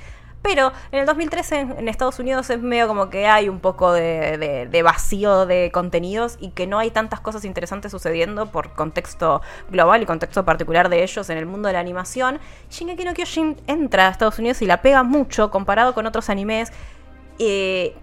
Pero 0.44 0.74
en 0.92 1.00
el 1.00 1.06
2013 1.06 1.60
en, 1.60 1.88
Estados 1.88 2.20
Unidos 2.20 2.50
es 2.50 2.62
medio 2.62 2.88
como 2.88 3.10
que 3.10 3.28
hay 3.28 3.48
un 3.48 3.62
poco 3.62 3.94
de, 3.94 4.82
vacío 4.84 5.46
de 5.46 5.72
contenidos 5.72 6.38
y 6.40 6.50
que 6.50 6.68
no 6.68 6.80
hay 6.80 6.92
tantas 6.92 7.22
cosas 7.22 7.46
interesantes 7.46 7.94
sucediendo 7.94 8.48
por 8.48 8.74
contexto 8.74 9.42
global 9.70 10.04
y 10.04 10.06
contexto 10.06 10.44
particular 10.44 10.90
de 10.90 11.02
ellos 11.02 11.30
en 11.30 11.38
el 11.38 11.46
mundo 11.46 11.68
de 11.68 11.74
la 11.74 11.80
animación. 11.80 12.40
Shingeki 12.70 13.06
no 13.06 13.14
Kyojin 13.14 13.56
entra 13.68 14.10
a 14.10 14.12
Estados 14.12 14.38
Unidos 14.38 14.62
y 14.62 14.66
la 14.66 14.82
pega 14.82 15.02
mucho 15.04 15.50
comparado 15.50 15.94
con 15.94 16.06
otros 16.06 16.30
animes. 16.30 16.74
Eh, 17.40 17.96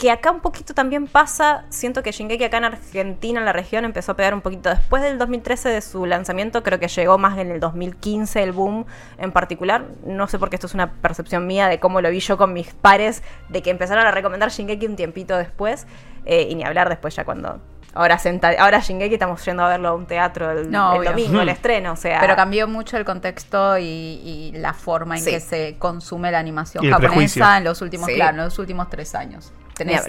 que 0.00 0.10
acá 0.10 0.30
un 0.30 0.40
poquito 0.40 0.72
también 0.72 1.06
pasa, 1.06 1.66
siento 1.68 2.02
que 2.02 2.10
Shingeki 2.10 2.44
acá 2.44 2.56
en 2.56 2.64
Argentina, 2.64 3.38
en 3.38 3.44
la 3.44 3.52
región, 3.52 3.84
empezó 3.84 4.12
a 4.12 4.16
pegar 4.16 4.32
un 4.32 4.40
poquito 4.40 4.70
después 4.70 5.02
del 5.02 5.18
2013 5.18 5.68
de 5.68 5.82
su 5.82 6.06
lanzamiento, 6.06 6.62
creo 6.62 6.80
que 6.80 6.88
llegó 6.88 7.18
más 7.18 7.36
en 7.36 7.50
el 7.50 7.60
2015 7.60 8.42
el 8.42 8.52
boom 8.52 8.86
en 9.18 9.30
particular, 9.30 9.84
no 10.06 10.26
sé 10.26 10.38
por 10.38 10.48
qué 10.48 10.56
esto 10.56 10.68
es 10.68 10.72
una 10.72 10.90
percepción 10.90 11.46
mía 11.46 11.68
de 11.68 11.80
cómo 11.80 12.00
lo 12.00 12.08
vi 12.10 12.20
yo 12.20 12.38
con 12.38 12.54
mis 12.54 12.72
pares, 12.72 13.22
de 13.50 13.60
que 13.60 13.68
empezaron 13.68 14.06
a 14.06 14.10
recomendar 14.10 14.50
Shingeki 14.50 14.86
un 14.86 14.96
tiempito 14.96 15.36
después, 15.36 15.86
eh, 16.24 16.48
y 16.48 16.54
ni 16.54 16.64
hablar 16.64 16.88
después 16.88 17.14
ya 17.14 17.24
cuando 17.24 17.60
Ahora, 17.92 18.18
senta 18.18 18.52
ahora 18.58 18.78
Shingeki 18.78 19.14
estamos 19.14 19.44
yendo 19.44 19.64
a 19.64 19.68
verlo 19.68 19.88
a 19.88 19.94
un 19.94 20.06
teatro 20.06 20.52
el, 20.52 20.70
domingo, 20.70 21.40
el 21.40 21.48
estreno, 21.48 21.92
o 21.92 21.96
sea... 21.96 22.20
Pero 22.20 22.36
cambió 22.36 22.68
mucho 22.68 22.96
el 22.96 23.04
contexto 23.04 23.76
y, 23.78 24.52
la 24.54 24.72
forma 24.72 25.18
en 25.18 25.24
que 25.24 25.40
se 25.40 25.76
consume 25.76 26.30
la 26.30 26.38
animación 26.38 26.88
japonesa 26.88 27.58
en 27.58 27.64
los 27.64 27.82
últimos, 27.82 28.08
claro, 28.08 28.38
en 28.38 28.44
los 28.44 28.58
últimos 28.58 28.88
tres 28.88 29.14
años 29.14 29.52
tenés 29.84 30.06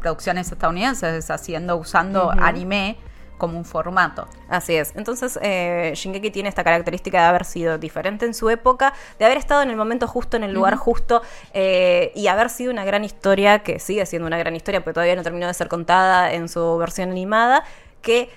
producciones 0.00 0.50
estadounidenses 0.50 1.30
haciendo, 1.30 1.76
usando 1.76 2.30
anime 2.30 2.96
como 3.42 3.58
un 3.58 3.64
formato. 3.64 4.28
Así 4.48 4.76
es. 4.76 4.92
Entonces, 4.94 5.36
eh, 5.42 5.92
Shingeki 5.96 6.30
tiene 6.30 6.48
esta 6.48 6.62
característica 6.62 7.22
de 7.22 7.26
haber 7.26 7.44
sido 7.44 7.76
diferente 7.76 8.24
en 8.24 8.34
su 8.34 8.48
época, 8.50 8.94
de 9.18 9.24
haber 9.24 9.36
estado 9.36 9.62
en 9.62 9.70
el 9.70 9.76
momento 9.76 10.06
justo, 10.06 10.36
en 10.36 10.44
el 10.44 10.52
lugar 10.52 10.76
justo, 10.76 11.22
eh, 11.52 12.12
y 12.14 12.28
haber 12.28 12.50
sido 12.50 12.70
una 12.70 12.84
gran 12.84 13.02
historia, 13.02 13.58
que 13.58 13.80
sigue 13.80 14.06
siendo 14.06 14.28
una 14.28 14.38
gran 14.38 14.54
historia, 14.54 14.84
pero 14.84 14.94
todavía 14.94 15.16
no 15.16 15.24
terminó 15.24 15.48
de 15.48 15.54
ser 15.54 15.66
contada 15.66 16.32
en 16.32 16.48
su 16.48 16.78
versión 16.78 17.10
animada, 17.10 17.64
que 18.00 18.30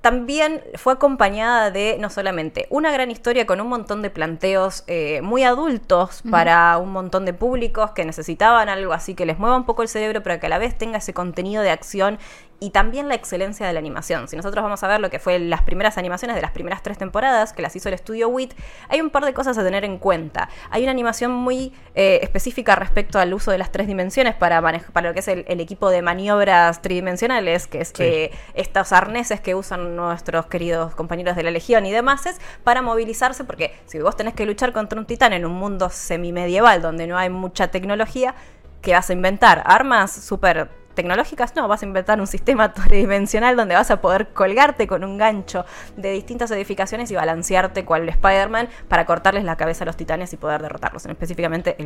también 0.00 0.62
fue 0.76 0.94
acompañada 0.94 1.70
de 1.70 1.96
no 2.00 2.08
solamente 2.08 2.66
una 2.70 2.90
gran 2.90 3.10
historia 3.10 3.46
con 3.46 3.60
un 3.60 3.68
montón 3.68 4.00
de 4.00 4.08
planteos 4.08 4.84
eh, 4.86 5.20
muy 5.22 5.42
adultos 5.44 6.22
para 6.30 6.78
un 6.78 6.90
montón 6.90 7.26
de 7.26 7.34
públicos 7.34 7.90
que 7.90 8.04
necesitaban 8.04 8.68
algo 8.68 8.94
así 8.94 9.14
que 9.14 9.26
les 9.26 9.38
mueva 9.38 9.56
un 9.56 9.66
poco 9.66 9.82
el 9.82 9.88
cerebro, 9.88 10.22
pero 10.22 10.40
que 10.40 10.46
a 10.46 10.48
la 10.48 10.58
vez 10.58 10.76
tenga 10.78 10.98
ese 10.98 11.12
contenido 11.12 11.62
de 11.62 11.70
acción 11.70 12.18
y 12.60 12.70
también 12.70 13.08
la 13.08 13.14
excelencia 13.14 13.66
de 13.66 13.72
la 13.72 13.78
animación. 13.78 14.28
Si 14.28 14.36
nosotros 14.36 14.62
vamos 14.62 14.82
a 14.82 14.88
ver 14.88 15.00
lo 15.00 15.08
que 15.08 15.18
fue 15.18 15.38
las 15.38 15.62
primeras 15.62 15.96
animaciones 15.96 16.36
de 16.36 16.42
las 16.42 16.50
primeras 16.50 16.82
tres 16.82 16.98
temporadas, 16.98 17.54
que 17.54 17.62
las 17.62 17.74
hizo 17.74 17.88
el 17.88 17.94
estudio 17.94 18.28
WIT, 18.28 18.52
hay 18.88 19.00
un 19.00 19.08
par 19.08 19.24
de 19.24 19.32
cosas 19.32 19.56
a 19.56 19.64
tener 19.64 19.84
en 19.84 19.98
cuenta. 19.98 20.50
Hay 20.70 20.82
una 20.82 20.92
animación 20.92 21.32
muy 21.32 21.72
eh, 21.94 22.20
específica 22.22 22.76
respecto 22.76 23.18
al 23.18 23.32
uso 23.32 23.50
de 23.50 23.56
las 23.56 23.72
tres 23.72 23.86
dimensiones 23.86 24.34
para, 24.34 24.60
para 24.60 25.08
lo 25.08 25.14
que 25.14 25.20
es 25.20 25.28
el, 25.28 25.60
equipo 25.60 25.90
de 25.90 26.02
maniobras 26.02 26.82
tridimensionales, 26.82 27.66
que 27.66 27.80
es 27.80 27.92
que 27.92 28.30
estos 28.54 28.92
arneses 28.92 29.40
que 29.40 29.54
usan 29.54 29.96
nuestros 29.96 30.46
queridos 30.46 30.94
compañeros 30.94 31.36
de 31.36 31.42
la 31.42 31.50
Legión 31.50 31.86
y 31.86 31.92
demás, 31.92 32.26
es 32.26 32.40
para 32.64 32.82
movilizarse, 32.82 33.44
porque 33.44 33.74
si 33.86 33.98
vos 33.98 34.16
tenés 34.16 34.34
que 34.34 34.46
luchar 34.46 34.72
contra 34.72 34.98
un 34.98 35.06
titán 35.06 35.32
en 35.32 35.44
un 35.46 35.52
mundo 35.52 35.90
semimedieval 35.90 36.82
donde 36.82 37.06
no 37.06 37.18
hay 37.18 37.30
mucha 37.30 37.68
tecnología, 37.68 38.34
¿qué 38.82 38.92
vas 38.92 39.10
a 39.10 39.12
inventar? 39.12 39.62
Armas 39.66 40.12
súper 40.12 40.79
tecnológicas, 41.00 41.56
no, 41.56 41.66
vas 41.66 41.82
a 41.82 41.86
inventar 41.86 42.20
un 42.20 42.26
sistema 42.26 42.72
tridimensional 42.74 43.56
donde 43.56 43.74
vas 43.74 43.90
a 43.90 44.00
poder 44.00 44.28
colgarte 44.28 44.86
con 44.86 45.02
un 45.02 45.16
gancho 45.16 45.64
de 45.96 46.12
distintas 46.12 46.50
edificaciones 46.50 47.10
y 47.10 47.14
balancearte 47.14 47.86
cual 47.86 48.08
Spider-Man 48.08 48.68
para 48.88 49.06
cortarles 49.06 49.44
la 49.44 49.56
cabeza 49.56 49.84
a 49.84 49.86
los 49.86 49.96
titanes 49.96 50.32
y 50.34 50.36
poder 50.36 50.60
derrotarlos, 50.60 51.06
específicamente 51.06 51.76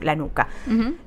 la 0.00 0.16
nuca. 0.16 0.48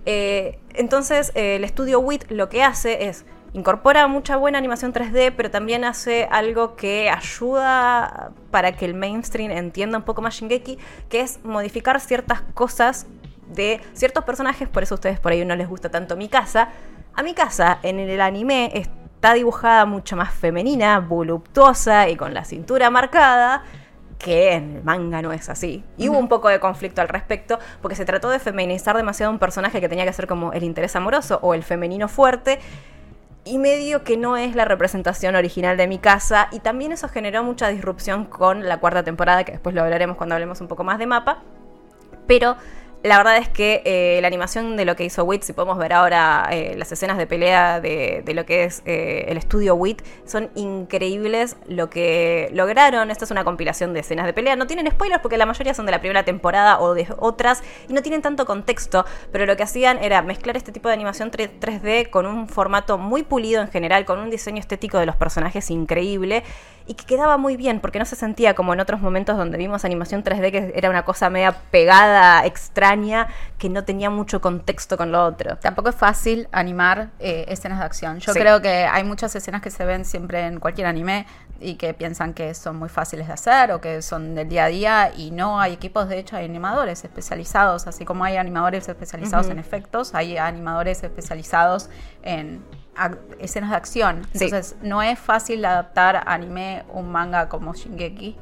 Eh, 0.06 0.60
entonces, 0.73 1.32
eh, 1.34 1.56
el 1.56 1.63
estudio 1.63 1.99
WIT 1.99 2.30
lo 2.30 2.49
que 2.49 2.62
hace 2.63 3.08
es 3.08 3.25
incorpora 3.54 4.08
mucha 4.08 4.36
buena 4.36 4.58
animación 4.58 4.93
3D, 4.93 5.34
pero 5.36 5.49
también 5.49 5.86
hace 5.86 6.28
algo 6.30 6.75
que 6.75 7.10
ayuda 7.10 8.32
para 8.51 8.73
que 8.73 8.86
el 8.86 8.93
mainstream 8.93 9.49
entienda 9.51 9.97
un 9.97 10.04
poco 10.04 10.21
más 10.21 10.36
Shingeki, 10.36 10.78
que 11.10 11.21
es 11.21 11.39
modificar 11.43 11.99
ciertas 11.99 12.41
cosas 12.54 13.08
de 13.47 13.80
ciertos 13.93 14.23
personajes, 14.23 14.67
por 14.67 14.84
eso 14.84 14.95
a 14.95 14.97
ustedes 14.97 15.19
por 15.19 15.32
ahí 15.32 15.45
no 15.45 15.56
les 15.56 15.69
gusta 15.69 15.89
tanto 15.89 16.17
mi 16.17 16.28
casa, 16.28 16.69
a 17.15 17.23
mi 17.23 17.34
casa, 17.34 17.80
en 17.84 17.99
el 17.99 18.21
anime, 18.21 18.71
está 18.73 19.34
dibujada 19.34 19.86
mucho 19.86 20.15
más 20.15 20.34
femenina, 20.34 20.99
voluptuosa 20.99 22.10
y 22.10 22.15
con 22.15 22.34
la 22.34 22.45
cintura 22.45 22.89
marcada 22.89 23.63
que 24.17 24.54
en 24.54 24.78
el 24.78 24.84
manga 24.84 25.21
no 25.21 25.32
es 25.32 25.49
así. 25.49 25.84
Y 25.97 26.10
hubo 26.10 26.17
un 26.17 26.28
poco 26.28 26.49
de 26.49 26.60
conflicto 26.60 27.01
al 27.01 27.10
respecto, 27.10 27.60
porque 27.82 27.95
se 27.95 28.06
trató 28.06 28.30
de 28.30 28.39
feminizar 28.39 28.95
demasiado 28.95 29.32
un 29.32 29.39
personaje 29.39 29.82
que 29.82 29.89
tenía 29.89 30.06
que 30.06 30.13
ser 30.13 30.28
como 30.28 30.54
el 30.54 30.63
interés 30.63 30.95
amoroso 30.95 31.39
o 31.41 31.54
el 31.54 31.63
femenino 31.63 32.08
fuerte, 32.08 32.60
y 33.43 33.60
medio 33.60 34.04
que 34.04 34.17
no 34.17 34.38
es 34.38 34.56
la 34.56 34.65
representación 34.65 35.36
original 35.36 35.78
de 35.78 35.88
mi 35.88 35.99
casa, 35.99 36.47
y 36.51 36.60
también 36.60 36.91
eso 36.91 37.08
generó 37.08 37.43
mucha 37.43 37.67
disrupción 37.67 38.25
con 38.25 38.67
la 38.67 38.80
cuarta 38.80 39.04
temporada, 39.04 39.43
que 39.43 39.51
después 39.51 39.75
lo 39.75 39.84
hablaremos 39.84 40.17
cuando 40.17 40.34
hablemos 40.34 40.62
un 40.62 40.67
poco 40.67 40.84
más 40.84 40.97
de 40.97 41.06
mapa, 41.06 41.43
pero 42.25 42.56
la 43.06 43.18
verdad 43.18 43.38
es 43.38 43.48
que 43.50 43.84
eh, 43.86 44.18
la 44.20 44.28
animación 44.28 44.76
de 44.78 44.84
lo 44.84 44.96
que 44.96 45.06
hizo 45.06 45.24
WIT, 45.24 45.44
si 45.44 45.54
podemos 45.54 45.78
ver 45.78 45.94
ahora 45.94 46.50
eh, 46.52 46.74
las 46.76 46.91
escenas 46.91 47.20
de 47.20 47.28
pelea 47.28 47.80
de, 47.80 48.24
lo 48.34 48.48
que 48.48 48.63
es 48.63 48.82
eh, 48.86 49.26
el 49.28 49.38
estudio 49.38 49.76
WIT, 49.76 50.02
son 50.26 50.50
increíbles 50.56 51.56
lo 51.68 51.91
que 51.91 52.50
lograron. 52.52 53.12
Esta 53.12 53.26
es 53.26 53.30
una 53.30 53.44
compilación 53.44 53.94
de 53.94 54.00
escenas 54.00 54.26
de 54.26 54.34
pelea. 54.34 54.56
No 54.56 54.65
tienen 54.65 54.89
spoilers 54.89 55.22
porque 55.22 55.38
la 55.38 55.46
mayoría 55.46 55.76
son 55.76 55.86
de 55.86 55.91
la 55.91 56.00
primera 56.00 56.26
temporada 56.26 56.80
o 56.80 56.96
de 56.96 57.08
otras 57.20 57.62
y 57.88 57.94
no 57.94 58.02
tienen 58.02 58.24
tanto 58.24 58.48
contexto, 58.48 59.06
pero 59.32 59.46
lo 59.46 59.56
que 59.56 59.62
hacían 59.62 60.04
era 60.04 60.24
mezclar 60.24 60.58
este 60.58 60.72
tipo 60.72 60.88
de 60.88 60.96
animación 60.96 61.30
3D 61.30 62.10
con 62.10 62.26
un 62.26 62.50
formato 62.50 62.98
muy 62.98 63.22
pulido 63.22 63.62
en 63.62 63.70
general, 63.70 64.06
con 64.06 64.18
un 64.18 64.32
diseño 64.32 64.60
estético 64.60 64.98
de 64.98 65.06
los 65.06 65.15
personajes 65.15 65.70
increíble 65.70 66.44
y 66.88 66.93
que 66.93 67.06
quedaba 67.06 67.38
muy 67.38 67.58
bien 67.58 67.80
porque 67.80 68.00
no 68.00 68.06
se 68.06 68.15
sentía 68.15 68.54
como 68.54 68.74
en 68.74 68.80
otros 68.80 69.02
momentos 69.02 69.38
donde 69.38 69.58
vimos 69.58 69.86
animación 69.86 70.24
3D 70.24 70.52
que 70.52 70.74
era 70.76 70.89
una 70.89 71.04
cosa 71.04 71.30
media 71.30 71.56
pegada, 71.71 72.45
extraña, 72.45 73.28
que 73.58 73.69
no 73.69 73.84
tenía 73.84 74.10
mucho 74.10 74.41
contexto 74.41 74.98
con 74.98 75.12
lo 75.12 75.24
otro. 75.26 75.58
Tampoco 75.58 75.89
es 75.89 75.95
fácil 75.95 76.48
animar 76.52 77.10
eh, 77.19 77.45
escenas 77.48 77.80
de 77.80 77.86
acción. 77.86 78.19
Yo 78.19 78.34
creo 78.34 78.62
que 78.62 78.86
hay 78.86 79.04
muchas 79.04 79.36
escenas 79.36 79.62
que 79.62 79.71
se 79.71 79.86
ven 79.86 80.06
siempre 80.06 80.45
en 80.45 80.60
cualquier 80.60 80.88
anime 80.88 81.26
y 81.60 81.76
que 81.76 81.93
piensan 81.93 82.34
que 82.34 82.54
son 82.54 82.76
muy 82.76 82.89
fáciles 82.89 83.28
de 83.28 83.34
hacer 83.34 83.71
o 83.71 83.82
que 83.82 84.02
son 84.02 84.36
del 84.36 84.50
día 84.50 84.65
a 84.65 84.67
día 84.67 85.12
y 85.15 85.32
no 85.32 85.60
hay 85.60 85.74
equipos, 85.74 86.10
de 86.10 86.19
hecho 86.19 86.36
hay 86.36 86.45
animadores 86.45 87.04
especializados, 87.04 87.88
así 87.88 88.06
como 88.06 88.26
hay 88.26 88.38
animadores 88.38 88.88
especializados 88.88 89.50
en 89.50 89.58
efectos, 89.58 90.13
hay 90.13 90.38
animadores 90.38 91.04
especializados 91.04 91.89
en 92.24 92.63
escenas 93.40 93.70
de 93.72 93.76
acción. 93.76 94.22
Sí. 94.34 94.46
Entonces, 94.46 94.76
no 94.82 95.02
es 95.02 95.20
fácil 95.20 95.64
adaptar 95.66 96.24
anime 96.28 96.84
un 96.94 97.12
manga 97.12 97.50
como 97.50 97.74
Shingeki. 97.74 98.38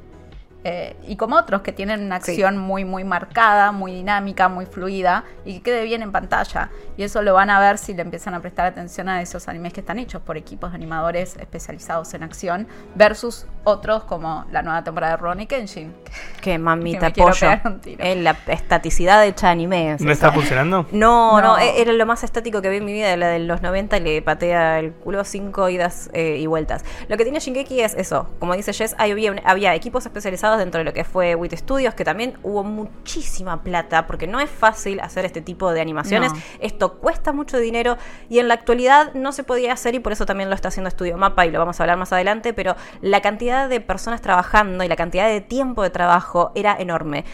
Eh, 0.64 0.96
y 1.08 1.16
como 1.18 1.36
otros 1.36 1.62
que 1.62 1.72
tienen 1.72 2.04
una 2.06 2.22
Sí. 2.22 2.32
acción 2.32 2.58
muy 2.58 2.86
muy 2.86 3.04
marcada, 3.04 3.72
muy 3.72 3.92
dinámica, 3.94 4.48
muy 4.50 4.66
fluida 4.66 5.24
y 5.46 5.56
que 5.60 5.64
quede 5.64 5.84
bien 5.84 6.02
en 6.02 6.12
pantalla. 6.12 6.70
Y 6.98 7.04
eso 7.04 7.22
lo 7.22 7.34
van 7.34 7.50
a 7.50 7.60
ver 7.60 7.78
si 7.78 7.94
le 7.94 8.02
empiezan 8.02 8.34
a 8.34 8.40
prestar 8.42 8.66
atención 8.68 9.10
a 9.10 9.22
esos 9.22 9.48
animes 9.48 9.74
que 9.74 9.80
están 9.82 10.00
hechos 10.00 10.22
por 10.22 10.38
equipos 10.38 10.72
de 10.72 10.76
animadores 10.76 11.36
especializados 11.38 12.14
en 12.14 12.24
acción 12.24 12.68
versus 12.96 13.48
otros 13.64 14.04
como 14.04 14.46
la 14.52 14.62
nueva 14.62 14.84
temporada 14.84 15.14
de 15.16 15.18
Ronnie 15.22 15.48
Kenshin. 15.48 15.94
Que 16.42 16.58
mamita 16.58 17.12
Que 17.12 17.22
pollo. 17.22 17.48
Eh, 17.86 18.16
la 18.16 18.36
estaticidad 18.48 19.26
hecha 19.26 19.50
anime. 19.50 19.94
es 19.94 20.02
¿No 20.02 20.12
está 20.12 20.32
funcionando? 20.32 20.86
No, 20.92 21.42
no, 21.42 21.56
No. 21.56 21.58
e- 21.60 21.82
era 21.82 21.92
lo 21.94 22.06
más 22.06 22.24
estático 22.24 22.62
que 22.62 22.70
vi 22.70 22.78
en 22.78 22.86
mi 22.86 22.94
vida, 22.94 23.16
la 23.18 23.28
de 23.30 23.40
los 23.40 23.62
90 23.62 23.98
y 23.98 24.00
le 24.02 24.22
patea 24.22 24.80
el 24.80 24.92
culo 24.94 25.24
cinco 25.24 25.70
idas 25.70 26.10
eh, 26.14 26.38
y 26.40 26.46
vueltas. 26.48 26.84
Lo 27.08 27.18
que 27.18 27.24
tiene 27.24 27.40
Shingeki 27.40 27.82
es 27.82 27.94
eso, 27.96 28.30
como 28.40 28.54
dice 28.56 28.74
Jess, 28.74 28.96
había, 28.98 29.34
había 29.46 29.74
equipos 29.76 30.06
especializados 30.06 30.53
dentro 30.58 30.80
de 30.80 30.86
lo 30.86 30.94
que 30.94 31.04
fue 31.04 31.36
WIT 31.36 31.56
Studios, 31.56 31.94
que 31.94 32.04
también 32.04 32.38
hubo 32.44 32.64
muchísima 32.64 33.64
plata, 33.64 34.08
porque 34.08 34.28
no 34.28 34.40
es 34.40 34.50
fácil 34.50 35.00
hacer 35.00 35.26
este 35.26 35.42
tipo 35.42 35.72
de 35.72 35.82
animaciones, 35.82 36.34
No. 36.34 36.40
esto 36.60 37.00
cuesta 37.00 37.34
mucho 37.34 37.58
dinero 37.58 37.98
y 38.30 38.40
en 38.40 38.48
la 38.48 38.54
actualidad 38.54 39.14
no 39.14 39.32
se 39.32 39.44
podía 39.44 39.74
hacer 39.74 39.96
y 39.96 40.00
por 40.00 40.12
eso 40.12 40.26
también 40.26 40.50
lo 40.50 40.56
está 40.56 40.70
haciendo 40.70 40.88
Estudio 40.88 41.18
Mapa 41.18 41.46
y 41.46 41.52
lo 41.52 41.60
vamos 41.60 41.80
a 41.80 41.84
hablar 41.84 41.98
más 41.98 42.14
adelante, 42.14 42.54
pero 42.54 42.76
la 43.02 43.22
cantidad 43.22 43.70
de 43.70 43.82
personas 43.82 44.22
trabajando 44.22 44.84
y 44.84 44.88
la 44.88 44.96
cantidad 44.96 45.28
de 45.28 45.42
tiempo 45.42 45.84
de 45.84 45.90
trabajo 45.90 46.52
era 46.56 46.76
enorme. 46.78 47.26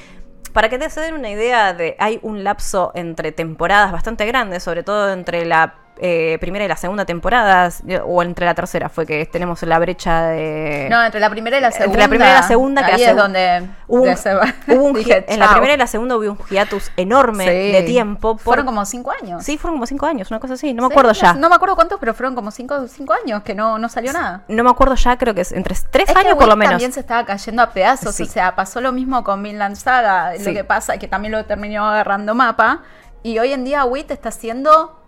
Para 0.53 0.69
que 0.69 0.79
te 0.79 0.89
se 0.89 1.01
den 1.01 1.13
una 1.13 1.29
idea 1.29 1.73
de, 1.73 1.95
hay 1.99 2.19
un 2.23 2.43
lapso 2.43 2.91
entre 2.95 3.31
temporadas 3.31 3.91
bastante 3.91 4.25
grande, 4.25 4.59
sobre 4.59 4.83
todo 4.83 5.11
entre 5.13 5.45
la 5.45 5.75
eh, 6.01 6.37
primera 6.39 6.63
y 6.63 6.67
la 6.67 6.77
segunda 6.77 7.05
temporada, 7.05 7.69
o 8.05 8.23
entre 8.23 8.45
la 8.45 8.55
tercera, 8.55 8.87
fue 8.89 9.05
que 9.05 9.25
tenemos 9.25 9.61
la 9.63 9.77
brecha 9.79 10.27
de... 10.27 10.87
No, 10.89 11.03
entre 11.03 11.19
la 11.19 11.29
primera 11.29 11.57
y 11.57 11.61
la 11.61 11.67
Entre 11.67 11.81
segunda. 11.83 11.99
la 12.03 12.07
primera 12.07 12.31
y 12.31 12.33
la 12.35 12.43
segunda, 12.43 12.85
que 12.85 12.91
ahí 12.93 13.01
la 13.01 13.05
es 13.07 13.13
segu- 13.13 13.17
donde 13.17 13.69
Hubo 13.87 14.03
un- 14.03 14.17
se 14.17 14.33
va. 14.33 14.45
hubo 14.67 14.83
un 14.85 14.93
Dije, 14.93 15.25
hi- 15.27 15.33
en 15.33 15.39
la 15.39 15.49
primera 15.51 15.73
y 15.73 15.77
la 15.77 15.87
segunda 15.87 16.15
hubo 16.17 16.31
un 16.31 16.37
hiatus 16.49 16.91
enorme 16.97 17.43
Sí. 17.45 17.71
de 17.73 17.81
tiempo. 17.83 18.35
por- 18.37 18.43
Fueron 18.43 18.65
como 18.65 18.85
cinco 18.85 19.11
años. 19.21 19.43
Sí, 19.43 19.57
fueron 19.57 19.75
como 19.75 19.85
cinco 19.87 20.05
años, 20.05 20.31
una 20.31 20.39
cosa 20.39 20.53
así, 20.53 20.73
no 20.73 20.83
me 20.83 20.87
Sí, 20.87 20.93
acuerdo 20.93 21.11
ya. 21.11 21.33
No 21.33 21.49
me 21.49 21.55
acuerdo 21.55 21.75
cuántos, 21.75 21.99
pero 21.99 22.13
fueron 22.13 22.33
como 22.35 22.51
cinco, 22.51 22.87
cinco 22.87 23.13
años 23.13 23.43
que 23.43 23.53
no, 23.55 23.77
no 23.77 23.89
salió 23.89 24.13
nada. 24.13 24.43
No 24.47 24.63
me 24.63 24.69
acuerdo 24.69 24.95
ya, 24.95 25.17
creo 25.17 25.33
que 25.35 25.41
es 25.41 25.51
entre 25.51 25.75
tres 25.91 26.07
Es 26.07 26.13
que 26.15 26.19
años 26.21 26.35
por 26.35 26.47
lo 26.47 26.55
menos. 26.55 26.71
también 26.71 26.93
se 26.93 27.01
estaba 27.01 27.25
cayendo 27.25 27.61
a 27.61 27.71
pedazos. 27.71 28.15
Sí. 28.15 28.23
O 28.23 28.25
sea, 28.25 28.55
pasó 28.55 28.79
lo 28.81 28.91
mismo 28.91 29.23
con 29.23 29.43
Vinland 29.43 29.75
Saga. 29.75 30.33
Lo 30.37 30.53
que 30.53 30.63
pasa 30.63 30.93
es 30.93 30.99
que 30.99 31.07
también 31.07 31.33
lo 31.33 31.43
terminó 31.45 31.85
agarrando 31.85 32.35
mapa. 32.35 32.83
Y 33.21 33.37
hoy 33.39 33.51
en 33.51 33.65
día 33.65 33.83
Wit 33.83 34.11
está 34.11 34.29
haciendo. 34.29 34.98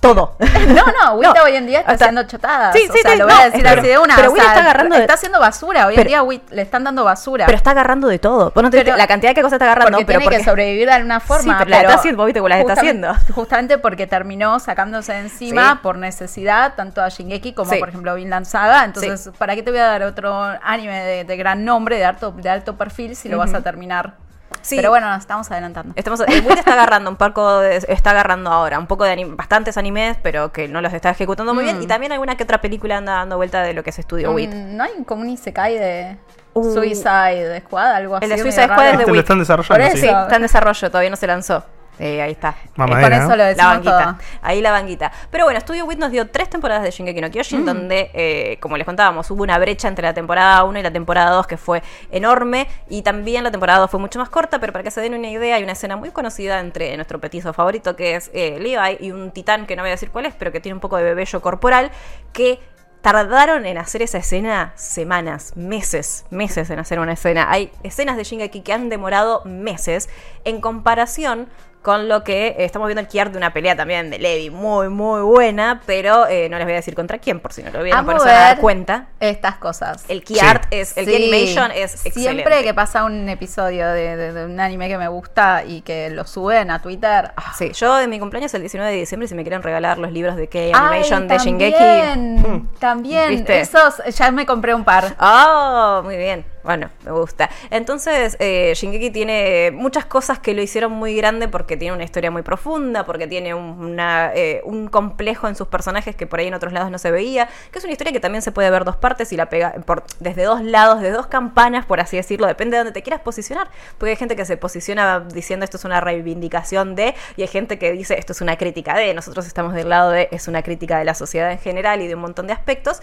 Todo. 0.00 0.34
No, 0.70 0.84
no, 0.86 1.14
Wit 1.14 1.28
No, 1.34 1.42
hoy 1.44 1.56
en 1.56 1.66
día 1.66 1.80
está 1.80 1.92
hasta- 1.92 2.04
haciendo 2.06 2.22
chotadas. 2.24 2.74
Sí, 2.74 2.86
o 2.88 2.92
sí, 2.92 2.98
sea, 3.02 3.12
sí, 3.12 3.18
lo 3.18 3.26
no, 3.26 3.32
voy 3.34 3.42
a 3.42 3.46
decir 3.46 3.62
pero- 3.62 3.80
así 3.80 3.88
de 3.90 3.98
una. 3.98 4.16
pero 4.16 4.28
o 4.28 4.32
Wit 4.32 4.42
sea, 4.42 4.50
está 4.50 4.60
agarrando 4.62 4.94
de- 4.94 5.00
Está 5.02 5.14
haciendo 5.14 5.40
basura. 5.40 5.86
Hoy 5.86 5.94
Pero- 5.94 6.02
en 6.02 6.08
día 6.08 6.22
Wit 6.22 6.50
le 6.50 6.62
están 6.62 6.84
dando 6.84 7.04
basura. 7.04 7.46
Pero 7.46 7.56
está 7.56 7.70
agarrando 7.72 8.08
de 8.08 8.18
todo. 8.18 8.50
Vos 8.54 8.62
no 8.62 8.70
te 8.70 8.82
Pero- 8.84 8.96
la 8.96 9.06
cantidad 9.06 9.34
de 9.34 9.42
cosas 9.42 9.54
está 9.54 9.64
agarrando, 9.66 9.98
porque 9.98 10.06
pero 10.06 10.18
tiene 10.20 10.24
porque 10.30 10.38
que 10.44 10.50
sobrevivir 10.50 10.86
de 10.88 10.92
alguna 10.94 11.20
forma. 11.20 11.58
pero 11.58 11.70
la 11.70 11.80
está 11.80 11.94
haciendo, 11.94 12.18
vos 12.22 12.26
viste 12.26 12.40
las 12.48 12.60
está 12.60 12.72
haciendo. 12.74 13.14
Justamente 13.34 13.78
porque 13.78 14.06
terminó 14.06 14.58
sacándose 14.60 15.12
de 15.12 15.20
encima 15.20 15.72
Sí. 15.72 15.78
por 15.82 15.96
necesidad, 15.98 16.74
tanto 16.76 17.02
a 17.02 17.08
Shingeki 17.08 17.52
como 17.52 17.70
Sí. 17.72 17.78
por 17.78 17.88
ejemplo 17.90 18.14
Vinland 18.14 18.46
Saga. 18.46 18.84
Entonces, 18.84 19.30
¿para 19.38 19.54
qué 19.54 19.62
te 19.62 19.70
voy 19.70 19.80
a 19.80 19.86
dar 19.86 20.02
otro 20.04 20.34
anime 20.62 21.00
de, 21.04 21.24
de 21.24 21.36
gran 21.36 21.64
nombre, 21.64 21.96
de 21.96 22.04
alto, 22.04 22.32
de 22.32 22.48
alto 22.48 22.76
perfil, 22.76 23.16
si 23.16 23.28
lo 23.28 23.38
vas 23.38 23.52
a 23.54 23.60
terminar? 23.62 24.14
Sí. 24.62 24.76
Pero 24.76 24.90
bueno, 24.90 25.08
nos 25.08 25.20
estamos 25.20 25.50
adelantando. 25.50 25.92
Estamos, 25.96 26.20
el 26.20 26.44
Wit 26.44 26.58
está 26.58 26.72
agarrando 26.74 27.10
un 27.10 27.16
poco 27.16 27.60
de- 27.60 27.76
está 27.88 28.10
agarrando 28.10 28.50
ahora 28.50 28.78
un 28.78 28.86
poco 28.86 29.04
de 29.04 29.12
anim- 29.16 29.36
bastantes 29.36 29.76
animes, 29.78 30.16
pero 30.22 30.52
que 30.52 30.68
no 30.68 30.80
los 30.80 30.92
está 30.92 31.10
ejecutando 31.10 31.54
muy 31.54 31.64
bien. 31.64 31.78
Mm. 31.78 31.82
Y 31.82 31.86
también 31.86 32.12
alguna 32.12 32.36
que 32.36 32.44
otra 32.44 32.60
película 32.60 32.96
anda 32.98 33.12
dando 33.14 33.36
vuelta 33.36 33.62
de 33.62 33.72
lo 33.72 33.82
que 33.82 33.90
es 33.90 33.98
Estudio 33.98 34.32
Wit. 34.32 34.52
Un- 34.52 34.76
¿No 34.76 34.84
hay 34.84 34.92
como 35.06 35.22
un 35.22 35.30
Isekai 35.30 35.78
de 35.78 36.16
Uh. 36.52 36.74
Suicide 36.74 37.60
Squad? 37.60 37.92
Algo 37.94 38.16
así. 38.16 38.24
El 38.24 38.30
de 38.30 38.38
Suicide 38.38 38.64
Squad 38.64 38.78
es 38.78 38.84
de 38.84 38.90
Este 38.98 39.06
lo 39.06 39.12
Wit. 39.12 39.20
están 39.20 39.38
desarrollando, 39.38 39.88
Por 39.88 39.98
sí. 39.98 40.06
Está 40.06 40.36
en 40.36 40.42
desarrollo, 40.42 40.90
todavía 40.90 41.10
no 41.10 41.16
se 41.16 41.26
lanzó. 41.26 41.64
Ahí 42.00 42.32
está. 42.32 42.54
Mamadera, 42.76 43.06
Por 43.08 43.12
eso 43.12 43.22
¿no? 43.24 43.30
lo 43.30 43.36
La 43.36 43.46
decimos 43.48 43.70
banquita. 43.72 44.04
todo. 44.04 44.16
Ahí 44.42 44.60
la 44.60 44.70
banquita. 44.72 45.12
Pero 45.30 45.44
bueno, 45.44 45.60
Studio 45.60 45.84
Wit 45.84 45.98
nos 45.98 46.10
dio 46.10 46.28
tres 46.28 46.48
temporadas 46.48 46.82
de 46.82 46.90
Shingeki 46.90 47.20
no 47.20 47.28
Mm. 47.28 47.30
Kyojin, 47.30 47.64
donde, 47.64 48.10
eh, 48.14 48.58
como 48.60 48.76
les 48.76 48.86
contábamos, 48.86 49.30
hubo 49.30 49.42
una 49.42 49.58
brecha 49.58 49.88
entre 49.88 50.06
la 50.06 50.14
temporada 50.14 50.64
1 50.64 50.78
y 50.78 50.82
la 50.82 50.90
temporada 50.92 51.30
2 51.30 51.46
que 51.46 51.56
fue 51.56 51.82
enorme. 52.10 52.66
Y 52.88 53.02
también 53.02 53.44
la 53.44 53.50
temporada 53.50 53.80
2 53.80 53.90
fue 53.90 54.00
mucho 54.00 54.18
más 54.18 54.28
corta, 54.30 54.58
pero 54.60 54.72
para 54.72 54.82
que 54.82 54.90
se 54.90 55.00
den 55.00 55.14
una 55.14 55.28
idea, 55.28 55.56
hay 55.56 55.62
una 55.62 55.72
escena 55.72 55.96
muy 55.96 56.10
conocida 56.10 56.60
entre 56.60 56.94
nuestro 56.96 57.20
petizo 57.20 57.52
favorito, 57.52 57.96
que 57.96 58.16
es 58.16 58.30
eh, 58.32 58.58
Levi, 58.60 58.96
y 59.00 59.10
un 59.12 59.30
titán 59.30 59.66
que 59.66 59.76
no 59.76 59.82
voy 59.82 59.90
a 59.90 59.92
decir 59.92 60.10
cuál 60.10 60.26
es, 60.26 60.34
pero 60.34 60.52
que 60.52 60.60
tiene 60.60 60.74
un 60.74 60.80
poco 60.80 60.96
de 60.96 61.04
bebello 61.04 61.40
corporal, 61.42 61.90
que 62.32 62.60
tardaron 63.02 63.64
en 63.64 63.78
hacer 63.78 64.02
esa 64.02 64.18
escena 64.18 64.72
semanas, 64.74 65.56
meses, 65.56 66.26
meses 66.30 66.68
en 66.70 66.78
hacer 66.78 66.98
una 67.00 67.12
escena. 67.14 67.46
Hay 67.50 67.70
escenas 67.82 68.16
de 68.18 68.24
Shingeki 68.24 68.60
que 68.60 68.72
han 68.74 68.88
demorado 68.90 69.42
meses 69.46 70.10
en 70.44 70.60
comparación 70.60 71.48
con 71.82 72.08
lo 72.08 72.22
que 72.24 72.48
eh, 72.48 72.54
estamos 72.58 72.88
viendo 72.88 73.00
el 73.00 73.08
key 73.08 73.18
art 73.20 73.32
de 73.32 73.38
una 73.38 73.52
pelea 73.52 73.74
también 73.74 74.10
de 74.10 74.18
Levi, 74.18 74.50
muy, 74.50 74.88
muy 74.90 75.22
buena, 75.22 75.80
pero 75.86 76.26
eh, 76.26 76.48
no 76.50 76.58
les 76.58 76.66
voy 76.66 76.74
a 76.74 76.76
decir 76.76 76.94
contra 76.94 77.18
quién, 77.18 77.40
por 77.40 77.52
si 77.54 77.62
no 77.62 77.70
lo 77.70 77.82
vieron, 77.82 78.04
por 78.04 78.16
eso 78.16 78.24
se 78.24 78.30
van 78.30 78.38
a 78.38 78.44
dar 78.48 78.58
cuenta. 78.58 79.06
Estas 79.18 79.56
cosas. 79.56 80.04
El 80.08 80.22
key 80.22 80.36
Sí. 80.36 80.44
art 80.44 80.64
es, 80.70 80.96
el 80.98 81.06
key 81.06 81.16
Sí. 81.16 81.22
animation 81.32 81.70
es 81.72 82.04
excelente. 82.06 82.42
Siempre 82.42 82.62
que 82.64 82.74
pasa 82.74 83.04
un 83.04 83.28
episodio 83.28 83.88
de, 83.88 84.16
de- 84.16 84.32
de 84.32 84.44
un 84.44 84.60
anime 84.60 84.88
que 84.88 84.98
me 84.98 85.08
gusta 85.08 85.64
y 85.64 85.80
que 85.82 86.10
lo 86.10 86.26
suben 86.26 86.70
a 86.70 86.82
Twitter. 86.82 87.32
ah, 87.36 87.52
Sí, 87.56 87.72
yo 87.72 87.98
en 88.00 88.10
mi 88.10 88.18
cumpleaños 88.18 88.52
el 88.54 88.60
19 88.60 88.90
de 88.92 88.98
diciembre, 88.98 89.26
si 89.28 89.34
me 89.34 89.42
quieren 89.42 89.62
regalar 89.62 89.98
los 89.98 90.12
libros 90.12 90.36
de 90.36 90.48
Key 90.48 90.72
Ay, 90.72 90.72
Animation 90.74 91.28
de 91.28 91.38
Shingeki. 91.38 91.78
también, 91.78 92.68
También, 92.78 93.28
¿Viste? 93.30 93.60
esos, 93.60 94.02
ya 94.14 94.30
me 94.30 94.44
compré 94.44 94.74
un 94.74 94.84
par. 94.84 95.16
Oh, 95.20 96.02
muy 96.04 96.16
bien. 96.16 96.44
Bueno, 96.62 96.90
me 97.04 97.12
gusta. 97.12 97.48
Entonces, 97.70 98.36
eh, 98.38 98.72
Shingeki 98.74 99.10
tiene 99.10 99.70
muchas 99.72 100.04
cosas 100.04 100.38
que 100.38 100.52
lo 100.52 100.60
hicieron 100.60 100.92
muy 100.92 101.16
grande 101.16 101.48
porque 101.48 101.78
tiene 101.78 101.94
una 101.94 102.04
historia 102.04 102.30
muy 102.30 102.42
profunda, 102.42 103.06
porque 103.06 103.26
tiene 103.26 103.54
eh, 103.54 104.60
un 104.64 104.88
complejo 104.88 105.48
en 105.48 105.56
sus 105.56 105.68
personajes 105.68 106.14
que 106.14 106.26
por 106.26 106.38
ahí 106.38 106.48
en 106.48 106.54
otros 106.54 106.74
lados 106.74 106.90
no 106.90 106.98
se 106.98 107.10
veía, 107.10 107.48
que 107.72 107.78
es 107.78 107.84
una 107.84 107.92
historia 107.92 108.12
que 108.12 108.20
también 108.20 108.42
se 108.42 108.52
puede 108.52 108.70
ver 108.70 108.84
dos 108.84 108.96
partes 108.96 109.32
y 109.32 109.36
la 109.36 109.48
pega 109.48 109.72
por, 109.86 110.04
desde 110.18 110.44
dos 110.44 110.62
lados, 110.62 111.00
de 111.00 111.10
dos 111.10 111.28
campanas, 111.28 111.86
por 111.86 111.98
así 111.98 112.18
decirlo, 112.18 112.46
depende 112.46 112.76
de 112.76 112.84
donde 112.84 112.92
te 112.92 113.02
quieras 113.02 113.22
posicionar, 113.22 113.68
porque 113.96 114.10
hay 114.10 114.16
gente 114.16 114.36
que 114.36 114.44
se 114.44 114.58
posiciona 114.58 115.20
diciendo 115.20 115.64
esto 115.64 115.78
es 115.78 115.84
una 115.86 116.00
reivindicación 116.00 116.94
de, 116.94 117.14
y 117.36 117.42
hay 117.42 117.48
gente 117.48 117.78
que 117.78 117.92
dice 117.92 118.18
esto 118.18 118.32
es 118.32 118.42
una 118.42 118.58
crítica 118.58 118.94
de, 118.94 119.14
nosotros 119.14 119.46
estamos 119.46 119.72
del 119.72 119.88
lado 119.88 120.10
de, 120.10 120.28
es 120.30 120.46
una 120.46 120.62
crítica 120.62 120.98
de 120.98 121.04
la 121.06 121.14
sociedad 121.14 121.50
en 121.52 121.58
general 121.58 122.02
y 122.02 122.06
de 122.06 122.14
un 122.14 122.20
montón 122.20 122.46
de 122.46 122.52
aspectos, 122.52 123.00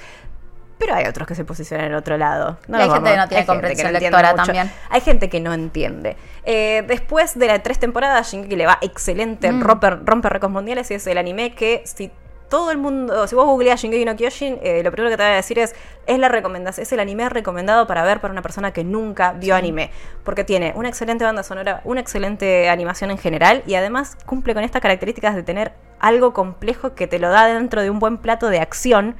pero 0.78 0.94
hay 0.94 1.06
otros 1.06 1.28
que 1.28 1.36
se 1.36 1.44
posicionan 1.44 1.88
en 1.88 1.92
el 1.94 1.98
otro 1.98 2.18
lado. 2.18 2.58
Y 2.68 2.74
hay 2.74 2.90
gente 2.90 3.10
que 3.10 3.16
no 3.16 3.22
hay 3.22 3.28
tiene 3.28 3.44
gente 3.44 3.46
comprensión 3.46 3.88
entiende 3.88 4.10
lectora 4.12 4.36
también. 4.36 4.72
Hay 4.90 5.02
gente 5.02 5.30
que 5.30 5.40
no 5.40 5.54
entiende. 5.54 6.18
Eh, 6.44 6.84
después 6.88 7.38
de 7.38 7.48
las 7.48 7.64
tres 7.64 7.80
temporadas, 7.80 8.32
Shingeki 8.32 8.56
le 8.56 8.66
va 8.66 8.78
excelente, 8.82 9.52
Mm. 9.52 9.62
rompe, 9.62 9.90
rompe 9.90 10.30
récords 10.30 10.54
mundiales 10.54 10.90
y 10.92 10.94
es 10.96 11.08
el 11.08 11.18
anime 11.18 11.56
que 11.56 11.82
si 11.86 12.12
todo 12.50 12.72
el 12.72 12.78
mundo, 12.78 13.28
si 13.28 13.36
vos 13.36 13.46
googleás 13.46 13.82
Shingeki 13.82 14.06
no 14.06 14.16
Kyojin, 14.16 14.60
eh, 14.62 14.82
lo 14.82 14.90
primero 14.92 15.10
que 15.12 15.18
te 15.18 15.24
voy 15.24 15.34
a 15.34 15.36
decir 15.36 15.60
es, 15.60 15.76
es 16.06 16.18
la 16.18 16.30
recomendación, 16.30 16.84
es 16.84 16.92
el 16.94 17.02
anime 17.02 17.28
recomendado 17.28 17.88
para 17.88 18.04
ver 18.04 18.22
para 18.22 18.32
una 18.32 18.42
persona 18.42 18.72
que 18.72 18.86
nunca 18.86 19.34
vio 19.34 19.54
anime, 19.54 19.92
porque 20.24 20.46
tiene 20.46 20.72
una 20.76 20.88
excelente 20.88 21.26
banda 21.26 21.44
sonora, 21.44 21.82
una 21.84 22.00
excelente 22.00 22.70
animación 22.70 23.12
en 23.12 23.18
general 23.18 23.64
y 23.68 23.76
además 23.76 24.18
cumple 24.26 24.54
con 24.54 24.64
estas 24.64 24.82
características 24.82 25.36
de 25.36 25.44
tener 25.44 25.74
algo 26.00 26.32
complejo 26.34 26.96
que 26.96 27.08
te 27.08 27.20
lo 27.20 27.30
da 27.30 27.48
dentro 27.48 27.82
de 27.82 27.90
un 27.90 28.00
buen 28.00 28.18
plato 28.18 28.48
de 28.48 28.60
acción 28.62 29.18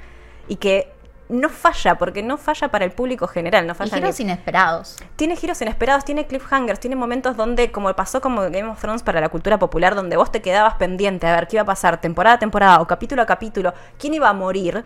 y 0.48 0.56
que 0.56 0.90
no 1.30 1.50
falla, 1.50 1.96
porque 1.96 2.24
no 2.24 2.38
falla 2.38 2.70
para 2.70 2.86
el 2.86 2.92
público 2.92 3.28
general, 3.28 3.68
no 3.68 3.74
Y 3.74 3.76
falla 3.76 3.98
giros 3.98 4.20
ni- 4.20 4.24
inesperados. 4.26 4.96
tiene 5.16 5.36
giros 5.36 5.62
inesperados, 5.62 6.06
tiene 6.06 6.26
cliffhangers, 6.26 6.80
tiene 6.80 6.96
momentos 6.96 7.36
donde, 7.36 7.72
como 7.72 7.94
pasó 7.96 8.22
como 8.22 8.42
Game 8.44 8.64
of 8.66 8.80
Thrones 8.80 9.04
para 9.04 9.20
la 9.22 9.30
cultura 9.30 9.60
popular, 9.60 9.94
donde 9.96 10.16
vos 10.18 10.32
te 10.32 10.42
quedabas 10.42 10.76
pendiente 10.76 11.28
a 11.28 11.36
ver 11.36 11.48
qué 11.48 11.58
iba 11.58 11.64
a 11.64 11.66
pasar 11.66 12.00
temporada 12.00 12.36
a 12.36 12.40
temporada 12.40 12.80
o 12.82 12.88
capítulo 12.88 13.22
a 13.22 13.26
capítulo, 13.26 13.74
quién 14.00 14.14
iba 14.14 14.30
a 14.30 14.34
morir. 14.34 14.84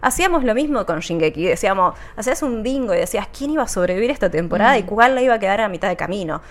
Hacíamos 0.00 0.44
lo 0.44 0.54
mismo 0.54 0.84
con 0.84 1.00
Shingeki, 1.00 1.46
decíamos, 1.46 1.94
hacías 2.16 2.42
un 2.42 2.62
bingo 2.62 2.92
y 2.92 2.98
decías 2.98 3.26
quién 3.36 3.52
iba 3.52 3.62
a 3.62 3.68
sobrevivir 3.68 4.10
esta 4.10 4.28
temporada 4.28 4.76
y 4.76 4.82
cuál 4.82 5.14
la 5.14 5.22
iba 5.22 5.34
a 5.34 5.38
quedar 5.38 5.62
a 5.62 5.68
mitad 5.70 5.88
de 5.88 5.96
camino. 5.96 6.42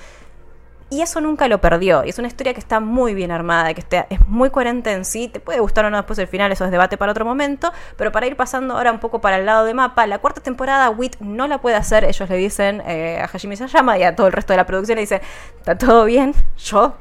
Y 0.94 1.02
eso 1.02 1.22
nunca 1.22 1.48
lo 1.48 1.60
perdió. 1.60 2.04
Y 2.04 2.10
es 2.10 2.20
una 2.20 2.28
historia 2.28 2.54
que 2.54 2.60
está 2.60 2.80
muy 2.80 3.16
bien 3.16 3.32
armada, 3.32 3.74
que 3.74 3.82
está, 3.82 4.06
es 4.12 4.20
muy 4.28 4.52
coherente 4.52 4.92
en 4.92 5.06
sí. 5.06 5.28
Te 5.28 5.40
puede 5.40 5.60
gustar 5.60 5.86
o 5.86 5.90
no 5.90 5.98
después 5.98 6.20
el 6.20 6.28
final, 6.28 6.52
eso 6.52 6.66
es 6.66 6.70
debate 6.70 7.00
para 7.00 7.12
otro 7.12 7.26
momento. 7.26 7.72
Pero 7.98 8.12
para 8.12 8.28
ir 8.28 8.36
pasando 8.36 8.78
ahora 8.78 8.92
un 8.92 9.00
poco 9.00 9.20
para 9.20 9.38
el 9.38 9.48
lado 9.48 9.66
de 9.66 9.74
mapa, 9.74 10.06
la 10.06 10.20
cuarta 10.20 10.42
temporada 10.42 10.92
WIT 10.92 11.16
no 11.20 11.48
la 11.48 11.58
puede 11.58 11.78
hacer. 11.78 12.04
Ellos 12.04 12.30
le 12.30 12.38
dicen 12.38 12.84
eh, 12.86 13.20
a 13.20 13.26
Hajime 13.26 13.56
Sayama 13.56 13.98
y 13.98 14.04
a 14.04 14.16
todo 14.16 14.28
el 14.28 14.34
resto 14.34 14.54
de 14.54 14.58
la 14.58 14.68
producción, 14.68 14.98
le 14.98 15.02
dicen, 15.02 15.22
está 15.58 15.76
todo 15.80 16.06
bien, 16.06 16.36
yo 16.60 16.94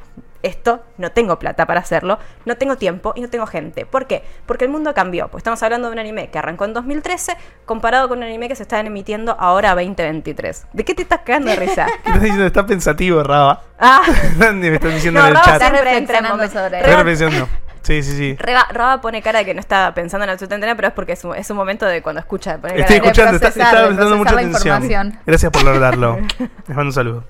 esto 0.43 0.83
no 0.99 1.13
tengo 1.13 1.39
plata 1.39 1.67
para 1.67 1.81
hacerlo, 1.81 2.19
no 2.45 2.57
tengo 2.57 2.77
tiempo 2.77 3.13
y 3.17 3.21
no 3.21 3.29
tengo 3.29 3.47
gente. 3.47 3.87
¿Por 3.87 4.07
qué? 4.07 4.23
Porque 4.47 4.65
el 4.65 4.71
mundo 4.71 4.93
cambió. 4.95 5.29
Pues 5.29 5.41
estamos 5.41 5.63
hablando 5.63 5.89
de 5.89 5.93
un 5.95 5.99
anime 5.99 6.31
que 6.31 6.39
arrancó 6.39 6.65
en 6.65 6.75
2013 6.75 7.37
comparado 7.65 8.09
con 8.09 8.19
un 8.19 8.25
anime 8.25 8.49
que 8.49 8.57
se 8.57 8.63
está 8.63 8.81
emitiendo 8.81 9.37
ahora 9.39 9.71
2023. 9.75 10.67
¿De 10.73 10.85
qué 10.85 10.95
te 10.95 11.03
estás 11.03 11.21
cagando 11.25 11.51
de 11.51 11.57
risa? 11.57 11.87
¿Qué 12.03 12.09
estás 12.11 12.21
diciendo? 12.23 12.47
Está 12.47 12.67
pensativo, 12.67 13.23
Raba. 13.23 13.63
Ah, 13.79 14.03
Me 14.53 14.75
estás 14.75 14.95
diciendo 14.95 15.21
No, 15.21 15.27
en 15.27 15.31
el 15.31 15.35
Raba 15.37 15.45
chat. 15.47 15.63
Está 15.63 15.71
reflexionando 15.71 16.49
sobre 16.49 16.83
Raba- 16.83 16.97
reflexionando. 16.99 17.49
Sí, 17.83 18.01
sí, 18.05 18.17
sí. 18.17 18.37
Reba, 18.39 18.65
Raba 18.71 19.01
pone 19.01 19.21
cara 19.23 19.41
de 19.41 19.45
que 19.45 19.55
no 19.55 19.61
está 19.61 19.93
pensando 19.93 20.23
en 20.23 20.31
absolutamente 20.31 20.67
nada, 20.67 20.77
pero 20.77 20.89
es 20.89 20.95
porque 20.95 21.13
es 21.15 21.25
un, 21.25 21.35
es 21.35 21.51
un 21.51 21.57
momento 21.57 21.85
de 21.85 22.01
cuando 22.01 22.21
escucha. 22.21 22.59
Pone 22.59 22.75
cara 22.75 22.81
Estoy 22.83 23.01
de- 23.01 23.07
escuchando, 23.07 23.37
está, 23.37 23.51
procesar, 23.51 23.81
de 23.81 23.87
prestando 23.89 24.17
mucha 24.17 24.33
atención. 24.35 25.19
Gracias 25.27 25.51
por 25.51 25.65
lograrlo. 25.65 26.19
Les 26.39 26.69
mando 26.69 26.83
un 26.83 26.93
saludo. 26.93 27.25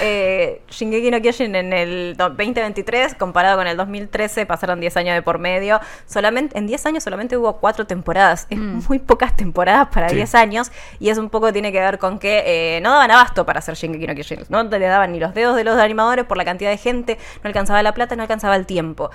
Eh, 0.00 0.62
Shingeki 0.68 1.10
no 1.10 1.20
Kyojin 1.20 1.54
en 1.54 1.72
el 1.72 2.14
do- 2.16 2.30
2023, 2.30 3.14
comparado 3.14 3.56
con 3.58 3.66
el 3.66 3.76
2013, 3.76 4.46
pasaron 4.46 4.80
10 4.80 4.96
años 4.96 5.14
de 5.14 5.22
por 5.22 5.38
medio. 5.38 5.80
Solamente, 6.06 6.58
en 6.58 6.66
10 6.66 6.86
años 6.86 7.02
solamente 7.04 7.36
hubo 7.36 7.58
4 7.58 7.86
temporadas. 7.86 8.46
Es 8.50 8.58
muy 8.58 8.98
pocas 8.98 9.36
temporadas 9.36 9.88
para 9.92 10.08
Sí. 10.08 10.16
10 10.16 10.34
años. 10.34 10.72
Y 11.00 11.10
es 11.10 11.18
un 11.18 11.30
poco 11.30 11.52
tiene 11.52 11.72
que 11.72 11.80
ver 11.80 11.98
con 11.98 12.18
que 12.18 12.42
eh, 12.76 12.80
no 12.80 12.90
daban 12.92 13.10
abasto 13.10 13.44
para 13.46 13.58
hacer 13.58 13.74
Shingeki 13.74 14.06
no 14.06 14.14
Kyojin. 14.14 14.44
No 14.48 14.62
le 14.64 14.86
daban 14.86 15.12
ni 15.12 15.20
los 15.20 15.34
dedos 15.34 15.56
de 15.56 15.64
los 15.64 15.78
animadores 15.78 16.24
por 16.24 16.36
la 16.36 16.44
cantidad 16.44 16.70
de 16.70 16.76
gente, 16.78 17.18
no 17.42 17.48
alcanzaba 17.48 17.82
la 17.82 17.92
plata, 17.94 18.16
no 18.16 18.22
alcanzaba 18.22 18.56
el 18.56 18.66
tiempo. 18.66 19.10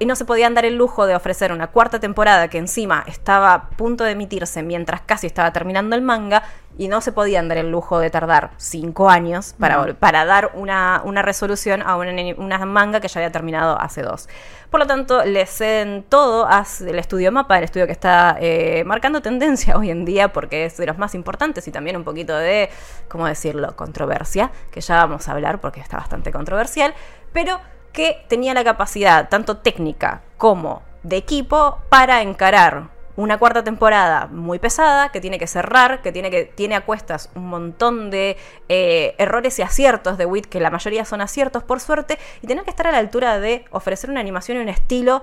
Y 0.00 0.06
no 0.06 0.16
se 0.16 0.24
podían 0.24 0.54
dar 0.54 0.64
el 0.64 0.74
lujo 0.74 1.06
de 1.06 1.14
ofrecer 1.14 1.52
una 1.52 1.68
cuarta 1.68 2.00
temporada 2.00 2.48
que 2.48 2.58
encima 2.58 3.04
estaba 3.06 3.54
a 3.54 3.68
punto 3.70 4.02
de 4.02 4.10
emitirse 4.10 4.62
mientras 4.64 5.02
casi 5.02 5.28
estaba 5.28 5.52
terminando 5.52 5.94
el 5.94 6.02
manga. 6.02 6.42
Y 6.76 6.88
no 6.88 7.00
se 7.00 7.12
podían 7.12 7.48
dar 7.48 7.58
el 7.58 7.70
lujo 7.70 8.00
de 8.00 8.10
tardar 8.10 8.50
cinco 8.56 9.08
años 9.08 9.54
para, 9.58 9.94
para 9.94 10.24
dar 10.24 10.50
una, 10.54 11.02
una 11.04 11.22
resolución 11.22 11.82
a 11.82 11.96
una, 11.96 12.12
una 12.36 12.58
manga 12.66 13.00
que 13.00 13.08
ya 13.08 13.20
había 13.20 13.30
terminado 13.30 13.80
hace 13.80 14.02
dos. 14.02 14.28
Por 14.70 14.80
lo 14.80 14.86
tanto, 14.88 15.24
le 15.24 15.46
ceden 15.46 16.04
todo 16.08 16.48
al 16.48 16.98
estudio 16.98 17.30
Mapa, 17.30 17.58
el 17.58 17.64
estudio 17.64 17.86
que 17.86 17.92
está 17.92 18.36
eh, 18.40 18.82
marcando 18.84 19.22
tendencia 19.22 19.76
hoy 19.78 19.90
en 19.90 20.04
día 20.04 20.32
porque 20.32 20.64
es 20.64 20.76
de 20.76 20.86
los 20.86 20.98
más 20.98 21.14
importantes 21.14 21.68
y 21.68 21.70
también 21.70 21.96
un 21.96 22.02
poquito 22.02 22.36
de, 22.36 22.70
¿cómo 23.08 23.26
decirlo?, 23.26 23.76
controversia, 23.76 24.50
que 24.72 24.80
ya 24.80 24.96
vamos 24.96 25.28
a 25.28 25.32
hablar 25.32 25.60
porque 25.60 25.78
está 25.78 25.98
bastante 25.98 26.32
controversial, 26.32 26.92
pero 27.32 27.60
que 27.92 28.24
tenía 28.28 28.52
la 28.52 28.64
capacidad, 28.64 29.28
tanto 29.28 29.58
técnica 29.58 30.22
como 30.36 30.82
de 31.04 31.18
equipo, 31.18 31.78
para 31.88 32.22
encarar 32.22 32.88
una 33.16 33.38
cuarta 33.38 33.62
temporada 33.62 34.26
muy 34.26 34.58
pesada, 34.58 35.10
que 35.10 35.20
tiene 35.20 35.38
que 35.38 35.46
cerrar, 35.46 36.02
que 36.02 36.12
tiene, 36.12 36.30
que, 36.30 36.44
tiene 36.44 36.74
a 36.74 36.80
cuestas 36.82 37.30
un 37.34 37.46
montón 37.48 38.10
de 38.10 38.36
eh, 38.68 39.14
errores 39.18 39.58
y 39.58 39.62
aciertos 39.62 40.18
de 40.18 40.26
Wit, 40.26 40.46
que 40.46 40.60
la 40.60 40.70
mayoría 40.70 41.04
son 41.04 41.20
aciertos 41.20 41.62
por 41.62 41.80
suerte, 41.80 42.18
y 42.42 42.46
tener 42.46 42.64
que 42.64 42.70
estar 42.70 42.86
a 42.86 42.92
la 42.92 42.98
altura 42.98 43.38
de 43.38 43.64
ofrecer 43.70 44.10
una 44.10 44.20
animación 44.20 44.58
y 44.58 44.60
un 44.60 44.68
estilo 44.68 45.22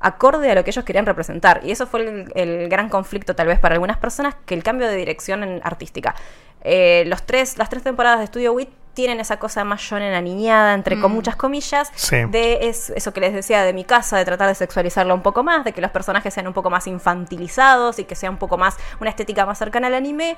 acorde 0.00 0.50
a 0.50 0.54
lo 0.54 0.64
que 0.64 0.70
ellos 0.70 0.84
querían 0.84 1.06
representar. 1.06 1.60
Y 1.64 1.70
eso 1.70 1.86
fue 1.86 2.26
el, 2.34 2.68
gran 2.68 2.88
conflicto 2.88 3.34
tal 3.34 3.46
vez 3.46 3.58
para 3.58 3.74
algunas 3.74 3.96
personas, 3.98 4.34
que 4.44 4.54
el 4.54 4.62
cambio 4.62 4.88
de 4.88 4.96
dirección 4.96 5.42
en 5.42 5.60
artística. 5.64 6.14
Eh, 6.64 7.04
los 7.06 7.22
tres, 7.24 7.56
las 7.56 7.70
tres 7.70 7.82
temporadas 7.82 8.20
de 8.20 8.26
Studio 8.26 8.52
Wit 8.52 8.68
tienen 8.94 9.20
esa 9.20 9.38
cosa 9.38 9.64
más 9.64 9.80
shonen 9.80 10.12
aniñada, 10.14 10.74
entre 10.74 11.00
con 11.00 11.12
Mm. 11.12 11.14
muchas 11.14 11.36
comillas, 11.36 11.90
Sí. 11.94 12.16
de 12.28 12.68
es- 12.68 12.90
eso 12.90 13.12
que 13.12 13.20
les 13.20 13.32
decía 13.32 13.62
de 13.62 13.72
mi 13.72 13.84
casa, 13.84 14.18
de 14.18 14.24
tratar 14.24 14.48
de 14.48 14.54
sexualizarla 14.54 15.14
un 15.14 15.22
poco 15.22 15.42
más, 15.42 15.64
de 15.64 15.72
que 15.72 15.80
los 15.80 15.90
personajes 15.90 16.32
sean 16.34 16.46
un 16.46 16.52
poco 16.52 16.68
más 16.70 16.86
infantilizados 16.86 17.98
y 17.98 18.04
que 18.04 18.14
sea 18.14 18.30
un 18.30 18.36
poco 18.38 18.58
más, 18.58 18.76
una 19.00 19.10
estética 19.10 19.46
más 19.46 19.58
cercana 19.58 19.86
al 19.86 19.94
anime. 19.94 20.36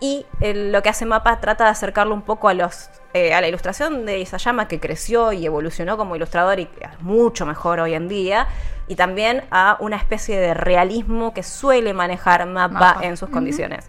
Y 0.00 0.26
lo 0.42 0.82
que 0.82 0.88
hace 0.88 1.06
Mapa 1.06 1.40
trata 1.40 1.64
de 1.64 1.70
acercarlo 1.70 2.14
un 2.14 2.22
poco 2.22 2.48
a 2.48 2.54
los 2.54 2.90
eh, 3.16 3.32
a 3.32 3.40
la 3.40 3.46
ilustración 3.46 4.04
de 4.06 4.18
Isayama, 4.18 4.66
que 4.66 4.80
creció 4.80 5.32
y 5.32 5.46
evolucionó 5.46 5.96
como 5.96 6.16
ilustrador 6.16 6.58
y 6.58 6.68
es 6.80 7.00
mucho 7.00 7.46
mejor 7.46 7.78
hoy 7.78 7.94
en 7.94 8.08
día. 8.08 8.48
Y 8.88 8.96
también 8.96 9.44
a 9.52 9.76
una 9.78 9.94
especie 9.96 10.36
de 10.40 10.52
realismo 10.52 11.32
que 11.32 11.44
suele 11.44 11.94
manejar 11.94 12.44
Mapa, 12.46 12.74
Mapa. 12.94 13.06
en 13.06 13.16
sus 13.16 13.30
condiciones. 13.30 13.86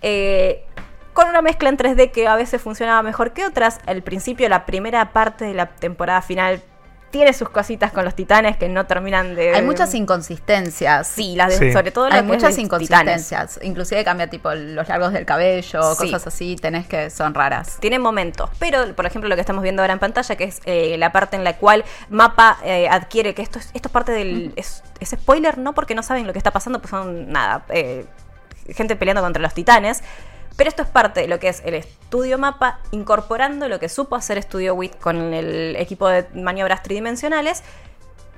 Eh, 0.00 0.64
con 1.12 1.28
una 1.28 1.42
mezcla 1.42 1.68
en 1.68 1.76
3D 1.76 2.10
que 2.10 2.26
a 2.28 2.36
veces 2.36 2.60
funcionaba 2.62 3.02
mejor 3.02 3.32
que 3.32 3.44
otras. 3.44 3.78
Al 3.86 4.02
principio, 4.02 4.48
la 4.48 4.64
primera 4.66 5.12
parte 5.12 5.44
de 5.44 5.54
la 5.54 5.66
temporada 5.66 6.22
final 6.22 6.62
tiene 7.10 7.34
sus 7.34 7.50
cositas 7.50 7.92
con 7.92 8.06
los 8.06 8.14
titanes 8.14 8.56
que 8.56 8.70
no 8.70 8.86
terminan 8.86 9.34
de. 9.34 9.54
Hay 9.54 9.60
muchas 9.60 9.92
inconsistencias. 9.94 11.06
Sí, 11.06 11.34
las 11.36 11.50
de- 11.58 11.66
Sí. 11.66 11.72
sobre 11.74 11.90
todo 11.90 12.08
las 12.08 12.20
Hay 12.20 12.22
muchas 12.24 12.56
de 12.56 12.62
inconsistencias. 12.62 13.60
Inclusive 13.62 14.02
cambia 14.02 14.28
tipo 14.30 14.50
los 14.54 14.88
largos 14.88 15.12
del 15.12 15.26
cabello, 15.26 15.94
Sí. 15.94 15.98
cosas 16.10 16.26
así, 16.26 16.56
tenés 16.56 16.86
que 16.86 17.10
son 17.10 17.34
raras. 17.34 17.76
Tiene 17.80 17.98
momentos, 17.98 18.48
pero 18.58 18.94
por 18.94 19.04
ejemplo 19.04 19.28
lo 19.28 19.34
que 19.34 19.42
estamos 19.42 19.62
viendo 19.62 19.82
ahora 19.82 19.92
en 19.92 19.98
pantalla, 19.98 20.36
que 20.36 20.44
es 20.44 20.60
eh, 20.64 20.96
la 20.96 21.12
parte 21.12 21.36
en 21.36 21.44
la 21.44 21.58
cual 21.58 21.84
Mapa 22.08 22.56
eh, 22.64 22.88
adquiere, 22.88 23.34
que 23.34 23.42
esto 23.42 23.58
es, 23.58 23.66
esto 23.74 23.88
es 23.88 23.92
parte 23.92 24.12
del... 24.12 24.54
Es, 24.56 24.82
es 24.98 25.10
spoiler, 25.10 25.58
no 25.58 25.74
porque 25.74 25.94
no 25.94 26.02
saben 26.02 26.26
lo 26.26 26.32
que 26.32 26.38
está 26.38 26.50
pasando, 26.50 26.78
pues 26.80 26.88
son 26.90 27.30
nada, 27.30 27.66
eh, 27.68 28.06
gente 28.70 28.96
peleando 28.96 29.20
contra 29.20 29.42
los 29.42 29.52
titanes, 29.52 30.02
pero 30.56 30.68
esto 30.68 30.82
es 30.82 30.88
parte 30.88 31.20
de 31.20 31.28
lo 31.28 31.38
que 31.38 31.48
es 31.48 31.62
el 31.64 31.74
estudio 31.74 32.38
Mapa, 32.38 32.80
incorporando 32.90 33.68
lo 33.68 33.80
que 33.80 33.88
supo 33.88 34.16
hacer 34.16 34.38
Estudio 34.38 34.74
WIT 34.74 34.98
con 34.98 35.34
el 35.34 35.76
equipo 35.76 36.08
de 36.08 36.26
maniobras 36.34 36.82
tridimensionales 36.82 37.62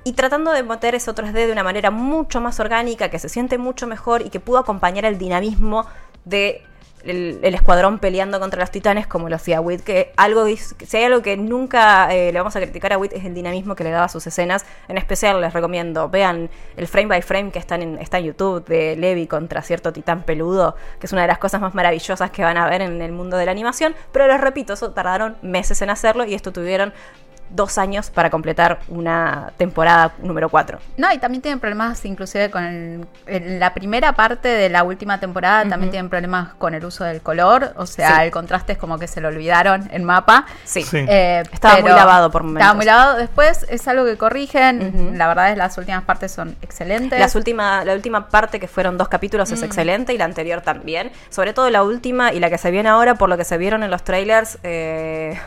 y 0.03 0.13
tratando 0.13 0.51
de 0.51 0.63
meter 0.63 0.95
ese 0.95 1.11
3D 1.11 1.33
de 1.33 1.51
una 1.51 1.63
manera 1.63 1.91
mucho 1.91 2.39
más 2.39 2.59
orgánica, 2.59 3.09
que 3.09 3.19
se 3.19 3.27
siente 3.27 3.57
mucho 3.57 3.87
mejor 3.87 4.21
y 4.21 4.29
que 4.29 4.39
pudo 4.39 4.59
acompañar 4.59 5.03
el 5.05 5.17
dinamismo 5.17 5.87
de 6.25 6.63
el, 7.05 7.39
escuadrón 7.43 7.99
peleando 7.99 8.39
contra 8.39 8.59
los 8.59 8.71
titanes 8.71 9.07
como 9.07 9.29
lo 9.29 9.35
hacía 9.35 9.61
Wit, 9.61 9.81
que 9.81 10.11
algo 10.17 10.45
si 10.47 10.97
hay 10.97 11.03
algo 11.03 11.21
que 11.21 11.37
nunca 11.37 12.13
eh, 12.13 12.31
le 12.31 12.39
vamos 12.39 12.55
a 12.55 12.59
criticar 12.59 12.93
a 12.93 12.97
Wit 12.97 13.13
es 13.13 13.25
el 13.25 13.33
dinamismo 13.33 13.75
que 13.75 13.83
le 13.83 13.91
daba 13.91 14.05
a 14.05 14.09
sus 14.09 14.25
escenas. 14.27 14.65
En 14.87 14.97
especial 14.97 15.39
les 15.41 15.53
recomiendo, 15.53 16.09
vean 16.09 16.49
el 16.77 16.87
frame 16.87 17.07
by 17.07 17.21
frame 17.21 17.51
que 17.51 17.59
está 17.59 17.75
en, 17.75 17.97
está 17.99 18.17
en 18.17 18.25
YouTube 18.25 18.65
de 18.65 18.95
Levi 18.95 19.27
contra 19.27 19.61
cierto 19.61 19.93
titán 19.93 20.23
peludo, 20.23 20.75
que 20.99 21.07
es 21.07 21.13
una 21.13 21.21
de 21.21 21.27
las 21.27 21.37
cosas 21.37 21.61
más 21.61 21.73
maravillosas 21.73 22.31
que 22.31 22.43
van 22.43 22.57
a 22.57 22.69
ver 22.69 22.81
en 22.81 23.01
el 23.01 23.11
mundo 23.11 23.37
de 23.37 23.45
la 23.45 23.51
animación. 23.51 23.95
Pero 24.11 24.27
les 24.27 24.41
repito, 24.41 24.73
eso 24.73 24.91
tardaron 24.91 25.37
meses 25.41 25.81
en 25.81 25.89
hacerlo 25.89 26.25
y 26.25 26.33
esto 26.33 26.51
tuvieron 26.51 26.93
dos 27.49 27.77
años 27.77 28.09
para 28.09 28.29
completar 28.29 28.79
una 28.87 29.51
temporada 29.57 30.13
número 30.21 30.49
4. 30.49 30.79
No, 30.97 31.11
y 31.13 31.17
también 31.19 31.41
tienen 31.41 31.59
problemas 31.59 32.03
inclusive 32.05 32.49
con 32.51 32.63
el- 32.63 33.07
en 33.27 33.59
la 33.59 33.73
primera 33.73 34.13
parte 34.13 34.47
de 34.49 34.69
la 34.69 34.83
última 34.83 35.19
temporada, 35.19 35.67
también 35.69 35.91
tienen 35.91 36.09
problemas 36.09 36.53
con 36.55 36.73
el 36.73 36.83
uso 36.83 37.03
del 37.03 37.21
color, 37.21 37.73
o 37.77 37.85
sea, 37.85 38.17
Sí. 38.17 38.21
el 38.23 38.31
contraste 38.31 38.73
es 38.73 38.77
como 38.77 38.97
que 38.99 39.07
se 39.07 39.21
lo 39.21 39.27
olvidaron 39.29 39.87
en 39.91 40.03
mapa. 40.03 40.45
Sí. 40.63 40.83
Sí. 40.83 41.05
Eh, 41.07 41.43
Estaba 41.51 41.79
muy 41.81 41.91
lavado 41.91 42.31
por 42.31 42.43
momentos. 42.43 42.61
Estaba 42.61 42.75
muy 42.75 42.85
lavado. 42.85 43.17
Después 43.17 43.65
es 43.69 43.87
algo 43.87 44.05
que 44.05 44.17
corrigen. 44.17 45.17
La 45.17 45.27
verdad 45.27 45.51
es 45.51 45.57
las 45.57 45.77
últimas 45.77 46.03
partes 46.03 46.31
son 46.31 46.55
excelentes. 46.61 47.19
Las 47.19 47.35
última, 47.35 47.83
la 47.85 47.93
última 47.93 48.27
parte, 48.29 48.59
que 48.59 48.67
fueron 48.67 48.97
dos 48.97 49.07
capítulos, 49.07 49.51
es 49.51 49.61
excelente 49.63 50.13
y 50.13 50.17
la 50.17 50.25
anterior 50.25 50.61
también. 50.61 51.11
Sobre 51.29 51.53
todo 51.53 51.69
la 51.69 51.83
última 51.83 52.33
y 52.33 52.39
la 52.39 52.49
que 52.49 52.57
se 52.57 52.71
viene 52.71 52.89
ahora, 52.89 53.15
por 53.15 53.29
lo 53.29 53.37
que 53.37 53.43
se 53.45 53.57
vieron 53.57 53.83
en 53.83 53.91
los 53.91 54.03
trailers, 54.03 54.57
eh, 54.63 55.39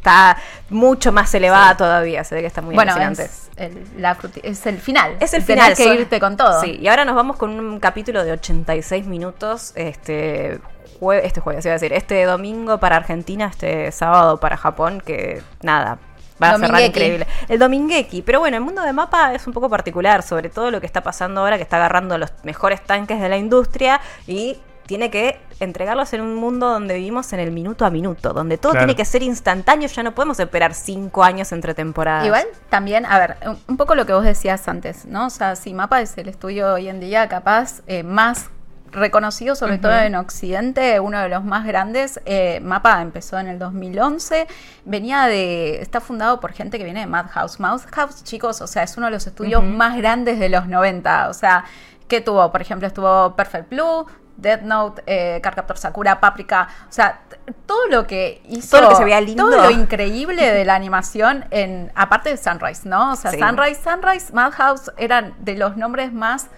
está 0.00 0.36
mucho 0.70 1.12
más 1.12 1.32
elevada 1.34 1.76
todavía. 1.76 2.24
Se 2.24 2.34
ve 2.34 2.40
que 2.40 2.46
está 2.46 2.62
muy 2.62 2.74
bueno, 2.74 2.96
es 2.96 3.50
el, 3.56 3.86
la 3.98 4.16
es 4.42 4.66
el 4.66 4.78
final. 4.78 5.16
Es 5.20 5.34
el 5.34 5.44
Tenés 5.44 5.76
final. 5.76 5.94
que 5.94 6.00
irte 6.00 6.18
con 6.20 6.36
todo. 6.36 6.60
Sí, 6.62 6.78
y 6.80 6.88
ahora 6.88 7.04
nos 7.04 7.14
vamos 7.14 7.36
con 7.36 7.50
un 7.60 7.78
capítulo 7.78 8.24
de 8.24 8.32
86 8.32 9.06
minutos. 9.06 9.72
Este, 9.76 10.58
jue- 11.00 11.20
este 11.22 11.40
jueves, 11.40 11.64
iba 11.66 11.72
a 11.72 11.78
decir, 11.78 11.92
este 11.92 12.24
domingo 12.24 12.78
para 12.78 12.96
Argentina, 12.96 13.46
este 13.50 13.92
sábado 13.92 14.40
para 14.40 14.56
Japón, 14.56 15.02
que 15.04 15.42
nada. 15.62 15.98
Va 16.42 16.52
a 16.52 16.58
cerrar 16.58 16.80
increíble. 16.80 17.26
El 17.50 17.58
Domingeki. 17.58 18.22
Pero 18.22 18.40
bueno, 18.40 18.56
el 18.56 18.62
mundo 18.62 18.80
de 18.80 18.94
mapa 18.94 19.34
es 19.34 19.46
un 19.46 19.52
poco 19.52 19.68
particular, 19.68 20.22
sobre 20.22 20.48
todo 20.48 20.70
lo 20.70 20.80
que 20.80 20.86
está 20.86 21.02
pasando 21.02 21.42
ahora, 21.42 21.58
que 21.58 21.62
está 21.62 21.76
agarrando 21.76 22.16
los 22.16 22.30
mejores 22.44 22.82
tanques 22.82 23.20
de 23.20 23.28
la 23.28 23.36
industria 23.36 24.00
y 24.26 24.56
tiene 24.90 25.08
que 25.08 25.38
entregarlos 25.60 26.12
en 26.14 26.20
un 26.20 26.34
mundo 26.34 26.68
donde 26.68 26.94
vivimos 26.94 27.32
en 27.32 27.38
el 27.38 27.52
minuto 27.52 27.84
a 27.86 27.90
minuto, 27.90 28.32
donde 28.32 28.58
todo 28.58 28.72
Claro. 28.72 28.86
tiene 28.88 28.96
que 28.96 29.04
ser 29.04 29.22
instantáneo, 29.22 29.86
ya 29.86 30.02
no 30.02 30.16
podemos 30.16 30.40
esperar 30.40 30.74
cinco 30.74 31.22
años 31.22 31.52
entre 31.52 31.74
temporadas. 31.74 32.26
Igual 32.26 32.44
también, 32.70 33.06
a 33.06 33.16
ver, 33.20 33.36
un- 33.68 33.76
poco 33.76 33.94
lo 33.94 34.04
que 34.04 34.12
vos 34.12 34.24
decías 34.24 34.66
antes, 34.66 35.04
¿no? 35.06 35.26
O 35.26 35.30
sea, 35.30 35.54
si 35.54 35.74
Mapa 35.74 36.00
es 36.00 36.18
el 36.18 36.28
estudio 36.28 36.74
hoy 36.74 36.88
en 36.88 36.98
día 36.98 37.28
capaz 37.28 37.82
eh, 37.86 38.02
más 38.02 38.50
reconocido, 38.90 39.54
sobre 39.54 39.78
todo 39.78 39.92
en 39.96 40.16
Occidente, 40.16 40.98
uno 40.98 41.20
de 41.20 41.28
los 41.28 41.44
más 41.44 41.64
grandes. 41.64 42.20
eh, 42.24 42.58
Mapa 42.60 43.00
empezó 43.00 43.38
en 43.38 43.46
el 43.46 43.56
2011, 43.60 44.48
venía 44.84 45.26
de, 45.26 45.80
está 45.80 46.00
fundado 46.00 46.40
por 46.40 46.50
gente 46.52 46.78
que 46.78 46.82
viene 46.84 46.98
de 46.98 47.06
Madhouse. 47.06 47.60
Madhouse, 47.60 48.24
chicos, 48.24 48.60
o 48.60 48.66
sea, 48.66 48.82
es 48.82 48.96
uno 48.96 49.06
de 49.06 49.12
los 49.12 49.24
estudios 49.28 49.62
más 49.62 49.96
grandes 49.96 50.40
de 50.40 50.48
los 50.48 50.66
90, 50.66 51.28
o 51.28 51.32
sea, 51.34 51.64
que 52.08 52.20
tuvo, 52.20 52.50
por 52.50 52.60
ejemplo, 52.60 52.88
estuvo 52.88 53.36
Perfect 53.36 53.70
Blue, 53.70 54.04
Death 54.40 54.62
Note, 54.62 55.02
eh, 55.06 55.40
Cardcaptor 55.42 55.76
Sakura, 55.78 56.20
Paprika, 56.20 56.68
o 56.88 56.92
sea, 56.92 57.20
todo 57.66 57.86
lo 57.88 58.06
que 58.06 58.42
hizo, 58.48 58.70
Todo 58.76 58.82
lo 58.82 58.88
que 58.90 58.96
se 58.96 59.04
veía 59.04 59.20
lindo. 59.20 59.48
todo 59.50 59.62
lo 59.64 59.70
increíble 59.70 60.50
de 60.52 60.64
la 60.64 60.74
animación 60.74 61.44
en 61.50 61.92
aparte 61.94 62.30
de 62.30 62.36
Sunrise, 62.36 62.88
¿no? 62.88 63.12
O 63.12 63.16
sea, 63.16 63.30
Sí. 63.30 63.38
Sunrise, 63.38 63.80
Sunrise, 63.82 64.32
Madhouse 64.32 64.90
eran 64.96 65.34
de 65.40 65.56
los 65.56 65.76
nombres 65.76 66.12
más 66.12 66.48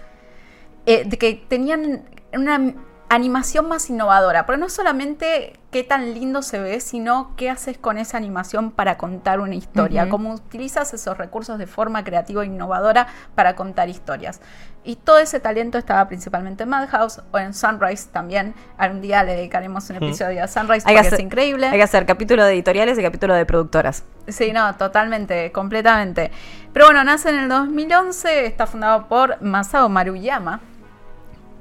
eh, 0.85 1.03
de 1.05 1.17
que 1.17 1.33
tenían 1.47 2.03
una 2.33 2.73
animación 3.15 3.67
más 3.67 3.89
innovadora, 3.89 4.45
pero 4.45 4.57
no 4.57 4.69
solamente 4.69 5.59
qué 5.71 5.83
tan 5.83 6.13
lindo 6.13 6.41
se 6.41 6.59
ve, 6.59 6.79
sino 6.79 7.33
qué 7.35 7.49
haces 7.49 7.77
con 7.77 7.97
esa 7.97 8.17
animación 8.17 8.71
para 8.71 8.97
contar 8.97 9.39
una 9.39 9.55
historia, 9.55 10.03
Ujú. 10.03 10.11
cómo 10.11 10.33
utilizas 10.33 10.93
esos 10.93 11.17
recursos 11.17 11.57
de 11.57 11.65
forma 11.67 12.03
creativa 12.03 12.43
e 12.43 12.47
innovadora 12.47 13.07
para 13.35 13.55
contar 13.55 13.89
historias. 13.89 14.39
Y 14.85 14.97
todo 14.97 15.17
ese 15.19 15.39
talento 15.39 15.77
estaba 15.77 16.07
principalmente 16.07 16.63
en 16.63 16.69
Madhouse 16.69 17.21
o 17.31 17.37
en 17.39 17.53
Sunrise 17.53 18.09
también. 18.11 18.53
Algún 18.77 19.01
día 19.01 19.23
le 19.23 19.35
dedicaremos 19.35 19.89
un 19.89 19.95
episodio 19.95 20.43
a 20.43 20.47
Sunrise 20.47 20.85
Hay 20.87 20.93
que 20.93 20.99
porque 20.99 21.07
hacer- 21.07 21.13
es 21.13 21.19
increíble. 21.25 21.67
Hay 21.67 21.77
que 21.77 21.83
hacer 21.83 22.05
capítulo 22.05 22.43
de 22.43 22.53
editoriales 22.53 22.99
y 22.99 23.01
capítulo 23.01 23.33
de 23.33 23.45
productoras. 23.45 24.03
Sí, 24.27 24.51
no, 24.53 24.75
totalmente, 24.75 25.51
completamente. 25.51 26.31
Pero 26.73 26.85
bueno, 26.87 27.03
nace 27.03 27.29
en 27.29 27.35
el 27.37 27.49
2011, 27.49 28.45
está 28.45 28.67
fundado 28.67 29.07
por 29.07 29.41
Masao 29.41 29.87
Maruyama, 29.89 30.59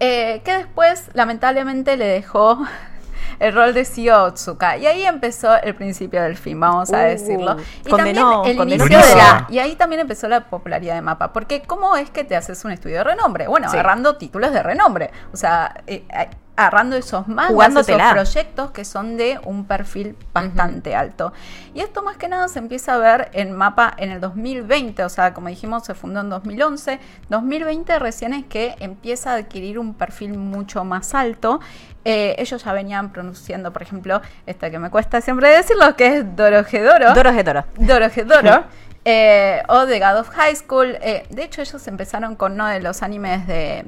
eh, 0.05 0.43
que 0.45 0.57
después 0.59 1.11
lamentablemente 1.15 1.97
le 1.97 2.07
dejó 2.07 2.59
el 3.39 3.55
rol 3.55 3.73
de 3.73 3.85
CEO 3.85 4.15
a 4.15 4.23
Otsuka. 4.25 4.77
Y 4.77 4.87
ahí 4.87 5.05
empezó 5.05 5.55
el 5.63 5.75
principio 5.75 6.23
del 6.23 6.37
fin, 6.37 6.59
vamos 6.59 6.93
a 6.93 6.99
Uh, 6.99 7.09
decirlo. 7.09 7.57
Y 7.85 7.91
condenó, 7.91 8.31
también 8.43 8.51
el 8.51 8.57
condenó 8.57 8.85
inicio 8.87 9.07
de 9.07 9.15
la... 9.17 9.47
Y 9.49 9.59
ahí 9.59 9.75
también 9.77 10.01
empezó 10.01 10.29
la 10.29 10.45
popularidad 10.49 10.95
de 10.95 11.03
Mapa. 11.03 11.33
Porque 11.33 11.63
¿cómo 11.63 11.97
es 11.97 12.11
que 12.11 12.25
te 12.25 12.37
haces 12.37 12.65
un 12.65 12.73
estudio 12.73 12.99
de 12.99 13.05
renombre? 13.05 13.47
Bueno, 13.49 13.69
Sí. 13.69 13.77
agarrando 13.77 14.17
títulos 14.17 14.53
de 14.53 14.63
renombre. 14.63 15.11
O 15.33 15.37
sea, 15.37 15.75
eh, 15.87 16.05
eh, 16.11 16.29
agarrando 16.57 16.97
esos 16.97 17.29
mangas, 17.29 17.89
esos 17.89 18.03
proyectos 18.13 18.71
que 18.73 18.85
son 18.85 19.17
de 19.17 19.41
un 19.45 19.65
perfil 19.65 20.17
bastante 20.35 20.95
alto. 20.95 21.33
Y 21.75 21.81
esto 21.81 22.03
más 22.03 22.17
que 22.17 22.29
nada 22.29 22.49
se 22.49 22.59
empieza 22.59 22.95
a 22.95 22.99
ver 22.99 23.31
en 23.33 23.53
Mapa 23.53 23.95
en 23.97 24.11
el 24.11 24.21
2020, 24.21 25.03
o 25.05 25.09
sea, 25.09 25.33
como 25.33 25.49
dijimos, 25.49 25.85
se 25.85 25.95
fundó 25.95 26.21
en 26.21 26.29
2011. 26.29 27.01
2020 27.31 27.99
recién 27.99 28.35
es 28.35 28.45
que 28.45 28.75
empieza 28.81 29.33
a 29.33 29.37
adquirir 29.37 29.79
un 29.79 29.95
perfil 29.95 30.37
mucho 30.37 30.85
más 30.85 31.15
alto. 31.15 31.61
Eh, 32.05 32.35
ellos 32.39 32.63
ya 32.65 32.73
venían 32.73 33.13
pronunciando, 33.13 33.73
por 33.73 33.83
ejemplo, 33.83 34.21
esta 34.47 34.71
que 34.71 34.79
me 34.79 34.91
cuesta 34.91 35.21
siempre 35.21 35.49
decirlo, 35.49 35.97
que 35.97 36.19
es 36.19 36.37
Dorohedoro. 36.37 37.15
Doro 37.15 37.31
es 37.31 37.45
Doro. 37.45 37.65
Dorohedoro. 37.79 38.65
eh, 39.05 39.63
o 39.69 39.87
The 39.87 40.01
God 40.01 40.19
of 40.19 40.29
High 40.31 40.57
School. 40.57 40.99
Eh, 41.01 41.27
de 41.31 41.45
hecho, 41.45 41.63
ellos 41.63 41.87
empezaron 41.87 42.37
con 42.37 42.53
uno 42.53 42.67
de 42.67 42.81
los 42.81 43.03
animes 43.03 43.47
de, 43.47 43.85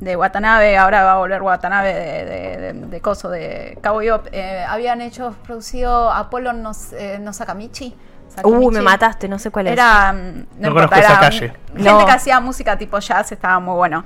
de 0.00 0.16
Watanabe. 0.16 0.76
Ahora 0.76 1.04
va 1.04 1.12
a 1.12 1.16
volver 1.18 1.42
Watanabe 1.42 1.92
de, 1.94 2.24
de, 2.24 2.56
de, 2.58 2.72
de 2.86 3.00
coso 3.00 3.30
de 3.30 3.78
Cowboy 3.82 4.06
Bebop. 4.06 4.26
Eh, 4.32 4.64
habían 4.68 5.00
hecho, 5.00 5.34
producido 5.44 6.10
Apollo 6.10 6.52
Nos, 6.52 6.92
eh, 6.92 7.18
no 7.20 7.32
Sakamichi. 7.32 7.94
Sakamichi. 8.34 8.70
me 8.70 8.80
mataste, 8.80 9.28
no 9.28 9.38
sé 9.38 9.50
cuál 9.50 9.68
es. 9.68 9.72
Era. 9.74 10.12
mm, 10.12 10.46
No 10.58 10.68
importa, 10.68 10.88
conozco 10.88 11.12
esa 11.12 11.20
calle. 11.20 11.52
Gente 11.68 11.82
No. 11.90 12.04
que 12.04 12.12
hacía 12.12 12.40
música 12.40 12.76
tipo 12.76 12.98
jazz, 12.98 13.30
estaba 13.32 13.60
muy 13.60 13.74
bueno. 13.76 14.02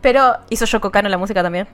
Pero 0.00 0.36
¿Hizo 0.50 0.64
Yoko 0.64 0.90
Kano 0.90 1.08
la 1.08 1.18
música 1.18 1.42
también? 1.42 1.66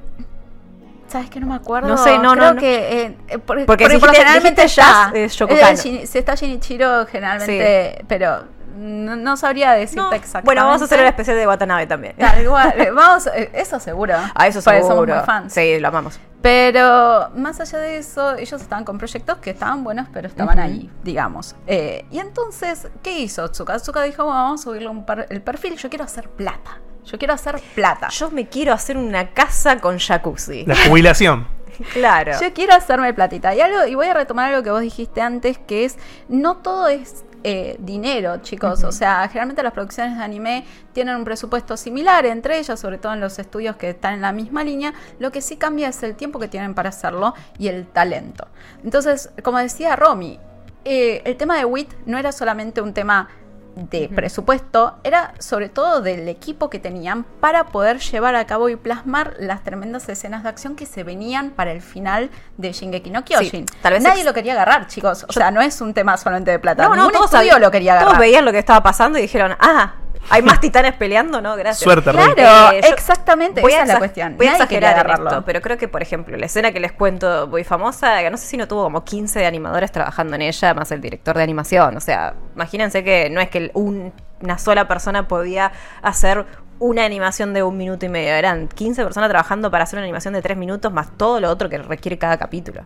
¿Sabes 1.08 1.28
que 1.28 1.38
no 1.40 1.46
me 1.46 1.54
acuerdo? 1.56 1.88
No 1.88 1.98
sé, 1.98 2.18
no, 2.18 2.32
Creo 2.32 2.44
no, 2.46 2.54
no. 2.54 2.60
que. 2.60 3.02
eh, 3.02 3.16
eh, 3.28 3.38
por- 3.38 3.64
Porque 3.66 3.84
si 3.90 4.00
generalmente 4.00 4.62
dijiste 4.62 4.80
está. 4.80 5.10
jazz, 5.10 5.14
es 5.14 5.36
Yoko 5.36 5.52
eh, 5.54 5.76
si 5.76 6.18
está 6.18 6.34
Shinichiro, 6.34 7.04
generalmente. 7.06 8.02
Pero 8.08 8.44
no, 8.74 9.16
no 9.16 9.36
sabría 9.36 9.72
decirte 9.72 10.00
No. 10.02 10.12
exactamente. 10.12 10.46
Bueno, 10.46 10.64
vamos 10.66 10.82
a 10.82 10.84
hacer 10.86 11.00
el 11.00 11.06
especial 11.06 11.36
de 11.36 11.46
Watanabe 11.46 11.86
también. 11.86 12.14
Cual, 12.48 12.80
eh, 12.80 12.90
vamos, 12.90 13.26
eh, 13.28 13.50
eso 13.54 13.78
seguro. 13.80 14.14
A 14.34 14.46
eso 14.46 14.60
Porque 14.62 14.78
seguro. 14.82 14.88
somos 15.04 15.06
muy 15.16 15.26
fans. 15.26 15.52
Sí, 15.52 15.78
lo 15.78 15.88
amamos. 15.88 16.18
Pero 16.42 17.30
más 17.36 17.60
allá 17.60 17.78
de 17.78 17.98
eso, 17.98 18.36
ellos 18.36 18.60
estaban 18.60 18.84
con 18.84 18.98
proyectos 18.98 19.38
que 19.38 19.50
estaban 19.50 19.84
buenos, 19.84 20.08
pero 20.12 20.26
estaban 20.28 20.58
Ujú. 20.58 20.66
ahí, 20.68 20.90
digamos. 21.04 21.54
Eh, 21.66 22.04
y 22.10 22.18
entonces, 22.18 22.88
¿qué 23.02 23.18
hizo 23.20 23.48
Tsuka? 23.50 23.78
Tsuka 23.78 24.02
dijo, 24.02 24.24
bueno, 24.24 24.40
vamos 24.42 24.60
a 24.60 24.64
subirle 24.64 24.88
un 24.88 25.06
par- 25.06 25.26
el 25.30 25.40
perfil, 25.40 25.76
yo 25.76 25.88
quiero 25.88 26.04
hacer 26.04 26.28
plata. 26.28 26.78
Yo 27.04 27.18
quiero 27.18 27.34
hacer 27.34 27.60
plata. 27.74 28.08
Yo 28.08 28.30
me 28.30 28.48
quiero 28.48 28.72
hacer 28.72 28.96
una 28.96 29.30
casa 29.30 29.78
con 29.78 29.98
jacuzzi. 29.98 30.64
La 30.66 30.76
jubilación. 30.88 31.46
Claro. 31.94 32.32
Yo 32.40 32.52
quiero 32.52 32.74
hacerme 32.74 33.14
platita. 33.14 33.54
Y, 33.54 33.60
algo, 33.60 33.86
y 33.86 33.94
voy 33.94 34.06
a 34.06 34.12
retomar 34.14 34.50
algo 34.50 34.62
que 34.62 34.70
vos 34.70 34.82
dijiste 34.82 35.22
antes, 35.22 35.56
que 35.58 35.86
es, 35.86 35.96
no 36.28 36.58
todo 36.58 36.86
es 36.88 37.24
eh, 37.44 37.76
dinero, 37.78 38.38
chicos. 38.38 38.84
O 38.84 38.92
sea, 38.92 39.26
generalmente 39.28 39.62
las 39.62 39.72
producciones 39.72 40.16
de 40.16 40.22
anime 40.22 40.64
tienen 40.92 41.16
un 41.16 41.24
presupuesto 41.24 41.76
similar 41.76 42.26
entre 42.26 42.58
ellas, 42.58 42.78
sobre 42.78 42.98
todo 42.98 43.12
en 43.12 43.20
los 43.20 43.38
estudios 43.38 43.76
que 43.76 43.90
están 43.90 44.14
en 44.14 44.20
la 44.20 44.32
misma 44.32 44.64
línea. 44.64 44.94
Lo 45.18 45.32
que 45.32 45.40
sí 45.40 45.56
cambia 45.56 45.88
es 45.88 46.02
el 46.02 46.14
tiempo 46.14 46.38
que 46.38 46.48
tienen 46.48 46.74
para 46.74 46.90
hacerlo 46.90 47.34
y 47.58 47.68
el 47.68 47.86
talento. 47.86 48.46
Entonces, 48.84 49.30
como 49.42 49.58
decía 49.58 49.96
Romy, 49.96 50.38
eh, 50.84 51.22
el 51.24 51.36
tema 51.36 51.56
de 51.56 51.64
WIT 51.64 51.92
no 52.06 52.18
era 52.18 52.32
solamente 52.32 52.80
un 52.80 52.92
tema 52.92 53.28
de 53.76 54.08
presupuesto, 54.14 54.98
era 55.04 55.34
sobre 55.38 55.68
todo 55.68 56.00
del 56.02 56.28
equipo 56.28 56.68
que 56.68 56.78
tenían 56.78 57.24
para 57.24 57.64
poder 57.68 57.98
llevar 58.00 58.34
a 58.34 58.46
cabo 58.46 58.68
y 58.68 58.76
plasmar 58.76 59.34
las 59.38 59.64
tremendas 59.64 60.08
escenas 60.08 60.42
de 60.42 60.48
acción 60.50 60.76
que 60.76 60.84
se 60.86 61.04
venían 61.04 61.50
para 61.50 61.72
el 61.72 61.80
final 61.80 62.30
de 62.58 62.72
Shingeki 62.72 63.10
no 63.10 63.24
Kyojin. 63.24 63.66
Sí, 63.68 63.74
tal 63.80 63.94
vez 63.94 64.02
Nadie 64.02 64.24
lo 64.24 64.34
quería 64.34 64.52
agarrar, 64.52 64.86
chicos. 64.88 65.24
O 65.24 65.26
Yo- 65.28 65.32
sea, 65.40 65.50
no 65.50 65.60
es 65.62 65.80
un 65.80 65.94
tema 65.94 66.16
solamente 66.16 66.50
de 66.50 66.58
plata. 66.58 66.82
No, 66.82 66.90
no, 66.90 66.94
Ningún 66.96 67.12
todos, 67.12 67.24
estudio 67.26 67.52
sabían- 67.52 67.60
lo 67.62 67.70
quería 67.70 67.92
todos 67.94 68.02
agarrar. 68.04 68.20
veían 68.20 68.44
lo 68.44 68.52
que 68.52 68.58
estaba 68.58 68.82
pasando 68.82 69.18
y 69.18 69.22
dijeron, 69.22 69.56
ah, 69.58 69.94
hay 70.30 70.42
más 70.42 70.60
titanes 70.60 70.94
peleando, 70.94 71.40
¿no? 71.40 71.56
Gracias. 71.56 71.82
Suerte. 71.84 72.10
Claro, 72.10 72.72
Eh, 72.76 72.80
exactamente, 72.88 73.60
Voy 73.60 73.72
a 73.72 73.76
esa 73.76 73.82
es 73.84 73.88
la 73.90 73.98
cuestión. 73.98 74.36
Voy 74.36 74.46
a 74.46 74.50
Nadie 74.52 74.62
exagerar 74.64 74.92
en 74.94 74.98
agarrarlo. 75.00 75.30
esto, 75.30 75.44
pero 75.44 75.60
creo 75.60 75.76
que, 75.78 75.88
por 75.88 76.02
ejemplo, 76.02 76.36
la 76.36 76.46
escena 76.46 76.72
que 76.72 76.80
les 76.80 76.92
cuento 76.92 77.46
muy 77.48 77.64
famosa, 77.64 78.28
no 78.30 78.36
sé 78.36 78.46
si 78.46 78.56
no 78.56 78.66
tuvo 78.68 78.84
como 78.84 79.04
15 79.04 79.44
animadores 79.46 79.92
trabajando 79.92 80.34
en 80.36 80.42
ella, 80.42 80.74
más 80.74 80.90
el 80.92 81.00
director 81.00 81.36
de 81.36 81.42
animación. 81.42 81.96
O 81.96 82.00
sea, 82.00 82.34
imagínense 82.54 83.04
que 83.04 83.28
no 83.30 83.40
es 83.40 83.50
que 83.50 83.70
un- 83.74 84.12
una 84.40 84.58
sola 84.58 84.88
persona 84.88 85.28
podía 85.28 85.72
hacer 86.02 86.46
una 86.78 87.04
animación 87.04 87.52
de 87.54 87.62
un 87.62 87.76
minuto 87.76 88.06
y 88.06 88.08
medio. 88.08 88.32
Eran 88.32 88.66
15 88.68 89.04
personas 89.04 89.28
trabajando 89.28 89.70
para 89.70 89.84
hacer 89.84 89.98
una 89.98 90.04
animación 90.04 90.34
de 90.34 90.42
3 90.42 90.56
minutos, 90.56 90.92
más 90.92 91.16
todo 91.16 91.38
lo 91.38 91.48
otro 91.48 91.68
que 91.68 91.78
requiere 91.78 92.18
cada 92.18 92.36
capítulo. 92.38 92.82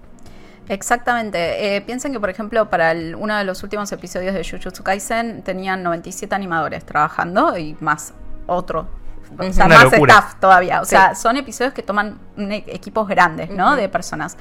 Exactamente. 0.68 1.76
Eh, 1.76 1.80
piensen 1.82 2.12
que, 2.12 2.20
por 2.20 2.30
ejemplo, 2.30 2.68
para 2.70 2.92
el- 2.92 3.14
uno 3.14 3.36
de 3.36 3.44
los 3.44 3.62
últimos 3.62 3.90
episodios 3.92 4.34
de 4.34 4.44
Jujutsu 4.44 4.82
Kaisen 4.82 5.42
tenían 5.42 5.82
97 5.82 6.34
animadores 6.34 6.84
trabajando 6.84 7.56
y 7.56 7.76
más 7.80 8.14
otro. 8.46 8.88
O 9.38 9.42
sea, 9.52 9.66
Una 9.66 9.74
más 9.76 9.92
locura. 9.92 10.14
staff 10.14 10.34
todavía. 10.40 10.80
O 10.80 10.84
Sí. 10.84 10.90
sea, 10.90 11.14
son 11.16 11.36
episodios 11.36 11.74
que 11.74 11.82
toman 11.82 12.18
un 12.36 12.52
e- 12.52 12.64
equipos 12.68 13.08
grandes, 13.08 13.50
¿no? 13.50 13.74
De 13.74 13.88
personas. 13.88 14.36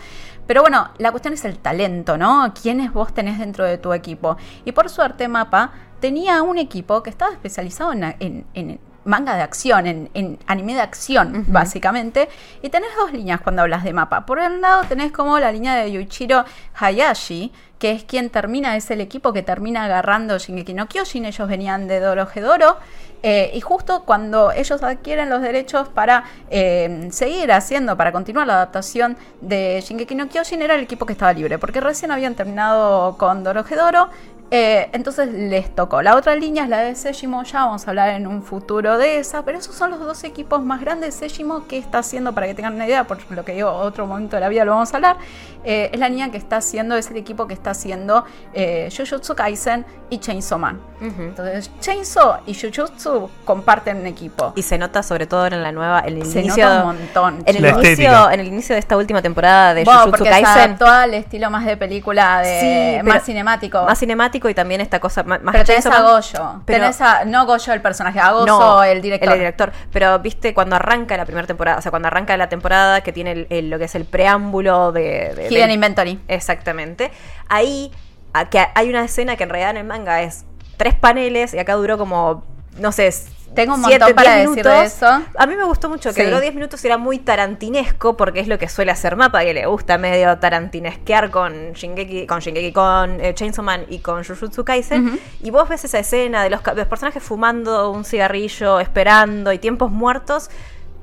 Pero 0.45 0.61
bueno, 0.61 0.89
la 0.99 1.09
cuestión 1.11 1.33
es 1.33 1.43
el 1.45 1.57
talento, 1.57 2.17
¿no? 2.17 2.53
¿Quiénes 2.59 2.93
vos 2.93 3.11
tenés 3.13 3.39
dentro 3.39 3.65
de 3.65 3.79
tu 3.79 3.93
equipo? 3.93 4.37
Y 4.63 4.71
por 4.73 4.89
suerte, 4.89 5.27
Mapa 5.27 5.71
tenía 5.99 6.43
un 6.43 6.59
equipo 6.59 7.01
que 7.01 7.09
estaba 7.09 7.31
especializado 7.31 7.93
en, 7.93 8.03
en- 8.19 8.45
en 8.53 8.79
manga 9.05 9.35
de 9.35 9.41
acción, 9.41 9.87
en, 9.87 10.09
en 10.13 10.37
anime 10.47 10.73
de 10.73 10.81
acción, 10.81 11.45
básicamente. 11.47 12.27
Y 12.61 12.69
tenés 12.69 12.89
dos 12.97 13.13
líneas 13.13 13.39
cuando 13.41 13.61
hablas 13.61 13.83
de 13.83 13.93
mapa. 13.93 14.25
Por 14.25 14.39
un 14.39 14.61
lado 14.61 14.83
tenés 14.83 15.11
como 15.11 15.39
la 15.39 15.51
línea 15.51 15.75
de 15.75 15.91
Yuichiro 15.91 16.43
Hayashi, 16.75 17.51
que 17.79 17.91
es 17.91 18.03
quien 18.03 18.29
termina, 18.29 18.75
es 18.75 18.89
el 18.91 19.01
equipo 19.01 19.33
que 19.33 19.43
termina 19.43 19.85
agarrando 19.85 20.37
Shingeki 20.37 20.73
no 20.73 20.87
Kyojin. 20.87 21.25
Ellos 21.25 21.47
venían 21.47 21.87
de 21.87 21.99
Dorohedoro. 21.99 22.77
Eh, 23.23 23.51
y 23.55 23.61
justo 23.61 24.03
cuando 24.05 24.51
ellos 24.51 24.83
adquieren 24.83 25.29
los 25.29 25.41
derechos 25.41 25.87
para 25.89 26.25
eh, 26.51 27.07
seguir 27.11 27.51
haciendo, 27.51 27.97
para 27.97 28.11
continuar 28.11 28.45
la 28.45 28.53
adaptación 28.53 29.17
de 29.41 29.81
Shingeki 29.83 30.13
no 30.13 30.29
Kyojin, 30.29 30.61
era 30.61 30.75
el 30.75 30.81
equipo 30.81 31.07
que 31.07 31.13
estaba 31.13 31.33
libre, 31.33 31.57
porque 31.57 31.81
recién 31.81 32.11
habían 32.11 32.35
terminado 32.35 33.17
con 33.17 33.43
Dorohedoro. 33.43 34.09
Eh, 34.51 34.89
entonces 34.93 35.27
les 35.33 35.73
tocó. 35.75 36.01
La 36.03 36.15
otra 36.15 36.35
línea 36.35 36.63
es 36.63 36.69
la 36.69 36.77
de 36.79 36.93
Sejimo, 36.95 37.43
ya 37.43 37.65
vamos 37.65 37.87
a 37.87 37.89
hablar 37.91 38.09
en 38.09 38.27
un 38.27 38.43
futuro 38.43 38.97
de 38.99 39.17
esa, 39.17 39.43
pero 39.43 39.57
esos 39.57 39.75
son 39.75 39.89
los 39.89 39.99
dos 39.99 40.23
equipos 40.23 40.63
más 40.63 40.81
grandes. 40.81 41.15
Sejimo, 41.15 41.65
que 41.67 41.77
está 41.79 41.97
haciendo, 41.99 42.33
para 42.33 42.45
que 42.47 42.53
tengan 42.53 42.75
una 42.75 42.85
idea, 42.85 43.05
por 43.05 43.17
lo 43.31 43.43
que 43.43 43.53
digo, 43.53 43.71
otro 43.71 44.05
momento 44.05 44.35
de 44.37 44.41
la 44.41 44.49
vida 44.49 44.63
lo 44.63 44.71
vamos 44.73 44.93
a 44.93 44.97
hablar, 44.97 45.17
eh, 45.63 45.89
es 45.91 45.99
la 45.99 46.09
línea 46.09 46.29
que 46.29 46.37
está 46.37 46.57
haciendo, 46.57 46.95
es 46.95 47.09
el 47.09 47.17
equipo 47.17 47.47
que 47.47 47.55
está 47.55 47.71
haciendo 47.71 48.23
eh, 48.53 48.89
Jujutsu 48.95 49.33
Kaisen 49.35 49.83
y 50.11 50.19
Chainsaw 50.19 50.59
Man. 50.59 50.79
Entonces, 51.01 51.71
Chainsaw 51.79 52.37
y 52.45 52.53
Jujutsu 52.53 53.29
comparten 53.45 53.97
un 53.97 54.05
equipo. 54.05 54.53
Y 54.55 54.61
se 54.61 54.77
nota 54.77 55.01
sobre 55.03 55.25
todo 55.27 55.47
en 55.47 55.61
la 55.63 55.71
nueva, 55.71 56.03
en 56.05 56.17
el 56.21 56.25
Se 56.25 56.41
inicio, 56.41 56.65
nota 56.69 56.79
un 56.81 56.85
montón. 56.97 57.43
en 57.45 57.55
el 57.57 57.65
inicio, 57.65 58.29
en 58.31 58.39
el 58.39 58.47
inicio 58.47 58.75
de 58.75 58.79
esta 58.79 58.95
última 58.95 59.21
temporada 59.23 59.73
de 59.73 59.83
Bueno, 59.83 60.01
Jujutsu 60.01 60.17
porque 60.23 60.33
se 60.35 60.41
Kaisen. 60.43 60.61
adaptó 60.63 60.85
al 60.87 61.13
estilo 61.15 61.49
más 61.49 61.65
de 61.65 61.77
película, 61.77 62.41
de 62.41 62.99
Sí, 63.01 63.03
más 63.09 63.23
cinemático. 63.23 63.83
Más 63.83 63.97
cinemático 63.99 64.35
y 64.49 64.53
también 64.53 64.81
esta 64.81 64.99
cosa 64.99 65.23
más, 65.23 65.39
pero 65.51 65.63
tenés 65.63 65.85
a. 65.85 66.01
Goyo. 66.01 66.61
Pero- 66.65 66.79
tenés 66.81 67.01
a, 67.01 67.25
no 67.25 67.45
Goyo 67.45 67.73
el 67.73 67.81
personaje, 67.81 68.19
a 68.19 68.31
Gozo 68.31 68.45
No, 68.45 68.83
el 68.83 69.01
director. 69.01 69.33
El 69.33 69.39
director. 69.39 69.71
Pero 69.91 70.19
viste, 70.19 70.53
cuando 70.53 70.75
arranca 70.75 71.17
la 71.17 71.25
primera 71.25 71.47
temporada, 71.47 71.77
o 71.77 71.81
sea, 71.81 71.91
cuando 71.91 72.07
arranca 72.07 72.35
la 72.37 72.49
temporada 72.49 73.01
que 73.01 73.11
tiene 73.11 73.31
el- 73.31 73.47
el- 73.49 73.69
lo 73.69 73.77
que 73.79 73.85
es 73.85 73.95
el 73.95 74.05
preámbulo 74.05 74.91
de. 74.91 75.33
de- 75.35 75.47
Hidden 75.49 75.71
Inventory. 75.71 76.19
Exactamente. 76.27 77.11
Ahí 77.49 77.91
a- 78.33 78.45
que 78.49 78.65
hay 78.75 78.89
una 78.89 79.03
escena 79.05 79.35
que 79.35 79.43
en 79.43 79.49
realidad 79.49 79.71
en 79.71 79.77
el 79.77 79.83
manga 79.85 80.21
es 80.21 80.45
tres 80.77 80.93
paneles 80.95 81.53
y 81.53 81.59
acá 81.59 81.73
duró 81.75 81.97
como, 81.97 82.43
no 82.77 82.91
sé. 82.91 83.13
Tengo 83.55 83.75
un 83.75 83.83
siete, 83.85 83.99
montón 84.05 84.15
para 84.15 84.35
decir 84.35 84.63
de 84.63 84.83
eso. 84.83 85.07
A 85.37 85.45
mí 85.47 85.55
me 85.55 85.63
gustó 85.63 85.89
mucho 85.89 86.09
que 86.13 86.21
Sí. 86.21 86.25
duró 86.25 86.39
10 86.41 86.53
minutos 86.55 86.83
y 86.83 86.87
era 86.87 86.97
muy 86.97 87.19
tarantinesco 87.19 88.17
porque 88.17 88.39
es 88.41 88.47
lo 88.47 88.57
que 88.57 88.67
suele 88.69 88.91
hacer 88.91 89.15
Mapa, 89.15 89.43
que 89.43 89.53
le 89.53 89.65
gusta 89.65 89.97
medio 89.97 90.37
tarantinesquear 90.37 91.31
con 91.31 91.71
Shingeki, 91.73 92.27
con 92.27 92.39
Shingeki, 92.39 92.71
con 92.73 93.21
eh, 93.21 93.33
Chainsaw 93.33 93.63
Man 93.63 93.85
y 93.89 93.99
con 93.99 94.23
Jujutsu 94.23 94.63
Kaisen. 94.65 95.19
Y 95.41 95.51
vos 95.51 95.69
ves 95.69 95.85
esa 95.85 95.99
escena 95.99 96.43
de 96.43 96.49
los, 96.49 96.61
ca- 96.61 96.73
de 96.73 96.81
los 96.81 96.87
personajes 96.87 97.23
fumando 97.23 97.91
un 97.91 98.03
cigarrillo, 98.05 98.79
esperando 98.79 99.51
y 99.53 99.59
tiempos 99.59 99.91
muertos. 99.91 100.49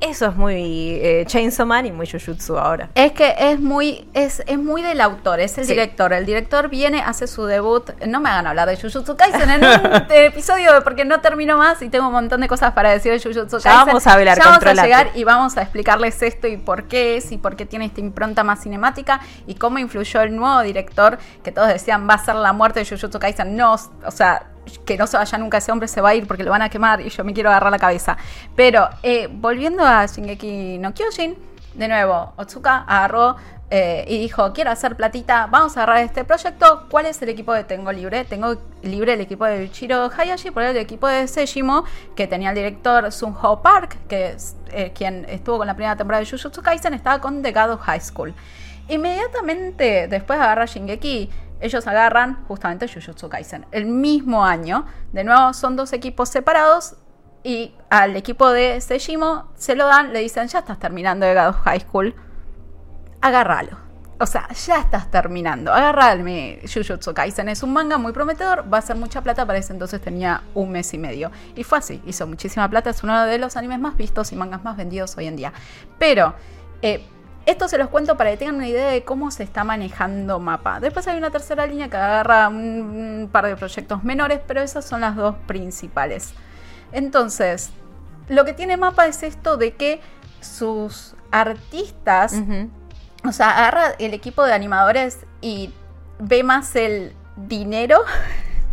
Eso 0.03 0.26
es 0.26 0.36
muy 0.36 0.98
eh, 1.00 1.24
Chainsaw 1.26 1.64
Man 1.64 1.86
y 1.86 1.92
muy 1.92 2.07
Jujutsu 2.11 2.59
ahora. 2.59 2.90
Es 2.94 3.12
que 3.12 3.34
es 3.38 3.59
muy, 3.61 4.07
es, 4.12 4.42
es 4.46 4.59
muy 4.59 4.82
del 4.82 5.00
autor, 5.00 5.40
es 5.40 5.57
el 5.59 5.64
Sí. 5.64 5.70
director. 5.72 6.12
El 6.12 6.26
director 6.26 6.68
viene, 6.68 7.00
hace 7.00 7.26
su 7.26 7.46
debut. 7.46 7.90
No 8.07 8.20
me 8.20 8.28
hagan 8.28 8.46
hablar 8.46 8.68
de 8.68 8.76
Jujutsu 8.76 9.16
Kaisen 9.16 9.48
en 9.48 9.64
un 9.64 10.03
episodio 10.11 10.72
porque 10.84 11.05
no 11.05 11.20
termino 11.20 11.57
más 11.57 11.80
y 11.82 11.88
tengo 11.88 12.07
un 12.09 12.12
montón 12.12 12.40
de 12.40 12.48
cosas 12.48 12.72
para 12.72 12.90
decir 12.90 13.12
de 13.12 13.18
Jujutsu 13.20 13.59
Ya 13.59 13.62
Kaisen. 13.70 13.86
vamos 13.86 14.07
a 14.07 14.12
hablar, 14.12 14.36
Ya 14.38 14.44
vamos 14.44 14.64
a 14.66 14.74
llegar 14.84 15.11
y 15.14 15.24
vamos 15.24 15.57
a 15.57 15.62
explicarles 15.62 16.20
esto 16.22 16.46
y 16.48 16.57
por 16.57 16.84
qué 16.84 17.16
es 17.16 17.32
y 17.32 17.38
por 17.38 17.57
qué 17.57 17.64
tiene 17.64 17.86
esta 17.86 18.00
impronta 18.00 18.44
más 18.44 18.61
cinemática 18.62 19.20
y 19.46 19.55
cómo 19.55 19.78
influyó 19.78 20.20
el 20.22 20.34
nuevo 20.36 20.61
director 20.62 21.18
que 21.44 21.53
todos 21.53 21.68
decían 21.68 22.09
va 22.09 22.14
a 22.14 22.24
ser 22.24 22.34
la 22.34 22.53
muerte 22.53 22.80
de 22.80 22.86
Jujutsu 22.86 23.18
Kaisen. 23.18 23.57
No, 23.57 23.74
o 23.74 24.11
sea, 24.11 24.46
que 24.84 24.96
no 24.96 25.06
se 25.06 25.16
vaya 25.16 25.38
nunca 25.38 25.58
ese 25.58 25.72
hombre 25.72 25.88
se 25.88 26.00
va 26.00 26.10
a 26.10 26.14
ir 26.14 26.26
porque 26.26 26.44
lo 26.44 26.50
van 26.50 26.62
a 26.62 26.68
quemar 26.68 27.00
y 27.00 27.08
yo 27.08 27.24
me 27.24 27.32
quiero 27.32 27.50
agarrar 27.50 27.70
la 27.72 27.78
cabeza. 27.78 28.16
Pero 28.56 28.88
eh, 29.02 29.28
volviendo 29.30 29.84
a 29.84 30.06
Shingeki 30.06 30.78
no 30.78 30.94
Kyojin, 30.94 31.36
de 31.74 31.88
nuevo, 31.88 32.32
Otsuka 32.36 32.84
agarró 32.86 33.36
eh, 33.70 34.04
y 34.06 34.18
dijo, 34.18 34.52
quiero 34.52 34.70
hacer 34.70 34.96
platita, 34.96 35.46
vamos 35.50 35.76
a 35.76 35.82
agarrar 35.82 36.04
este 36.04 36.24
proyecto. 36.24 36.86
¿Cuál 36.90 37.06
es 37.06 37.22
el 37.22 37.30
equipo 37.30 37.54
que 37.54 37.64
tengo 37.64 37.90
libre? 37.90 38.24
Tengo 38.24 38.56
libre 38.82 39.14
el 39.14 39.22
equipo 39.22 39.46
de 39.46 39.70
Chiro 39.70 40.10
Hayashi 40.14 40.50
por 40.50 40.62
el 40.62 40.76
equipo 40.76 41.08
de 41.08 41.26
Sejimo, 41.26 41.84
que 42.14 42.26
tenía 42.26 42.50
el 42.50 42.54
director 42.54 43.10
Sun 43.10 43.34
Ho 43.40 43.62
Park, 43.62 43.96
que 44.08 44.32
es 44.32 44.56
eh, 44.72 44.92
quien 44.94 45.24
estuvo 45.26 45.56
con 45.56 45.66
la 45.66 45.74
primera 45.74 45.96
temporada 45.96 46.22
de 46.22 46.30
Jujutsu 46.30 46.60
Kaisen, 46.60 46.92
estaba 46.92 47.18
con 47.20 47.40
The 47.42 47.52
God 47.52 47.78
High 47.78 48.00
School. 48.00 48.34
Inmediatamente 48.88 50.06
después 50.06 50.38
de 50.38 50.44
agarrar 50.44 50.68
Shingeki, 50.68 51.30
ellos 51.62 51.86
agarran 51.86 52.44
justamente 52.46 52.88
Jujutsu 52.88 53.28
Kaisen. 53.28 53.66
El 53.70 53.86
mismo 53.86 54.44
año, 54.44 54.84
de 55.12 55.24
nuevo, 55.24 55.52
son 55.54 55.76
dos 55.76 55.92
equipos 55.92 56.28
separados 56.28 56.96
y 57.44 57.74
al 57.90 58.16
equipo 58.16 58.50
de 58.50 58.80
Sejimo 58.80 59.50
se 59.54 59.74
lo 59.74 59.86
dan, 59.86 60.12
le 60.12 60.20
dicen, 60.20 60.48
ya 60.48 60.60
estás 60.60 60.78
terminando 60.78 61.26
de 61.26 61.34
God 61.34 61.48
of 61.48 61.56
High 61.62 61.80
School, 61.80 62.14
agárralo. 63.20 63.82
O 64.18 64.26
sea, 64.26 64.48
ya 64.52 64.78
estás 64.78 65.10
terminando. 65.10 65.72
Agarrarme 65.72 66.60
Jujutsu 66.62 67.12
Kaisen. 67.12 67.48
Es 67.48 67.64
un 67.64 67.72
manga 67.72 67.98
muy 67.98 68.12
prometedor. 68.12 68.72
Va 68.72 68.78
a 68.78 68.82
ser 68.82 68.94
mucha 68.94 69.20
plata. 69.20 69.44
Para 69.44 69.58
ese 69.58 69.72
entonces 69.72 70.00
tenía 70.00 70.42
un 70.54 70.70
mes 70.70 70.94
y 70.94 70.98
medio. 70.98 71.32
Y 71.56 71.64
fue 71.64 71.78
así. 71.78 72.00
Hizo 72.06 72.24
muchísima 72.28 72.70
plata. 72.70 72.90
Es 72.90 73.02
uno 73.02 73.26
de 73.26 73.38
los 73.38 73.56
animes 73.56 73.80
más 73.80 73.96
vistos 73.96 74.30
y 74.30 74.36
mangas 74.36 74.62
más 74.62 74.76
vendidos 74.76 75.16
hoy 75.16 75.26
en 75.26 75.34
día. 75.34 75.52
Pero 75.98 76.36
eh, 76.82 77.04
esto 77.47 77.68
se 77.68 77.78
los 77.78 77.88
cuento 77.88 78.16
para 78.16 78.30
que 78.30 78.36
tengan 78.36 78.57
una 78.57 78.68
idea 78.68 78.88
de 78.88 79.05
cómo 79.05 79.30
se 79.30 79.43
está 79.43 79.64
manejando 79.64 80.38
Mapa. 80.38 80.80
Después 80.80 81.07
hay 81.09 81.18
una 81.18 81.30
tercera 81.30 81.66
línea 81.66 81.88
que 81.88 81.97
agarra 81.97 82.49
un, 82.49 83.28
par 83.32 83.47
de 83.47 83.57
proyectos 83.57 84.05
menores. 84.05 84.40
Pero 84.47 84.61
esas 84.61 84.84
son 84.84 85.01
las 85.01 85.16
dos 85.16 85.34
principales. 85.47 86.34
Entonces, 86.93 87.70
lo 88.28 88.45
que 88.45 88.53
tiene 88.53 88.76
Mapa 88.76 89.07
es 89.07 89.22
esto 89.22 89.57
de 89.57 89.74
que 89.74 90.01
sus 90.40 91.14
artistas 91.30 92.34
o 93.24 93.32
sea, 93.32 93.51
agarra 93.51 93.93
el 93.99 94.14
equipo 94.14 94.45
de 94.45 94.53
animadores 94.53 95.26
y 95.40 95.72
ve 96.18 96.43
más 96.43 96.74
el 96.76 97.14
dinero 97.36 97.99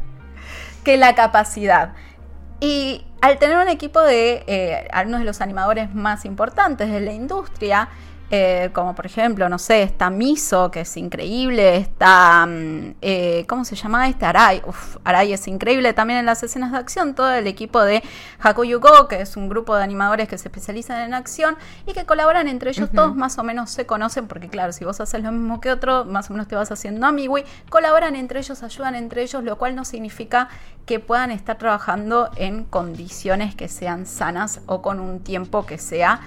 que 0.84 0.98
la 0.98 1.16
capacidad. 1.16 1.94
Y 2.60 3.06
al 3.22 3.38
tener 3.38 3.58
un 3.58 3.70
equipo 3.70 4.02
de 4.02 4.44
eh, 4.48 4.88
algunos 4.92 5.22
de 5.22 5.26
los 5.26 5.42
animadores 5.42 5.94
más 5.94 6.26
importantes 6.26 6.92
de 6.92 7.00
la 7.00 7.14
industria, 7.14 7.90
eh, 8.32 8.70
como 8.74 8.94
por 8.94 9.08
ejemplo, 9.08 9.50
no 9.50 9.58
sé, 9.58 9.82
está 9.82 10.10
Miso, 10.10 10.70
que 10.70 10.82
es 10.82 10.98
increíble, 10.98 11.78
está, 11.78 12.46
mm, 12.46 12.96
eh, 13.02 13.46
¿cómo 13.48 13.66
se 13.66 13.76
llama 13.76 14.08
este? 14.08 14.26
Arai, 14.26 14.62
Uf, 14.68 14.98
Arai 15.04 15.34
es 15.34 15.48
increíble 15.48 15.94
también 15.94 16.20
en 16.20 16.26
las 16.28 16.44
escenas 16.44 16.72
de 16.72 16.78
acción, 16.78 17.16
todo 17.16 17.34
el 17.34 17.48
equipo 17.48 17.82
de 17.82 18.04
Hakuyu 18.40 18.80
Go, 18.80 19.08
que 19.08 19.22
es 19.22 19.36
un 19.36 19.50
grupo 19.50 19.76
de 19.76 19.84
animadores 19.84 20.28
que 20.28 20.38
se 20.38 20.48
especializan 20.48 21.02
en 21.02 21.16
acción 21.16 21.58
y 21.88 21.94
que 21.94 22.06
colaboran 22.06 22.48
entre 22.48 22.70
ellos, 22.70 22.90
todos 22.94 23.16
más 23.16 23.40
o 23.40 23.44
menos 23.44 23.72
se 23.72 23.88
conocen, 23.88 24.28
porque 24.28 24.48
claro, 24.48 24.74
si 24.74 24.86
vos 24.86 25.02
haces 25.02 25.24
lo 25.24 25.32
mismo 25.32 25.60
que 25.60 25.72
otro, 25.72 26.06
más 26.06 26.30
o 26.30 26.34
menos 26.34 26.48
te 26.48 26.56
vas 26.56 26.72
haciendo 26.72 27.08
amigui, 27.08 27.44
colaboran 27.70 28.16
entre 28.16 28.42
ellos, 28.42 28.62
ayudan 28.62 28.94
entre 28.94 29.24
ellos, 29.24 29.44
lo 29.44 29.58
cual 29.58 29.76
no 29.76 29.86
significa 29.86 30.50
que 30.86 31.00
puedan 31.00 31.32
estar 31.32 31.58
trabajando 31.58 32.30
en 32.36 32.64
condiciones 32.64 33.56
que 33.56 33.68
sean 33.68 34.06
sanas 34.06 34.62
o 34.68 34.82
con 34.82 35.00
un 35.00 35.20
tiempo 35.20 35.66
que 35.66 35.78
sea 35.78 36.22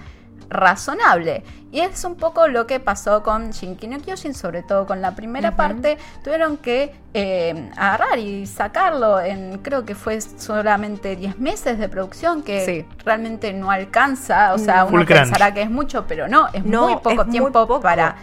razonable. 0.53 1.42
Y 1.70 1.80
es 1.80 2.05
un 2.05 2.16
poco 2.16 2.48
lo 2.48 2.66
que 2.66 2.80
pasó 2.80 3.22
con 3.22 3.50
Shinki 3.50 3.86
no 3.88 3.98
Kyojin, 3.98 4.34
sobre 4.34 4.62
todo 4.62 4.86
con 4.86 5.00
la 5.00 5.14
primera 5.14 5.57
parte. 5.57 5.96
Tuvieron 6.22 6.59
que 6.59 6.94
eh, 7.14 7.70
agarrar 7.76 8.18
y 8.18 8.46
sacarlo 8.46 9.20
en, 9.20 9.59
creo 9.59 9.84
que 9.86 9.94
fue 9.94 10.20
solamente 10.20 11.16
10 11.16 11.38
meses 11.38 11.78
de 11.78 11.88
producción, 11.88 12.42
que 12.42 12.64
Sí. 12.64 12.86
realmente 13.05 13.53
no 13.55 13.70
alcanza. 13.70 14.53
O 14.55 14.59
sea, 14.59 14.84
Full 14.86 14.94
uno 14.96 15.07
crunch. 15.07 15.20
pensará 15.22 15.55
que 15.55 15.62
es 15.62 15.70
mucho, 15.70 16.05
pero 16.07 16.28
no, 16.28 16.48
es 16.53 16.64
No, 16.64 16.84
muy 16.88 16.94
poco 16.96 17.11
es 17.11 17.16
muy 17.16 17.30
tiempo 17.30 17.53
poco. 17.66 17.80
para... 17.80 18.16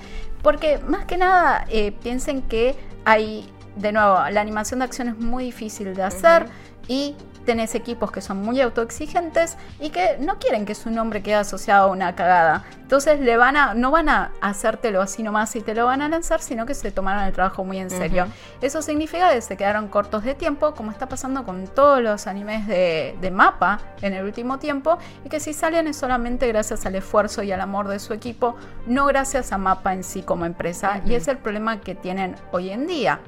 Porque 0.43 0.79
más 0.87 1.05
que 1.05 1.17
nada 1.17 1.65
eh, 1.69 1.91
piensen 1.91 2.43
que 2.43 2.75
hay, 3.03 3.51
de 3.75 3.91
nuevo, 3.91 4.19
la 4.31 4.39
animación 4.41 4.79
de 4.79 4.85
acción 4.85 5.07
es 5.09 5.17
muy 5.17 5.43
difícil 5.45 5.93
de 5.95 6.03
hacer 6.03 6.45
y 6.87 7.15
tenés 7.49 7.73
equipos 7.73 8.11
que 8.11 8.21
son 8.21 8.43
muy 8.43 8.61
autoexigentes 8.61 9.57
y 9.79 9.89
que 9.89 10.17
no 10.19 10.37
quieren 10.37 10.67
que 10.67 10.75
su 10.75 10.91
nombre 10.91 11.23
quede 11.23 11.33
asociado 11.33 11.87
a 11.87 11.91
una 11.91 12.13
cagada. 12.13 12.63
Entonces 12.83 13.19
le 13.19 13.37
van 13.37 13.57
a, 13.57 13.73
no 13.73 13.89
van 13.89 14.07
a 14.07 14.33
hacértelo 14.39 15.01
así 15.01 15.23
nomás 15.23 15.55
y 15.55 15.61
te 15.61 15.73
lo 15.73 15.87
van 15.87 16.03
a 16.03 16.09
lanzar, 16.09 16.41
sino 16.41 16.67
que 16.67 16.75
se 16.75 16.91
tomaron 16.91 17.23
el 17.23 17.33
trabajo 17.33 17.65
muy 17.65 17.79
en 17.79 17.89
serio. 17.89 18.27
Eso 18.61 18.83
significa 18.83 19.33
que 19.33 19.41
se 19.41 19.57
quedaron 19.57 19.87
cortos 19.87 20.23
de 20.25 20.35
tiempo, 20.35 20.75
como 20.75 20.91
está 20.91 21.09
pasando 21.09 21.43
con 21.43 21.65
todos 21.65 22.03
los 22.03 22.27
animes 22.27 22.67
de, 22.67 23.17
de 23.19 23.31
mapa 23.31 23.79
en 24.03 24.13
el 24.13 24.23
último 24.23 24.59
tiempo, 24.59 24.99
y 25.25 25.29
que 25.29 25.39
si 25.39 25.53
salen 25.53 25.87
es 25.87 25.97
solamente 25.97 26.47
gracias 26.47 26.85
al 26.85 26.93
esfuerzo 26.93 27.41
y 27.41 27.51
al 27.51 27.61
amor 27.61 27.87
de 27.87 27.97
su 27.97 28.13
equipo, 28.13 28.57
no 28.85 29.07
gracias 29.07 29.51
a 29.51 29.57
mapa 29.57 29.95
en 29.95 30.03
sí 30.03 30.21
como 30.21 30.45
empresa. 30.45 31.01
Y 31.03 31.15
es 31.15 31.27
el 31.27 31.39
problema 31.39 31.81
que 31.81 31.95
tienen 31.95 32.35
hoy 32.51 32.69
en 32.69 32.85
día. 32.85 33.21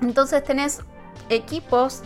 Entonces 0.00 0.42
tenés 0.44 0.80
equipos 1.28 2.00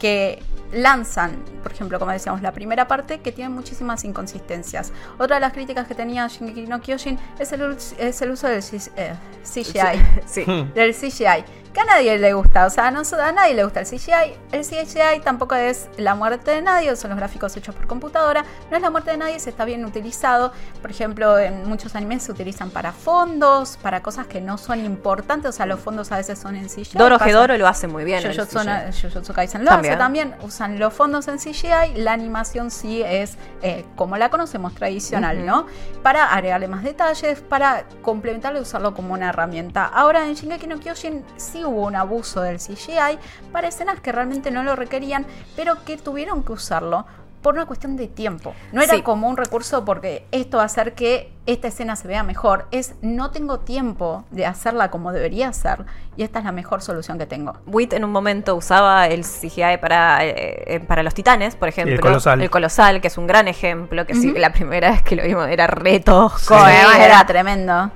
que 0.00 0.42
lanzan, 0.72 1.36
por 1.62 1.72
ejemplo, 1.72 1.98
como 1.98 2.12
decíamos, 2.12 2.42
la 2.42 2.52
primera 2.52 2.88
parte 2.88 3.20
que 3.20 3.32
tiene 3.32 3.50
muchísimas 3.50 4.04
inconsistencias. 4.04 4.92
Otra 5.18 5.36
de 5.36 5.40
las 5.40 5.52
críticas 5.52 5.86
que 5.86 5.94
tenía 5.94 6.26
Shingeki 6.26 6.66
no 6.66 6.80
Kyojin 6.80 7.18
es 7.38 7.52
el, 7.52 7.76
es 7.98 8.22
el 8.22 8.30
uso 8.30 8.48
del 8.48 8.62
eh, 8.96 9.14
CGI. 9.44 10.22
Sí. 10.26 10.44
Del 10.74 10.94
CGI. 10.94 11.44
Que 11.76 11.82
a 11.82 11.84
nadie 11.84 12.18
le 12.18 12.32
gusta, 12.32 12.64
o 12.64 12.70
sea, 12.70 12.90
no, 12.90 13.02
a 13.02 13.32
nadie 13.32 13.52
le 13.52 13.62
gusta 13.62 13.80
el 13.80 13.86
CGI. 13.86 14.32
El 14.50 14.64
CGI 14.64 15.20
tampoco 15.22 15.56
es 15.56 15.90
la 15.98 16.14
muerte 16.14 16.50
de 16.50 16.62
nadie, 16.62 16.96
son 16.96 17.10
los 17.10 17.18
gráficos 17.18 17.54
hechos 17.54 17.74
por 17.74 17.86
computadora. 17.86 18.46
No 18.70 18.78
es 18.78 18.82
la 18.82 18.88
muerte 18.88 19.10
de 19.10 19.18
nadie, 19.18 19.38
se 19.38 19.50
está 19.50 19.66
bien 19.66 19.84
utilizado. 19.84 20.52
Por 20.80 20.90
ejemplo, 20.90 21.38
en 21.38 21.68
muchos 21.68 21.94
animes 21.94 22.22
se 22.22 22.32
utilizan 22.32 22.70
para 22.70 22.92
fondos, 22.92 23.76
para 23.82 24.02
cosas 24.02 24.26
que 24.26 24.40
no 24.40 24.56
son 24.56 24.86
importantes, 24.86 25.50
o 25.50 25.52
sea, 25.52 25.66
los 25.66 25.78
fondos 25.78 26.10
a 26.12 26.16
veces 26.16 26.38
son 26.38 26.56
en 26.56 26.66
CGI. 26.70 26.92
Doro 26.96 27.18
Gedoro 27.18 27.58
lo 27.58 27.68
hace 27.68 27.88
muy 27.88 28.04
bien. 28.04 28.22
Jujutsu. 28.22 28.58
Jujutsu 28.58 29.34
Kaisen 29.34 29.62
lo 29.62 29.70
También. 29.70 29.92
hace 29.92 29.98
también. 29.98 30.34
Usan 30.40 30.78
los 30.78 30.94
fondos 30.94 31.28
en 31.28 31.36
CGI. 31.36 31.96
La 31.96 32.14
animación 32.14 32.70
sí 32.70 33.02
es 33.02 33.36
eh, 33.60 33.84
como 33.96 34.16
la 34.16 34.30
conocemos, 34.30 34.74
tradicional, 34.74 35.36
Ujú. 35.40 35.46
¿no? 35.46 35.66
Para 36.02 36.32
agregarle 36.32 36.68
más 36.68 36.82
detalles, 36.82 37.42
para 37.42 37.84
complementarlo 38.00 38.60
y 38.60 38.62
usarlo 38.62 38.94
como 38.94 39.12
una 39.12 39.28
herramienta. 39.28 39.84
Ahora 39.84 40.24
en 40.24 40.32
Shingeki 40.32 40.66
no 40.68 40.80
Kyojin 40.80 41.22
sí 41.36 41.65
hubo 41.66 41.86
un 41.86 41.96
abuso 41.96 42.40
del 42.40 42.58
CGI 42.58 43.18
para 43.52 43.68
escenas 43.68 44.00
que 44.00 44.12
realmente 44.12 44.50
no 44.50 44.62
lo 44.62 44.76
requerían, 44.76 45.26
pero 45.56 45.84
que 45.84 45.96
tuvieron 45.96 46.42
que 46.42 46.52
usarlo 46.52 47.06
por 47.42 47.54
una 47.54 47.66
cuestión 47.66 47.96
de 47.96 48.08
tiempo. 48.08 48.54
No 48.72 48.82
era 48.82 48.94
Sí. 48.94 49.02
como 49.02 49.28
un 49.28 49.36
recurso 49.36 49.84
porque 49.84 50.26
esto 50.32 50.56
va 50.56 50.64
a 50.64 50.66
hacer 50.66 50.94
que 50.94 51.32
esta 51.46 51.68
escena 51.68 51.94
se 51.94 52.08
vea 52.08 52.24
mejor. 52.24 52.66
Es 52.72 52.96
no 53.02 53.30
tengo 53.30 53.60
tiempo 53.60 54.24
de 54.32 54.46
hacerla 54.46 54.90
como 54.90 55.12
debería 55.12 55.52
ser 55.52 55.84
y 56.16 56.24
esta 56.24 56.40
es 56.40 56.44
la 56.44 56.50
mejor 56.50 56.82
solución 56.82 57.18
que 57.18 57.26
tengo. 57.26 57.52
Wit 57.66 57.92
en 57.92 58.02
un 58.04 58.10
momento 58.10 58.56
usaba 58.56 59.06
el 59.06 59.22
CGI 59.24 59.76
para, 59.80 60.24
eh, 60.24 60.34
eh, 60.74 60.80
para 60.80 61.04
los 61.04 61.14
titanes, 61.14 61.54
por 61.54 61.68
ejemplo. 61.68 61.94
el 61.94 62.00
colosal. 62.00 62.42
El 62.42 62.50
colosal, 62.50 63.00
que 63.00 63.06
es 63.06 63.16
un 63.16 63.28
gran 63.28 63.46
ejemplo, 63.46 64.06
que 64.06 64.16
sí, 64.16 64.30
Ujú. 64.30 64.38
la 64.40 64.50
primera 64.52 64.90
vez 64.90 65.02
que 65.04 65.14
lo 65.14 65.22
vimos 65.22 65.46
era 65.48 65.68
re 65.68 66.00
tosco, 66.00 66.58
Sí. 66.58 66.72
era 66.98 67.24
tremendo. 67.26 67.92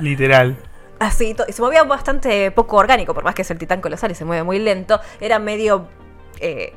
Literal. 0.00 0.56
Así, 1.02 1.36
y 1.48 1.52
se 1.52 1.62
movía 1.62 1.84
bastante 1.84 2.50
poco 2.50 2.76
orgánico, 2.76 3.14
por 3.14 3.24
más 3.24 3.34
que 3.34 3.42
es 3.42 3.50
el 3.50 3.58
titán 3.58 3.80
colosal 3.80 4.10
y 4.10 4.14
se 4.14 4.24
mueve 4.24 4.42
muy 4.42 4.58
lento, 4.58 5.00
era 5.20 5.38
medio 5.38 5.88
eh, 6.40 6.72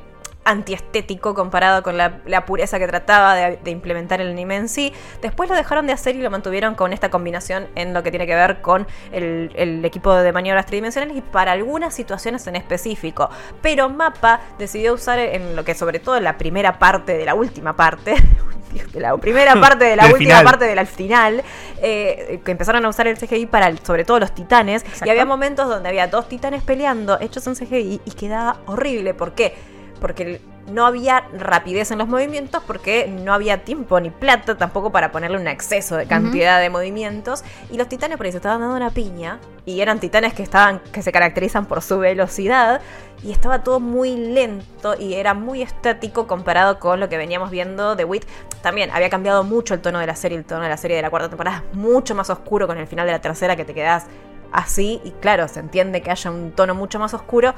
antiestético 0.46 1.34
comparado 1.34 1.82
con 1.82 1.96
la, 1.98 2.20
la 2.24 2.46
pureza 2.46 2.78
que 2.78 2.86
trataba 2.86 3.34
de, 3.34 3.58
de 3.62 3.70
implementar 3.70 4.20
el 4.20 4.30
anime 4.30 4.56
en 4.56 4.68
sí. 4.68 4.92
Después 5.20 5.50
lo 5.50 5.56
dejaron 5.56 5.86
de 5.86 5.92
hacer 5.92 6.16
y 6.16 6.20
lo 6.22 6.30
mantuvieron 6.30 6.74
con 6.74 6.92
esta 6.92 7.10
combinación 7.10 7.66
en 7.74 7.92
lo 7.92 8.02
que 8.02 8.10
tiene 8.10 8.26
que 8.26 8.34
ver 8.34 8.62
con 8.62 8.86
el, 9.12 9.52
el 9.56 9.84
equipo 9.84 10.14
de 10.14 10.32
maniobras 10.32 10.66
tridimensionales 10.66 11.16
y 11.16 11.20
para 11.20 11.52
algunas 11.52 11.92
situaciones 11.94 12.46
en 12.46 12.56
específico. 12.56 13.28
Pero 13.60 13.88
Mapa 13.90 14.40
decidió 14.58 14.94
usar 14.94 15.18
en 15.18 15.54
lo 15.56 15.64
que 15.64 15.74
sobre 15.74 15.98
todo 15.98 16.16
en 16.16 16.24
la 16.24 16.38
primera 16.38 16.78
parte 16.78 17.16
de 17.18 17.24
la 17.24 17.34
última 17.34 17.74
parte, 17.76 18.14
de 18.92 19.00
la 19.00 19.16
primera 19.16 19.54
parte 19.60 19.84
de 19.84 19.96
la 19.96 20.04
Del 20.04 20.12
última 20.12 20.30
final. 20.38 20.44
parte 20.44 20.64
de 20.66 20.74
la 20.74 20.86
final, 20.86 21.42
eh, 21.82 22.40
que 22.44 22.50
empezaron 22.52 22.84
a 22.84 22.88
usar 22.88 23.06
el 23.08 23.18
CGI 23.18 23.46
para 23.46 23.68
el- 23.68 23.78
sobre 23.80 24.04
todo 24.04 24.20
los 24.20 24.34
titanes. 24.34 24.82
Exacto. 24.84 25.06
Y 25.06 25.10
había 25.10 25.24
momentos 25.24 25.68
donde 25.68 25.88
había 25.88 26.06
dos 26.06 26.28
titanes 26.28 26.62
peleando 26.62 27.18
hechos 27.20 27.46
en 27.46 27.54
CGI 27.56 28.00
y 28.04 28.10
quedaba 28.12 28.58
horrible. 28.66 29.14
¿Por 29.14 29.32
qué? 29.34 29.54
Porque 30.00 30.40
no 30.70 30.84
había 30.84 31.28
rapidez 31.32 31.90
en 31.90 31.98
los 31.98 32.08
movimientos 32.08 32.62
porque 32.66 33.06
no 33.06 33.32
había 33.32 33.64
tiempo 33.64 34.00
ni 34.00 34.10
plata 34.10 34.56
tampoco 34.56 34.90
para 34.90 35.12
ponerle 35.12 35.38
un 35.38 35.46
exceso 35.46 35.96
de 35.96 36.06
cantidad 36.06 36.60
de 36.60 36.70
movimientos. 36.70 37.44
Y 37.70 37.76
los 37.76 37.88
titanes 37.88 38.16
por 38.16 38.26
ahí 38.26 38.32
se 38.32 38.38
estaban 38.38 38.60
dando 38.60 38.76
una 38.76 38.90
piña. 38.90 39.38
Y 39.64 39.80
eran 39.80 39.98
titanes 39.98 40.34
que 40.34 40.42
estaban, 40.42 40.80
que 40.92 41.02
se 41.02 41.12
caracterizan 41.12 41.66
por 41.66 41.82
su 41.82 41.98
velocidad. 41.98 42.80
Y 43.22 43.32
estaba 43.32 43.62
todo 43.62 43.80
muy 43.80 44.16
lento 44.16 44.94
y 44.98 45.14
era 45.14 45.34
muy 45.34 45.62
estático 45.62 46.26
comparado 46.26 46.78
con 46.78 47.00
lo 47.00 47.08
que 47.08 47.16
veníamos 47.16 47.50
viendo 47.50 47.96
de 47.96 48.04
Wit. 48.04 48.24
También 48.62 48.90
había 48.90 49.08
cambiado 49.08 49.44
mucho 49.44 49.74
el 49.74 49.80
tono 49.80 49.98
de 49.98 50.06
la 50.06 50.16
serie, 50.16 50.38
el 50.38 50.44
tono 50.44 50.62
de 50.62 50.68
la 50.68 50.76
serie 50.76 50.96
de 50.96 51.02
la 51.02 51.10
cuarta 51.10 51.28
temporada 51.28 51.64
es 51.70 51.76
mucho 51.76 52.14
más 52.14 52.30
oscuro 52.30 52.66
con 52.66 52.78
el 52.78 52.86
final 52.86 53.06
de 53.06 53.12
la 53.12 53.20
tercera 53.20 53.56
que 53.56 53.64
te 53.64 53.74
quedas 53.74 54.06
así. 54.52 55.00
Y 55.04 55.12
claro, 55.12 55.48
se 55.48 55.60
entiende 55.60 56.02
que 56.02 56.10
haya 56.10 56.30
un 56.30 56.52
tono 56.52 56.74
mucho 56.74 56.98
más 56.98 57.14
oscuro 57.14 57.54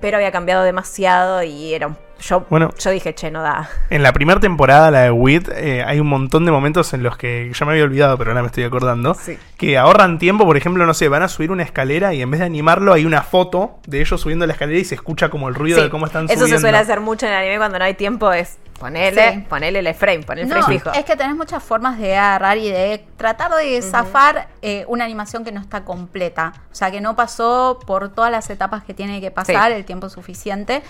pero 0.00 0.16
había 0.16 0.32
cambiado 0.32 0.62
demasiado 0.64 1.42
y 1.42 1.74
era 1.74 1.88
un 1.88 1.96
yo, 2.20 2.46
bueno, 2.50 2.70
yo 2.78 2.90
dije, 2.90 3.14
che, 3.14 3.30
no 3.30 3.42
da. 3.42 3.68
En 3.88 4.02
la 4.02 4.12
primera 4.12 4.40
temporada, 4.40 4.90
la 4.90 5.00
de 5.02 5.10
WIT, 5.10 5.48
eh, 5.54 5.82
hay 5.86 6.00
un 6.00 6.06
montón 6.06 6.44
de 6.44 6.52
momentos 6.52 6.92
en 6.92 7.02
los 7.02 7.16
que 7.16 7.50
ya 7.54 7.64
me 7.64 7.72
había 7.72 7.84
olvidado, 7.84 8.18
pero 8.18 8.30
ahora 8.30 8.42
me 8.42 8.48
estoy 8.48 8.64
acordando. 8.64 9.16
Que 9.56 9.78
ahorran 9.78 10.18
tiempo, 10.18 10.44
por 10.44 10.56
ejemplo, 10.56 10.84
no 10.84 10.94
sé, 10.94 11.08
van 11.08 11.22
a 11.22 11.28
subir 11.28 11.50
una 11.50 11.62
escalera 11.62 12.12
y 12.12 12.22
en 12.22 12.30
vez 12.30 12.40
de 12.40 12.46
animarlo, 12.46 12.92
hay 12.92 13.06
una 13.06 13.22
foto 13.22 13.78
de 13.86 14.00
ellos 14.00 14.20
subiendo 14.20 14.46
la 14.46 14.52
escalera 14.52 14.78
y 14.78 14.84
se 14.84 14.94
escucha 14.94 15.30
como 15.30 15.48
el 15.48 15.54
ruido 15.54 15.82
de 15.82 15.88
cómo 15.88 16.06
están 16.06 16.26
subiendo. 16.26 16.44
Eso 16.44 16.54
se 16.54 16.60
suele 16.60 16.78
hacer 16.78 17.00
mucho 17.00 17.26
en 17.26 17.32
el 17.32 17.38
anime 17.38 17.56
cuando 17.56 17.78
no 17.78 17.84
hay 17.84 17.94
tiempo, 17.94 18.32
es 18.32 18.58
Ponele, 18.80 19.44
ponele 19.46 19.78
el 19.80 19.94
frame, 19.94 20.22
ponele 20.22 20.46
el 20.46 20.48
frame 20.48 20.78
fijo. 20.78 20.90
Es 20.92 21.04
que 21.04 21.14
tenés 21.14 21.36
muchas 21.36 21.62
formas 21.62 21.98
de 21.98 22.16
agarrar 22.16 22.56
y 22.56 22.70
de 22.70 23.04
tratar 23.18 23.52
de 23.54 23.82
zafar 23.82 24.48
eh, 24.62 24.86
una 24.88 25.04
animación 25.04 25.44
que 25.44 25.52
no 25.52 25.60
está 25.60 25.84
completa. 25.84 26.54
O 26.72 26.74
sea, 26.74 26.90
que 26.90 27.02
no 27.02 27.14
pasó 27.14 27.78
por 27.86 28.08
todas 28.14 28.30
las 28.30 28.48
etapas 28.48 28.82
que 28.82 28.94
tiene 28.94 29.20
que 29.20 29.30
pasar, 29.30 29.70
el 29.70 29.84
tiempo 29.84 30.08
suficiente. 30.08 30.82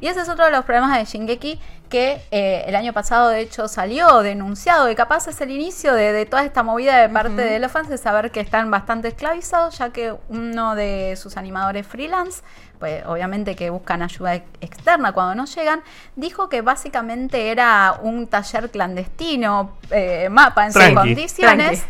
Y 0.00 0.08
ese 0.08 0.20
es 0.20 0.28
otro 0.28 0.44
de 0.44 0.50
los 0.50 0.64
problemas 0.64 0.98
de 0.98 1.04
Shingeki, 1.04 1.58
que 1.88 2.20
eh, 2.30 2.64
el 2.66 2.74
año 2.74 2.92
pasado 2.92 3.28
de 3.28 3.40
hecho 3.40 3.68
salió 3.68 4.22
denunciado, 4.22 4.90
y 4.90 4.94
capaz 4.94 5.28
es 5.28 5.40
el 5.40 5.50
inicio 5.50 5.94
de, 5.94 6.26
toda 6.26 6.44
esta 6.44 6.62
movida 6.62 6.98
de 6.98 7.08
parte 7.08 7.42
de 7.42 7.58
los 7.58 7.72
fans 7.72 7.88
de 7.88 7.96
saber 7.96 8.30
que 8.30 8.40
están 8.40 8.70
bastante 8.70 9.08
esclavizados, 9.08 9.78
ya 9.78 9.90
que 9.90 10.14
uno 10.28 10.74
de 10.74 11.14
sus 11.16 11.36
animadores 11.36 11.86
freelance, 11.86 12.42
pues 12.78 13.04
obviamente 13.06 13.56
que 13.56 13.70
buscan 13.70 14.02
ayuda 14.02 14.34
externa 14.60 15.12
cuando 15.12 15.34
no 15.34 15.44
llegan, 15.46 15.82
dijo 16.14 16.48
que 16.48 16.62
básicamente 16.62 17.50
era 17.50 17.98
un 18.02 18.26
taller 18.26 18.70
clandestino, 18.70 19.72
eh, 19.90 20.28
mapa 20.30 20.66
en 20.66 20.72
sus 20.72 20.88
condiciones. 20.90 21.84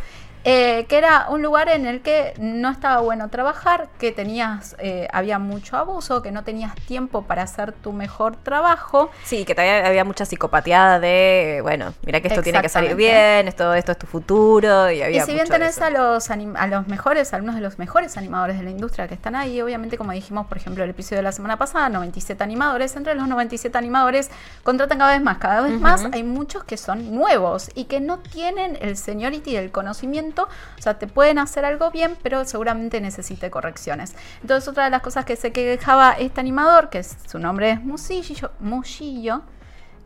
Eh, 0.49 0.87
que 0.89 0.97
era 0.97 1.27
un 1.29 1.43
lugar 1.43 1.69
en 1.69 1.87
el 1.87 2.03
que 2.03 2.33
no 2.39 2.71
estaba 2.71 3.01
bueno 3.01 3.29
trabajar, 3.31 3.89
que 3.99 4.13
tenías, 4.13 4.77
eh, 4.79 5.09
había 5.13 5.41
mucho 5.41 5.77
abuso, 5.77 6.23
que 6.23 6.31
no 6.31 6.45
tenías 6.45 6.73
tiempo 6.77 7.23
para 7.23 7.43
hacer 7.43 7.73
tu 7.73 7.93
mejor 7.93 8.37
trabajo. 8.37 9.11
Sí, 9.25 9.45
que 9.45 9.57
todavía 9.57 9.85
había 9.85 10.05
mucha 10.05 10.25
psicopateada 10.25 11.01
de, 11.01 11.59
bueno, 11.63 11.95
mira 12.05 12.21
que 12.21 12.29
esto 12.29 12.43
tiene 12.43 12.63
que 12.63 12.69
salir 12.69 12.95
bien, 12.95 13.49
esto, 13.49 13.75
esto 13.75 13.91
es 13.91 13.99
tu 13.99 14.07
futuro. 14.07 14.89
Y, 14.89 15.03
había 15.03 15.25
y 15.25 15.27
si 15.27 15.33
bien 15.33 15.49
tenés 15.49 15.83
a 15.83 15.91
los, 15.91 16.31
a 16.31 16.67
los 16.69 16.87
mejores, 16.87 17.35
algunos 17.35 17.57
de 17.57 17.61
los 17.61 17.81
mejores 17.81 18.17
animadores 18.17 18.57
de 18.57 18.63
la 18.63 18.71
industria 18.71 19.09
que 19.09 19.15
están 19.15 19.35
ahí, 19.35 19.61
obviamente 19.61 19.99
como 19.99 20.13
dijimos, 20.13 20.47
por 20.47 20.59
ejemplo, 20.59 20.85
el 20.85 20.91
episodio 20.91 21.17
de 21.17 21.25
la 21.25 21.33
semana 21.33 21.57
pasada, 21.57 21.89
97 21.89 22.45
animadores, 22.45 22.95
entre 22.95 23.17
los 23.17 23.27
97 23.27 23.77
animadores 23.77 24.31
contratan 24.63 24.99
cada 24.99 25.11
vez 25.11 25.23
más, 25.23 25.39
cada 25.39 25.63
vez 25.63 25.81
más, 25.81 26.05
hay 26.13 26.23
muchos 26.23 26.63
que 26.63 26.77
son 26.77 27.13
nuevos 27.13 27.69
y 27.75 27.87
que 27.87 27.99
no 27.99 28.21
tienen 28.21 28.79
el 28.81 28.97
seniority 28.97 29.57
del 29.57 29.73
conocimiento 29.73 30.36
o 30.45 30.83
sea, 30.83 30.99
te 30.99 31.07
pueden 31.07 31.39
hacer 31.39 31.65
algo 31.65 31.91
bien, 31.91 32.17
pero 32.23 32.45
seguramente 32.45 33.01
necesite 33.01 33.51
correcciones. 33.51 34.15
Entonces, 34.43 34.69
otra 34.69 34.85
de 34.85 34.91
las 34.91 35.03
cosas 35.03 35.25
que 35.25 35.37
se 35.37 35.53
quejaba 35.53 36.13
este 36.13 36.41
animador, 36.41 36.91
que 36.91 37.03
su 37.03 37.39
nombre 37.39 37.71
es 37.71 37.83
Musillo, 37.83 38.51
Musillo 38.61 39.43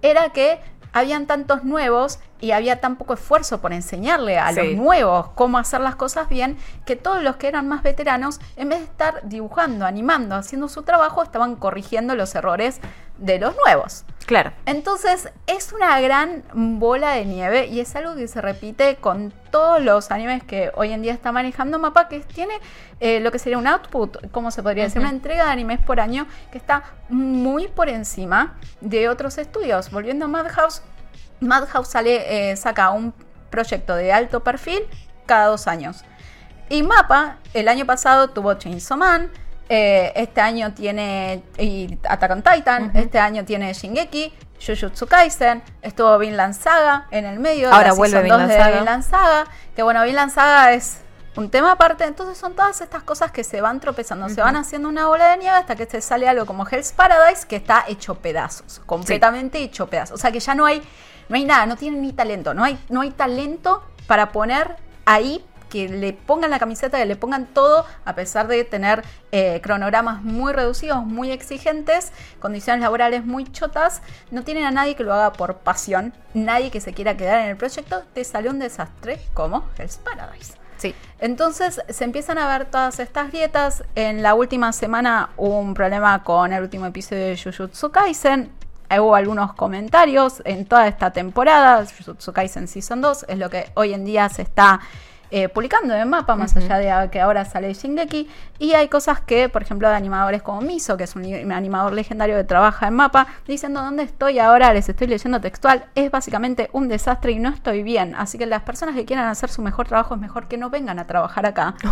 era 0.03 0.31
que 0.31 0.61
habían 0.93 1.27
tantos 1.27 1.65
nuevos 1.65 2.19
y 2.41 2.53
había 2.53 2.81
tan 2.81 2.97
poco 2.97 3.15
esfuerzo 3.15 3.61
por 3.61 3.73
enseñarle 3.73 4.39
a 4.39 4.51
los 4.53 4.73
nuevos 4.75 5.29
cómo 5.35 5.59
hacer 5.59 5.81
las 5.81 5.95
cosas 5.95 6.29
bien, 6.29 6.57
que 6.87 6.97
todos 6.97 7.23
los 7.23 7.37
que 7.37 7.49
eran 7.49 7.69
más 7.69 7.83
veteranos, 7.83 8.41
en 8.57 8.71
vez 8.71 8.79
de 8.81 8.85
estar 8.87 9.21
dibujando, 9.29 9.85
animando, 9.87 10.35
haciendo 10.35 10.69
su 10.69 10.83
trabajo, 10.83 11.23
estaban 11.23 11.57
corrigiendo 11.57 12.15
los 12.15 12.35
errores 12.35 12.81
de 13.21 13.39
los 13.39 13.55
nuevos. 13.65 14.05
Claro. 14.27 14.53
Entonces 14.67 15.29
es 15.47 15.73
una 15.73 16.01
gran 16.01 16.45
bola 16.53 17.13
de 17.13 17.25
nieve 17.25 17.67
y 17.67 17.81
es 17.81 17.97
algo 17.97 18.15
que 18.15 18.29
se 18.29 18.41
repite 18.41 18.97
con 18.97 19.33
todos 19.51 19.81
los 19.83 20.11
animes 20.11 20.45
que 20.45 20.71
hoy 20.77 20.93
en 20.93 21.03
día 21.03 21.13
está 21.13 21.33
manejando 21.33 21.79
Mapa, 21.79 22.09
que 22.09 22.21
tiene 22.21 22.55
eh, 23.01 23.21
lo 23.21 23.33
que 23.33 23.39
sería 23.39 23.59
un 23.59 23.67
output, 23.67 24.31
como 24.31 24.51
se 24.51 24.63
podría 24.63 24.85
decir, 24.85 25.01
una 25.01 25.11
entrega 25.11 25.47
de 25.47 25.51
animes 25.51 25.81
por 25.81 26.01
año 26.01 26.27
que 26.53 26.59
está 26.59 26.85
muy 27.09 27.69
por 27.69 27.89
encima 27.89 28.57
de 28.81 29.09
otros 29.09 29.37
estudios. 29.39 29.91
Volviendo 29.91 30.27
a 30.27 30.29
Madhouse, 30.29 30.83
Madhouse 31.41 31.89
sale, 31.89 32.51
eh, 32.53 32.57
saca 32.57 32.91
un 32.91 33.13
proyecto 33.51 33.97
de 33.97 34.13
alto 34.13 34.45
perfil 34.45 34.83
cada 35.27 35.47
dos 35.47 35.67
años. 35.67 36.05
Y 36.69 36.85
Mapa, 36.85 37.39
el 37.53 37.67
año 37.67 37.85
pasado 37.85 38.31
tuvo 38.31 38.55
Chainsaw 38.55 38.97
Man, 38.97 39.31
eh, 39.73 40.13
este 40.17 40.41
año 40.41 40.75
tiene 40.75 41.45
y 41.57 41.97
Attack 42.09 42.33
on 42.33 42.43
Titan, 42.43 42.91
este 42.93 43.21
año 43.21 43.45
tiene 43.45 43.73
Shingeki, 43.73 44.35
Jujutsu 44.59 45.07
Kaisen, 45.07 45.63
estuvo 45.81 46.19
Vinland 46.19 46.55
Saga 46.55 47.07
en 47.13 47.25
el 47.25 47.39
medio. 47.39 47.73
Ahora 47.73 47.93
vuelve 47.93 48.21
Vinland 48.21 48.51
Saga. 48.51 48.77
Vinland 48.77 49.05
Saga. 49.05 49.45
Que 49.77 49.85
bueno, 49.85 50.03
Vinland 50.03 50.33
Saga 50.33 50.73
es 50.73 51.03
un 51.37 51.51
tema 51.51 51.71
aparte. 51.71 52.03
Entonces 52.03 52.37
son 52.37 52.55
todas 52.55 52.81
estas 52.81 53.05
cosas 53.05 53.31
que 53.31 53.45
se 53.45 53.61
van 53.61 53.79
tropezando, 53.79 54.29
se 54.29 54.41
van 54.41 54.57
haciendo 54.57 54.89
una 54.89 55.07
bola 55.07 55.29
de 55.29 55.37
nieve 55.37 55.57
hasta 55.57 55.77
que 55.77 55.87
se 55.87 56.01
sale 56.01 56.29
algo 56.29 56.47
como 56.47 56.67
Hell's 56.69 56.91
Paradise 56.91 57.47
que 57.47 57.55
está 57.55 57.85
hecho 57.87 58.17
pedazos, 58.17 58.83
completamente 58.87 59.59
hecho 59.59 59.87
pedazos. 59.87 60.17
O 60.17 60.19
sea 60.19 60.33
que 60.33 60.41
ya 60.41 60.57
no 60.57 60.67
hay 60.67 60.83
no 61.29 61.37
hay 61.37 61.45
nada, 61.45 61.65
no 61.65 61.77
tienen 61.77 62.03
ni 62.03 62.13
talento, 62.13 62.55
no 62.55 62.65
hay, 62.65 62.77
no 62.89 63.03
hay 63.03 63.13
talento 63.13 63.85
para 64.09 64.33
poner 64.33 64.75
ahí 65.05 65.45
que 65.71 65.89
le 65.89 66.13
pongan 66.13 66.51
la 66.51 66.59
camiseta, 66.59 66.99
que 66.99 67.07
le 67.07 67.17
pongan 67.17 67.47
todo, 67.47 67.87
a 68.05 68.15
pesar 68.15 68.49
de 68.49 68.65
tener 68.65 69.03
eh, 69.33 69.61
cronogramas 69.63 70.23
muy 70.23 70.53
reducidos, 70.53 71.07
muy 71.07 71.31
exigentes, 71.31 72.13
condiciones 72.41 72.83
laborales 72.83 73.25
muy 73.25 73.45
chotas, 73.45 74.03
no 74.31 74.43
tienen 74.43 74.65
a 74.65 74.71
nadie 74.71 74.97
que 74.97 75.05
lo 75.05 75.15
haga 75.15 75.33
por 75.33 75.57
pasión, 75.59 76.13
nadie 76.35 76.71
que 76.71 76.81
se 76.81 76.93
quiera 76.93 77.17
quedar 77.17 77.41
en 77.41 77.51
el 77.51 77.57
proyecto, 77.57 78.03
te 78.13 78.25
sale 78.25 78.51
un 78.51 78.59
desastre 78.59 79.21
como 79.33 79.65
Hell's 79.79 79.97
Paradise. 79.97 80.55
Sí. 80.77 80.95
Entonces 81.19 81.81
se 81.89 82.05
empiezan 82.05 82.39
a 82.39 82.49
ver 82.49 82.65
todas 82.65 83.01
estas 83.01 83.31
grietas. 83.31 83.85
En 83.95 84.23
la 84.23 84.35
última 84.35 84.73
semana 84.73 85.29
hubo 85.37 85.59
un 85.61 85.75
problema 85.75 86.23
con 86.25 86.55
el 86.55 86.63
último 86.63 86.87
episodio 86.87 87.27
de 87.27 87.39
Jujutsu 87.39 87.91
Kaisen 87.91 88.51
hubo 88.99 89.15
algunos 89.15 89.53
comentarios 89.53 90.43
en 90.45 90.67
toda 90.67 90.89
esta 90.89 91.13
temporada, 91.13 91.85
Jujutsu 91.87 92.33
Kaisen 92.33 92.67
Season 92.67 93.01
2, 93.01 93.27
es 93.29 93.39
lo 93.39 93.49
que 93.49 93.71
hoy 93.75 93.95
en 93.95 94.05
día 94.05 94.29
se 94.29 94.43
está 94.43 94.81
eh, 95.31 95.49
publicando 95.49 95.95
en 95.95 96.09
mapa, 96.09 96.35
más 96.37 96.57
allá 96.57 96.79
de 96.79 97.11
que 97.11 97.21
ahora 97.21 97.45
sale 97.45 97.73
Shingeki. 97.73 98.29
Y 98.59 98.75
hay 98.75 98.89
cosas 98.89 99.21
que, 99.21 99.49
por 99.49 99.63
ejemplo, 99.63 99.89
de 99.89 99.95
animadores 99.95 100.43
como 100.43 100.61
Miso, 100.61 100.97
que 100.97 101.05
es 101.05 101.15
un 101.15 101.53
animador 101.53 101.93
legendario 101.93 102.37
que 102.37 102.45
trabaja 102.45 102.89
en 102.89 102.95
mapa, 102.95 103.27
diciendo 103.47 103.83
dónde 103.83 104.03
estoy 104.03 104.39
ahora, 104.39 104.73
les 104.73 104.89
estoy 104.89 105.07
leyendo 105.07 105.41
textual, 105.41 105.85
es 105.95 106.11
básicamente 106.11 106.69
un 106.73 106.89
desastre 106.89 107.33
y 107.33 107.39
no 107.39 107.51
estoy 107.51 107.83
bien. 107.83 108.15
Así 108.15 108.39
que 108.39 108.47
las 108.47 108.63
personas 108.63 108.95
que 108.95 109.05
quieran 109.05 109.29
hacer 109.29 109.51
su 109.51 109.63
mejor 109.63 109.87
trabajo 109.87 110.15
es 110.15 110.21
mejor 110.21 110.49
que 110.49 110.57
no 110.57 110.71
vengan 110.71 110.99
a 110.99 111.07
trabajar 111.07 111.47
acá. 111.47 111.75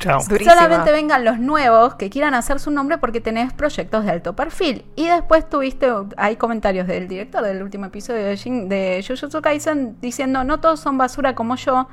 Solamente 0.00 0.92
vengan 0.92 1.24
los 1.24 1.38
nuevos 1.38 1.96
que 1.96 2.08
quieran 2.08 2.34
hacer 2.34 2.60
su 2.60 2.70
nombre 2.70 2.98
porque 2.98 3.20
tenés 3.20 3.52
proyectos 3.52 4.04
de 4.04 4.12
alto 4.12 4.36
perfil. 4.36 4.84
Y 4.94 5.08
después 5.08 5.48
tuviste, 5.48 5.92
hay 6.16 6.36
comentarios 6.36 6.86
del 6.86 7.08
director 7.08 7.42
del 7.42 7.62
último 7.62 7.86
episodio 7.86 8.24
de, 8.24 8.36
de 8.36 9.04
Jujutsu 9.06 9.42
Kaisen 9.42 10.00
diciendo, 10.00 10.44
no 10.44 10.60
todos 10.60 10.80
son 10.80 10.98
basura 10.98 11.34
como 11.34 11.56
yo. 11.56 11.88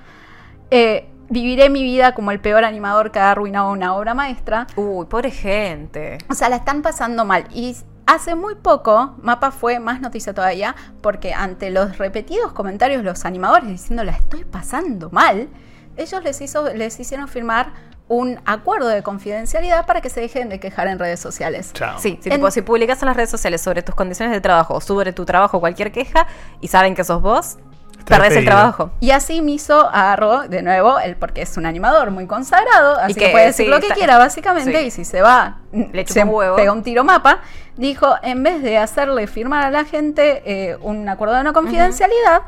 Eh, 0.71 1.07
viviré 1.29 1.69
mi 1.69 1.83
vida 1.83 2.13
como 2.13 2.31
el 2.31 2.39
peor 2.39 2.63
animador 2.63 3.11
que 3.11 3.19
ha 3.19 3.31
arruinado 3.31 3.71
una 3.71 3.95
obra 3.95 4.13
maestra. 4.13 4.67
Uy, 4.75 5.05
pobre 5.05 5.31
gente. 5.31 6.17
O 6.29 6.33
sea, 6.33 6.49
la 6.49 6.57
están 6.57 6.81
pasando 6.81 7.25
mal. 7.25 7.45
Y 7.51 7.75
hace 8.05 8.35
muy 8.35 8.55
poco, 8.55 9.15
Mapa 9.21 9.51
fue 9.51 9.79
más 9.79 10.01
noticia 10.01 10.33
todavía, 10.33 10.75
porque 11.01 11.33
ante 11.33 11.69
los 11.69 11.97
repetidos 11.97 12.53
comentarios 12.53 13.03
de 13.03 13.09
los 13.09 13.25
animadores 13.25 13.69
diciendo 13.69 14.03
la 14.03 14.11
estoy 14.11 14.43
pasando 14.43 15.09
mal, 15.09 15.49
ellos 15.97 16.23
les, 16.23 16.41
hizo, 16.41 16.73
les 16.73 16.99
hicieron 16.99 17.27
firmar 17.27 17.73
un 18.07 18.39
acuerdo 18.45 18.87
de 18.87 19.01
confidencialidad 19.01 19.87
para 19.87 20.01
que 20.01 20.09
se 20.09 20.21
dejen 20.21 20.49
de 20.49 20.59
quejar 20.59 20.87
en 20.87 20.99
redes 20.99 21.19
sociales. 21.19 21.73
Sí, 21.97 22.19
si, 22.21 22.61
publicas 22.61 23.01
en 23.01 23.07
las 23.07 23.15
redes 23.15 23.31
sociales 23.31 23.61
sobre 23.61 23.81
tus 23.81 23.95
condiciones 23.95 24.33
de 24.33 24.41
trabajo 24.41 24.75
o 24.75 24.81
sobre 24.81 25.11
tu 25.11 25.25
trabajo 25.25 25.59
cualquier 25.59 25.91
queja 25.91 26.27
y 26.61 26.67
saben 26.67 26.93
que 26.93 27.03
sos 27.03 27.21
vos, 27.21 27.57
perdés 28.05 28.37
el 28.37 28.45
trabajo. 28.45 28.91
Y 28.99 29.11
así 29.11 29.41
Miso 29.41 29.89
agarró 29.89 30.47
de 30.47 30.61
nuevo, 30.61 30.99
el, 30.99 31.15
porque 31.15 31.41
es 31.41 31.57
un 31.57 31.65
animador 31.65 32.11
muy 32.11 32.27
consagrado, 32.27 32.99
así 32.99 33.15
que, 33.15 33.29
puede 33.29 33.47
decir 33.47 33.67
lo 33.67 33.79
que 33.79 33.89
quiera 33.89 34.17
básicamente, 34.17 34.83
y 34.83 34.91
si 34.91 35.05
se 35.05 35.21
va, 35.21 35.57
Le 35.71 36.05
se 36.07 36.23
un 36.23 36.55
pega 36.55 36.71
un 36.71 36.83
tiro 36.83 37.03
mapa, 37.03 37.39
dijo, 37.75 38.15
en 38.21 38.43
vez 38.43 38.61
de 38.61 38.77
hacerle 38.77 39.27
firmar 39.27 39.65
a 39.65 39.71
la 39.71 39.85
gente 39.85 40.41
eh, 40.45 40.77
un 40.81 41.07
acuerdo 41.09 41.35
de 41.35 41.43
no 41.43 41.53
confidencialidad, 41.53 42.41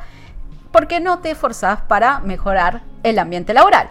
¿por 0.72 0.86
qué 0.86 1.00
no 1.00 1.18
te 1.18 1.30
esforzás 1.30 1.80
para 1.82 2.20
mejorar 2.20 2.82
el 3.02 3.18
ambiente 3.18 3.54
laboral? 3.54 3.88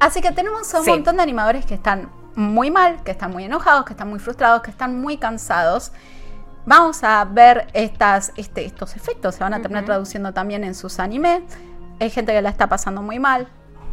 Así 0.00 0.20
que 0.20 0.32
tenemos 0.32 0.72
un 0.74 0.86
montón 0.86 1.16
de 1.16 1.22
animadores 1.22 1.66
que 1.66 1.74
están 1.74 2.08
muy 2.34 2.70
mal, 2.70 3.02
que 3.04 3.10
están 3.10 3.32
muy 3.32 3.44
enojados, 3.44 3.84
que 3.84 3.92
están 3.92 4.08
muy 4.08 4.18
frustrados, 4.18 4.62
que 4.62 4.70
están 4.70 5.00
muy 5.00 5.18
cansados. 5.18 5.92
Vamos 6.70 7.02
a 7.02 7.24
ver 7.24 7.66
estas, 7.72 8.32
este, 8.36 8.64
estos 8.64 8.94
efectos, 8.94 9.34
se 9.34 9.42
van 9.42 9.54
a 9.54 9.60
terminar 9.60 9.84
traduciendo 9.84 10.32
también 10.32 10.62
en 10.62 10.76
sus 10.76 11.00
animes. 11.00 11.42
Hay 11.98 12.10
gente 12.10 12.32
que 12.32 12.40
la 12.40 12.48
está 12.48 12.68
pasando 12.68 13.02
muy 13.02 13.18
mal, 13.18 13.48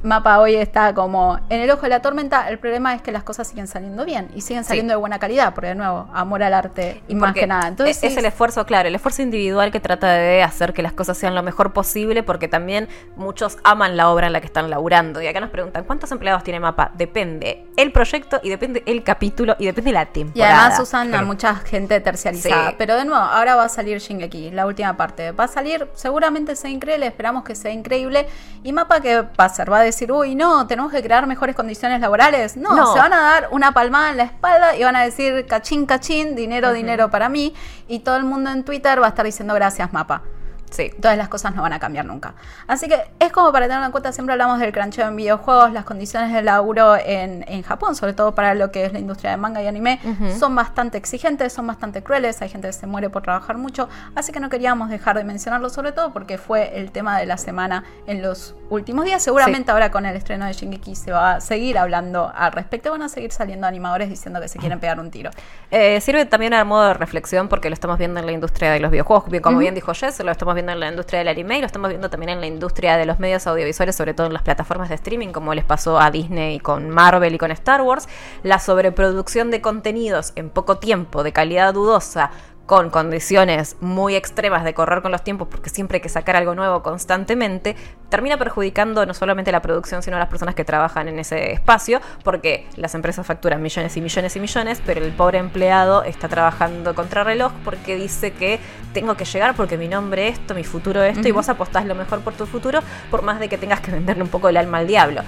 Mapa 0.08 0.40
hoy 0.40 0.56
está 0.56 0.94
como 0.94 1.40
en 1.50 1.60
el 1.60 1.70
ojo 1.70 1.82
de 1.82 1.90
la 1.90 2.02
tormenta. 2.02 2.50
El 2.50 2.60
problema 2.60 2.96
es 2.96 3.02
que 3.02 3.12
las 3.12 3.24
cosas 3.24 3.48
siguen 3.48 3.68
saliendo 3.68 4.06
bien 4.06 4.30
y 4.34 4.42
siguen 4.42 4.64
saliendo 4.64 4.94
de 4.94 4.98
buena 4.98 5.20
calidad, 5.20 5.54
porque 5.54 5.68
de 5.68 5.76
nuevo, 5.76 6.08
amor 6.14 6.42
al 6.44 6.54
arte 6.54 7.04
y 7.08 7.16
más 7.16 7.34
que 7.34 7.46
nada. 7.46 7.68
Entonces, 7.68 8.02
es, 8.02 8.16
el 8.18 8.26
esfuerzo, 8.26 8.66
claro, 8.66 8.88
el 8.88 8.96
esfuerzo 8.96 9.22
individual 9.22 9.72
que 9.72 9.80
trata 9.80 10.14
de 10.14 10.42
hacer 10.42 10.74
que 10.74 10.82
las 10.82 10.94
cosas 10.94 11.18
sean 11.18 11.36
lo 11.36 11.44
mejor 11.44 11.74
posible, 11.74 12.24
porque 12.24 12.48
también 12.48 12.88
muchos 13.18 13.58
aman 13.64 13.98
la 13.98 14.10
obra 14.10 14.28
en 14.28 14.34
la 14.34 14.40
que 14.40 14.48
están 14.48 14.70
laburando. 14.70 15.22
Y 15.22 15.28
acá 15.28 15.42
nos 15.42 15.50
preguntan, 15.50 15.84
¿cuántos 15.84 16.12
empleados 16.12 16.44
tiene 16.44 16.62
Mapa? 16.62 16.92
Depende 16.96 17.66
el 17.76 17.92
proyecto 17.92 18.40
y 18.42 18.50
depende 18.50 18.84
el 18.86 19.04
capítulo 19.04 19.56
y 19.60 19.66
depende 19.66 19.92
la 19.92 20.06
temporada. 20.06 20.50
Y 20.50 20.54
además 20.54 20.80
usan 20.80 21.14
a 21.14 21.22
mucha 21.24 21.56
gente 21.56 22.00
terciarizada. 22.00 22.76
Pero 22.78 22.96
de 22.96 23.04
nuevo, 23.04 23.22
ahora 23.22 23.56
va 23.56 23.66
a 23.66 23.70
salir 23.70 24.00
Shingeki, 24.00 24.52
la 24.52 24.66
última 24.66 24.96
parte. 24.96 25.32
Va 25.34 25.44
a 25.44 25.48
salir, 25.50 25.88
seguramente 25.96 26.56
sea 26.56 26.72
increíble, 26.72 27.08
esperamos 27.08 27.44
que 27.44 27.56
sea 27.56 27.72
increíble. 27.72 28.28
Y 28.64 28.72
Mapa, 28.72 29.02
¿qué 29.02 29.22
va 29.22 29.30
a 29.38 29.44
hacer? 29.44 29.72
Va 29.72 29.80
a 29.80 29.84
decir, 29.84 29.97
uy, 30.06 30.36
no, 30.36 30.68
tenemos 30.68 30.92
que 30.92 31.02
crear 31.02 31.26
mejores 31.28 31.56
condiciones 31.56 32.00
laborales. 32.00 32.56
No, 32.58 32.94
se 32.94 33.00
van 33.00 33.14
a 33.14 33.22
dar 33.22 33.50
una 33.52 33.72
palmada 33.72 34.12
en 34.12 34.18
la 34.18 34.24
espalda 34.24 34.76
y 34.76 34.84
van 34.84 34.96
a 34.96 35.04
decir 35.04 35.46
cachín, 35.48 35.86
cachín, 35.86 36.36
dinero, 36.36 36.74
dinero 36.74 37.10
para 37.10 37.30
mí. 37.30 37.54
Y 37.88 38.00
todo 38.00 38.18
el 38.18 38.24
mundo 38.24 38.52
en 38.52 38.64
Twitter 38.64 39.02
va 39.02 39.08
a 39.08 39.10
estar 39.10 39.26
diciendo 39.26 39.54
gracias, 39.54 39.92
mapa. 39.94 40.24
Sí. 40.70 40.92
Todas 41.02 41.18
las 41.18 41.30
cosas 41.30 41.56
no 41.56 41.62
van 41.62 41.74
a 41.74 41.80
cambiar 41.80 42.06
nunca. 42.06 42.34
Así 42.68 42.88
que 42.88 43.00
es 43.20 43.32
como 43.32 43.52
para 43.52 43.68
tenerlo 43.68 43.86
en 43.86 43.92
cuenta, 43.92 44.12
siempre 44.12 44.34
hablamos 44.34 44.60
del 44.60 44.72
cruncheo 44.72 45.08
en 45.08 45.16
videojuegos, 45.16 45.72
las 45.72 45.86
condiciones 45.86 46.34
de 46.34 46.42
laburo 46.42 46.96
en, 46.98 47.46
en, 47.48 47.64
Japón, 47.64 47.96
sobre 47.96 48.14
todo 48.14 48.36
para 48.36 48.54
lo 48.54 48.72
que 48.72 48.86
es 48.86 48.94
la 48.94 49.00
industria 49.00 49.32
de 49.32 49.38
manga 49.38 49.62
y 49.62 49.68
anime, 49.68 50.00
son 50.38 50.56
bastante 50.56 50.98
exigentes, 50.98 51.54
son 51.54 51.68
bastante 51.68 52.04
crueles, 52.04 52.42
hay 52.42 52.50
gente 52.50 52.68
que 52.68 52.74
se 52.74 52.88
muere 52.88 53.10
por 53.10 53.24
trabajar 53.24 53.58
mucho, 53.58 53.90
así 54.16 54.32
que 54.32 54.40
no 54.40 54.50
queríamos 54.50 54.90
dejar 54.90 55.18
de 55.18 55.24
mencionarlo, 55.24 55.70
sobre 55.70 55.92
todo 55.92 56.12
porque 56.14 56.38
fue 56.38 56.80
el 56.80 56.92
tema 56.92 57.18
de 57.20 57.26
la 57.26 57.38
semana 57.38 57.84
en 58.06 58.22
los 58.22 58.56
últimos 58.70 59.06
días. 59.06 59.24
Seguramente 59.24 59.72
ahora 59.72 59.92
con 59.92 60.06
el 60.06 60.16
estreno 60.16 60.46
de 60.46 60.54
Shingeki 60.54 60.96
se 60.96 61.12
va 61.12 61.36
a 61.36 61.42
seguir 61.42 61.78
hablando 61.78 62.32
al 62.36 62.52
respecto, 62.52 62.92
van 62.92 63.02
a 63.02 63.10
seguir 63.10 63.32
saliendo 63.32 63.68
animadores 63.68 64.10
diciendo 64.10 64.42
que 64.42 64.48
se 64.48 64.60
quieren 64.60 64.80
pegar 64.80 65.00
un 65.00 65.12
tiro. 65.12 65.32
Eh, 65.72 66.00
sirve 66.02 66.26
también 66.26 66.54
a 66.54 66.64
modo 66.64 66.88
de 66.88 66.94
reflexión 66.94 67.48
porque 67.48 67.70
lo 67.70 67.74
estamos 67.74 67.98
viendo 67.98 68.20
en 68.20 68.26
la 68.26 68.32
industria 68.32 68.72
de 68.72 68.80
los 68.80 68.92
videojuegos, 68.92 69.26
como 69.42 69.60
bien 69.60 69.76
dijo 69.76 69.94
Jess, 69.94 70.20
lo 70.20 70.32
estamos 70.32 70.56
viendo 70.58 70.74
en 70.74 70.80
la 70.80 70.90
industria 70.90 71.20
del 71.20 71.28
anime 71.30 71.58
y 71.58 71.62
lo 71.62 71.68
estamos 71.68 71.90
viendo 71.90 72.10
también 72.10 72.32
en 72.32 72.42
la 72.42 72.48
industria 72.48 72.98
de 72.98 73.06
los 73.06 73.20
medios 73.20 73.46
audiovisuales, 73.48 73.96
sobre 73.96 74.14
todo 74.14 74.28
en 74.28 74.34
las 74.34 74.42
plataformas 74.42 74.90
de 74.90 74.96
streaming, 74.96 75.30
como 75.30 75.54
les 75.54 75.64
pasó 75.64 76.00
a 76.00 76.12
Disney 76.12 76.60
con 76.60 76.90
Marvel 76.90 77.36
y 77.36 77.38
con 77.38 77.52
Star 77.52 77.82
Wars. 77.82 78.08
La 78.44 78.60
sobreproducción 78.60 79.52
de 79.52 79.62
contenidos 79.62 80.34
en 80.36 80.50
poco 80.50 80.80
tiempo, 80.80 81.24
de 81.24 81.32
calidad 81.32 81.74
dudosa, 81.74 82.32
con 82.68 82.90
condiciones 82.90 83.78
muy 83.80 84.16
extremas 84.16 84.66
de 84.66 84.74
correr 84.74 85.02
con 85.02 85.12
los 85.14 85.24
tiempos, 85.24 85.48
porque 85.50 85.70
siempre 85.70 85.96
hay 85.96 86.02
que 86.02 86.10
sacar 86.10 86.36
algo 86.36 86.54
nuevo 86.54 86.84
constantemente, 86.84 87.78
termina 88.10 88.38
perjudicando 88.38 89.06
no 89.06 89.14
solamente 89.14 89.54
la 89.54 89.62
producción, 89.62 90.04
sino 90.04 90.18
a 90.18 90.20
las 90.20 90.28
personas 90.28 90.54
que 90.54 90.66
trabajan 90.66 91.08
en 91.08 91.18
ese 91.18 91.54
espacio, 91.54 92.02
porque 92.26 92.68
las 92.76 92.94
empresas 92.94 93.26
facturan 93.26 93.62
millones 93.62 93.96
y 93.96 94.02
millones 94.02 94.36
y 94.36 94.40
millones, 94.42 94.82
pero 94.86 95.04
el 95.04 95.14
pobre 95.14 95.38
empleado 95.38 96.04
está 96.04 96.28
trabajando 96.28 96.94
contra 96.94 97.24
reloj 97.24 97.54
porque 97.64 97.96
dice 97.96 98.32
que 98.32 98.60
tengo 98.94 99.16
que 99.16 99.24
llegar 99.24 99.56
porque 99.56 99.78
mi 99.78 99.88
nombre 99.88 100.28
es 100.28 100.38
esto, 100.38 100.54
mi 100.54 100.66
futuro 100.66 101.02
es 101.02 101.16
esto, 101.16 101.28
y 101.30 101.32
vos 101.32 101.48
apostás 101.48 101.86
lo 101.86 101.96
mejor 101.96 102.20
por 102.20 102.34
tu 102.34 102.46
futuro, 102.46 102.82
por 103.10 103.22
más 103.22 103.40
de 103.40 103.48
que 103.48 103.58
tengas 103.58 103.80
que 103.80 103.92
venderle 103.92 104.24
un 104.24 104.30
poco 104.30 104.50
el 104.50 104.58
alma 104.58 104.80
al 104.80 104.88
diablo 104.88 105.22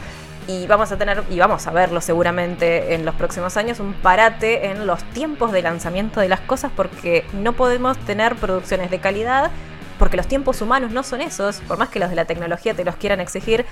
y 0.49 0.65
vamos 0.65 0.91
a 0.91 0.97
tener, 0.97 1.23
y 1.29 1.37
vamos 1.37 1.67
a 1.67 1.71
verlo 1.71 2.01
seguramente 2.01 2.95
en 2.95 3.05
los 3.05 3.13
próximos 3.13 3.55
años, 3.55 3.79
un 3.79 3.93
parate 3.93 4.71
en 4.71 4.87
los 4.87 5.03
tiempos 5.13 5.51
de 5.51 5.61
lanzamiento 5.61 6.21
de 6.21 6.27
las 6.27 6.39
cosas 6.39 6.71
porque 6.75 7.23
no 7.33 7.53
podemos 7.53 7.99
tener 7.99 8.35
producciones 8.35 8.89
de 8.89 8.97
calidad 8.97 9.51
porque 9.99 10.17
los 10.17 10.25
tiempos 10.25 10.63
humanos 10.63 10.89
no 10.91 11.03
son 11.03 11.21
esos, 11.21 11.57
por 11.67 11.77
más 11.77 11.89
que 11.89 11.99
los 11.99 12.09
de 12.09 12.15
la 12.15 12.25
tecnología 12.25 12.73
te 12.73 12.83
los 12.83 12.95
quieran 12.95 13.19
exigir, 13.19 13.63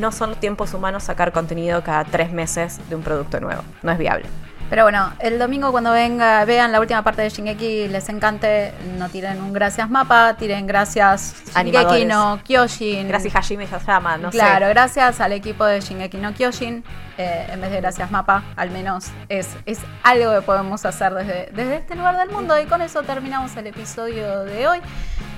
no 0.00 0.12
son 0.12 0.34
tiempos 0.36 0.72
humanos 0.72 1.02
sacar 1.02 1.30
contenido 1.30 1.82
cada 1.84 2.04
tres 2.04 2.32
meses 2.32 2.80
de 2.88 2.96
un 2.96 3.02
producto 3.02 3.38
nuevo, 3.40 3.62
no 3.82 3.92
es 3.92 3.98
viable. 3.98 4.24
Pero 4.70 4.84
bueno, 4.84 5.12
el 5.20 5.38
domingo 5.38 5.70
cuando 5.70 5.92
venga, 5.92 6.44
vean 6.44 6.72
la 6.72 6.80
última 6.80 7.02
parte 7.02 7.22
de 7.22 7.28
Shingeki, 7.28 7.88
les 7.88 8.08
encante, 8.08 8.72
no 8.98 9.08
tiren 9.08 9.40
un 9.42 9.52
gracias 9.52 9.90
mapa, 9.90 10.36
tiren 10.36 10.66
gracias 10.66 11.34
Shingeki 11.54 12.06
no 12.06 12.40
Kyojin. 12.44 13.06
Gracias 13.08 13.34
Hajime 13.36 13.66
Yasama, 13.66 14.16
no 14.16 14.30
Claro, 14.30 14.68
gracias 14.68 15.20
al 15.20 15.32
equipo 15.32 15.64
de 15.64 15.80
Shingeki 15.80 16.16
no 16.16 16.32
Kyojin, 16.32 16.82
eh, 17.18 17.46
en 17.52 17.60
vez 17.60 17.70
de 17.70 17.80
gracias 17.80 18.10
mapa, 18.10 18.42
al 18.56 18.70
menos 18.70 19.06
es, 19.28 19.48
es 19.66 19.78
algo 20.02 20.34
que 20.34 20.42
podemos 20.42 20.84
hacer 20.84 21.14
desde, 21.14 21.50
desde 21.52 21.76
este 21.76 21.94
lugar 21.94 22.16
del 22.16 22.30
mundo. 22.30 22.58
Y 22.58 22.64
con 22.64 22.82
eso 22.82 23.02
terminamos 23.02 23.56
el 23.56 23.66
episodio 23.66 24.44
de 24.44 24.66
hoy 24.66 24.80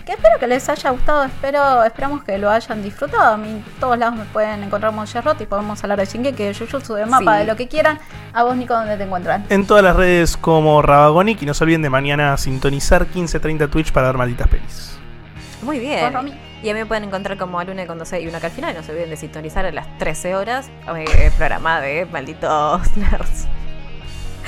que 0.07 0.12
espero 0.12 0.39
que 0.39 0.47
les 0.47 0.68
haya 0.68 0.91
gustado, 0.91 1.24
espero, 1.24 1.83
esperamos 1.83 2.22
que 2.22 2.39
lo 2.39 2.49
hayan 2.49 2.81
disfrutado. 2.81 3.35
A 3.35 3.37
mí 3.37 3.49
en 3.49 3.64
todos 3.81 3.99
lados 3.99 4.14
me 4.14 4.24
pueden 4.27 4.62
encontrar 4.62 4.93
como 4.93 5.05
y 5.05 5.47
podemos 5.47 5.83
hablar 5.83 5.99
de 5.99 6.07
Shingeki, 6.07 6.45
de 6.45 6.55
Jujutsu, 6.55 6.95
de 6.95 7.07
mapa, 7.07 7.39
de 7.39 7.45
lo 7.45 7.57
que 7.57 7.66
quieran. 7.66 7.99
A 8.33 8.45
vos, 8.45 8.57
Nico, 8.57 8.72
¿dónde 8.72 8.97
te 8.97 9.05
encuentran? 9.16 9.46
En 9.48 9.66
todas 9.66 9.82
las 9.82 9.96
redes 9.96 10.36
como 10.36 10.82
Rabagonic 10.82 11.42
y 11.42 11.46
no 11.46 11.54
se 11.54 11.64
olviden 11.64 11.82
de 11.82 11.90
mañana 11.90 12.36
sintonizar 12.36 13.06
15.30 13.06 13.70
Twitch 13.70 13.92
para 13.92 14.08
ver 14.08 14.16
malditas 14.16 14.48
pelis. 14.48 14.98
Muy 15.62 15.78
bien. 15.78 16.12
Y 16.62 16.70
a 16.70 16.74
mí 16.74 16.80
me 16.80 16.86
pueden 16.86 17.04
encontrar 17.04 17.36
como 17.36 17.58
Alune 17.58 17.86
con 17.86 17.98
12 17.98 18.22
y 18.22 18.28
una 18.28 18.40
que 18.40 18.46
al 18.46 18.52
final. 18.52 18.74
No 18.74 18.82
se 18.82 18.92
olviden 18.92 19.10
de 19.10 19.16
sintonizar 19.16 19.66
a 19.66 19.72
las 19.72 19.98
13 19.98 20.34
horas. 20.34 20.70
Eh, 20.96 21.30
programa 21.36 21.80
de 21.80 22.06
malditos 22.06 22.96
nerds. 22.96 23.46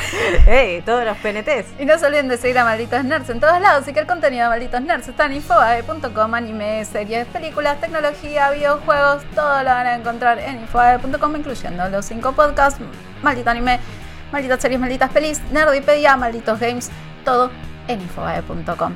¡Ey! 0.46 0.82
Todos 0.82 1.04
los 1.04 1.16
PNTs. 1.18 1.80
Y 1.80 1.84
no 1.84 1.98
se 1.98 2.06
olviden 2.06 2.28
de 2.28 2.36
seguir 2.36 2.58
a 2.58 2.64
Malditos 2.64 3.04
Nerds 3.04 3.30
en 3.30 3.40
todos 3.40 3.60
lados 3.60 3.86
y 3.88 3.92
que 3.92 4.00
el 4.00 4.06
contenido 4.06 4.44
de 4.44 4.48
Malditos 4.50 4.80
Nerds 4.80 5.08
está 5.08 5.26
en 5.26 5.34
infobae.com, 5.34 6.34
anime, 6.34 6.84
series, 6.84 7.26
películas, 7.26 7.80
tecnología, 7.80 8.50
videojuegos, 8.50 9.22
todo 9.34 9.62
lo 9.62 9.70
van 9.70 9.86
a 9.86 9.94
encontrar 9.94 10.38
en 10.38 10.60
infobae.com, 10.60 11.36
incluyendo 11.36 11.88
los 11.88 12.04
cinco 12.06 12.32
podcasts, 12.32 12.80
Maldito 13.22 13.50
Anime, 13.50 13.80
Malditas 14.32 14.60
Series, 14.60 14.80
Malditas 14.80 15.10
Pelis, 15.10 15.40
Nerdipedia, 15.50 16.16
Malditos 16.16 16.60
Games, 16.60 16.90
todo 17.24 17.50
en 17.88 18.00
infobae.com. 18.00 18.94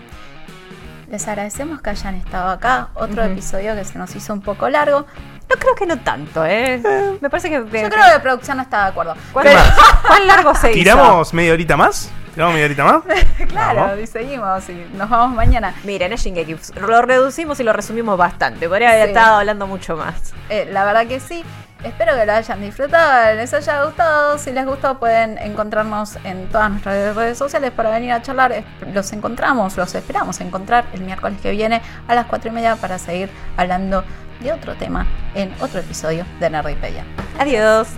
Les 1.12 1.28
agradecemos 1.28 1.82
que 1.82 1.90
hayan 1.90 2.14
estado 2.14 2.50
acá. 2.50 2.88
Otro 2.94 3.22
episodio 3.22 3.74
que 3.74 3.84
se 3.84 3.98
nos 3.98 4.16
hizo 4.16 4.32
un 4.32 4.40
poco 4.40 4.68
largo. 4.70 5.06
No 5.50 5.56
creo 5.58 5.74
que 5.74 5.84
no 5.84 5.98
tanto, 5.98 6.42
¿eh? 6.46 6.80
eh. 6.82 7.18
Me 7.20 7.28
parece 7.28 7.50
que. 7.50 7.56
Yo 7.56 7.68
creo 7.68 7.90
que 7.90 7.96
la 7.96 8.22
producción 8.22 8.56
no 8.56 8.62
está 8.62 8.84
de 8.84 8.88
acuerdo. 8.90 9.14
¿Cuál, 9.30 9.46
largo 10.26 10.54
se 10.54 10.70
¿Tiramos 10.70 11.34
media 11.34 11.52
horita 11.52 11.76
más? 11.76 12.10
¿Tiramos 12.32 12.54
media 12.54 12.64
horita 12.64 12.84
más? 12.84 13.02
claro, 13.48 14.00
y 14.00 14.06
seguimos 14.06 14.66
y 14.70 14.86
nos 14.94 15.10
vamos 15.10 15.36
mañana. 15.36 15.74
Miren, 15.84 16.14
es 16.14 16.22
Shingeki. 16.22 16.56
Lo 16.80 17.02
reducimos 17.02 17.60
y 17.60 17.62
lo 17.62 17.74
resumimos 17.74 18.16
bastante. 18.16 18.66
Podría 18.66 18.92
haber 18.92 19.08
estado 19.08 19.40
hablando 19.40 19.66
mucho 19.66 19.98
más. 19.98 20.32
Eh, 20.48 20.66
la 20.72 20.86
verdad 20.86 21.06
que 21.06 21.20
sí. 21.20 21.44
Espero 21.84 22.14
que 22.14 22.24
lo 22.24 22.32
hayan 22.32 22.60
disfrutado, 22.60 23.34
les 23.34 23.52
haya 23.52 23.84
gustado. 23.84 24.38
Si 24.38 24.52
les 24.52 24.64
gustó, 24.64 24.98
pueden 24.98 25.36
encontrarnos 25.38 26.16
en 26.24 26.48
todas 26.48 26.70
nuestras 26.70 27.16
redes 27.16 27.36
sociales 27.36 27.72
para 27.72 27.90
venir 27.90 28.12
a 28.12 28.22
charlar. 28.22 28.62
Los 28.92 29.12
encontramos, 29.12 29.76
los 29.76 29.92
esperamos 29.94 30.40
encontrar 30.40 30.84
el 30.92 31.00
miércoles 31.00 31.40
que 31.40 31.50
viene 31.50 31.82
a 32.06 32.14
las 32.14 32.26
4 32.26 32.50
y 32.50 32.54
media 32.54 32.76
para 32.76 32.98
seguir 32.98 33.30
hablando 33.56 34.04
de 34.40 34.52
otro 34.52 34.76
tema 34.76 35.06
en 35.34 35.52
otro 35.60 35.80
episodio 35.80 36.24
de 36.38 36.50
Nerdipedia. 36.50 37.04
Adiós. 37.38 37.88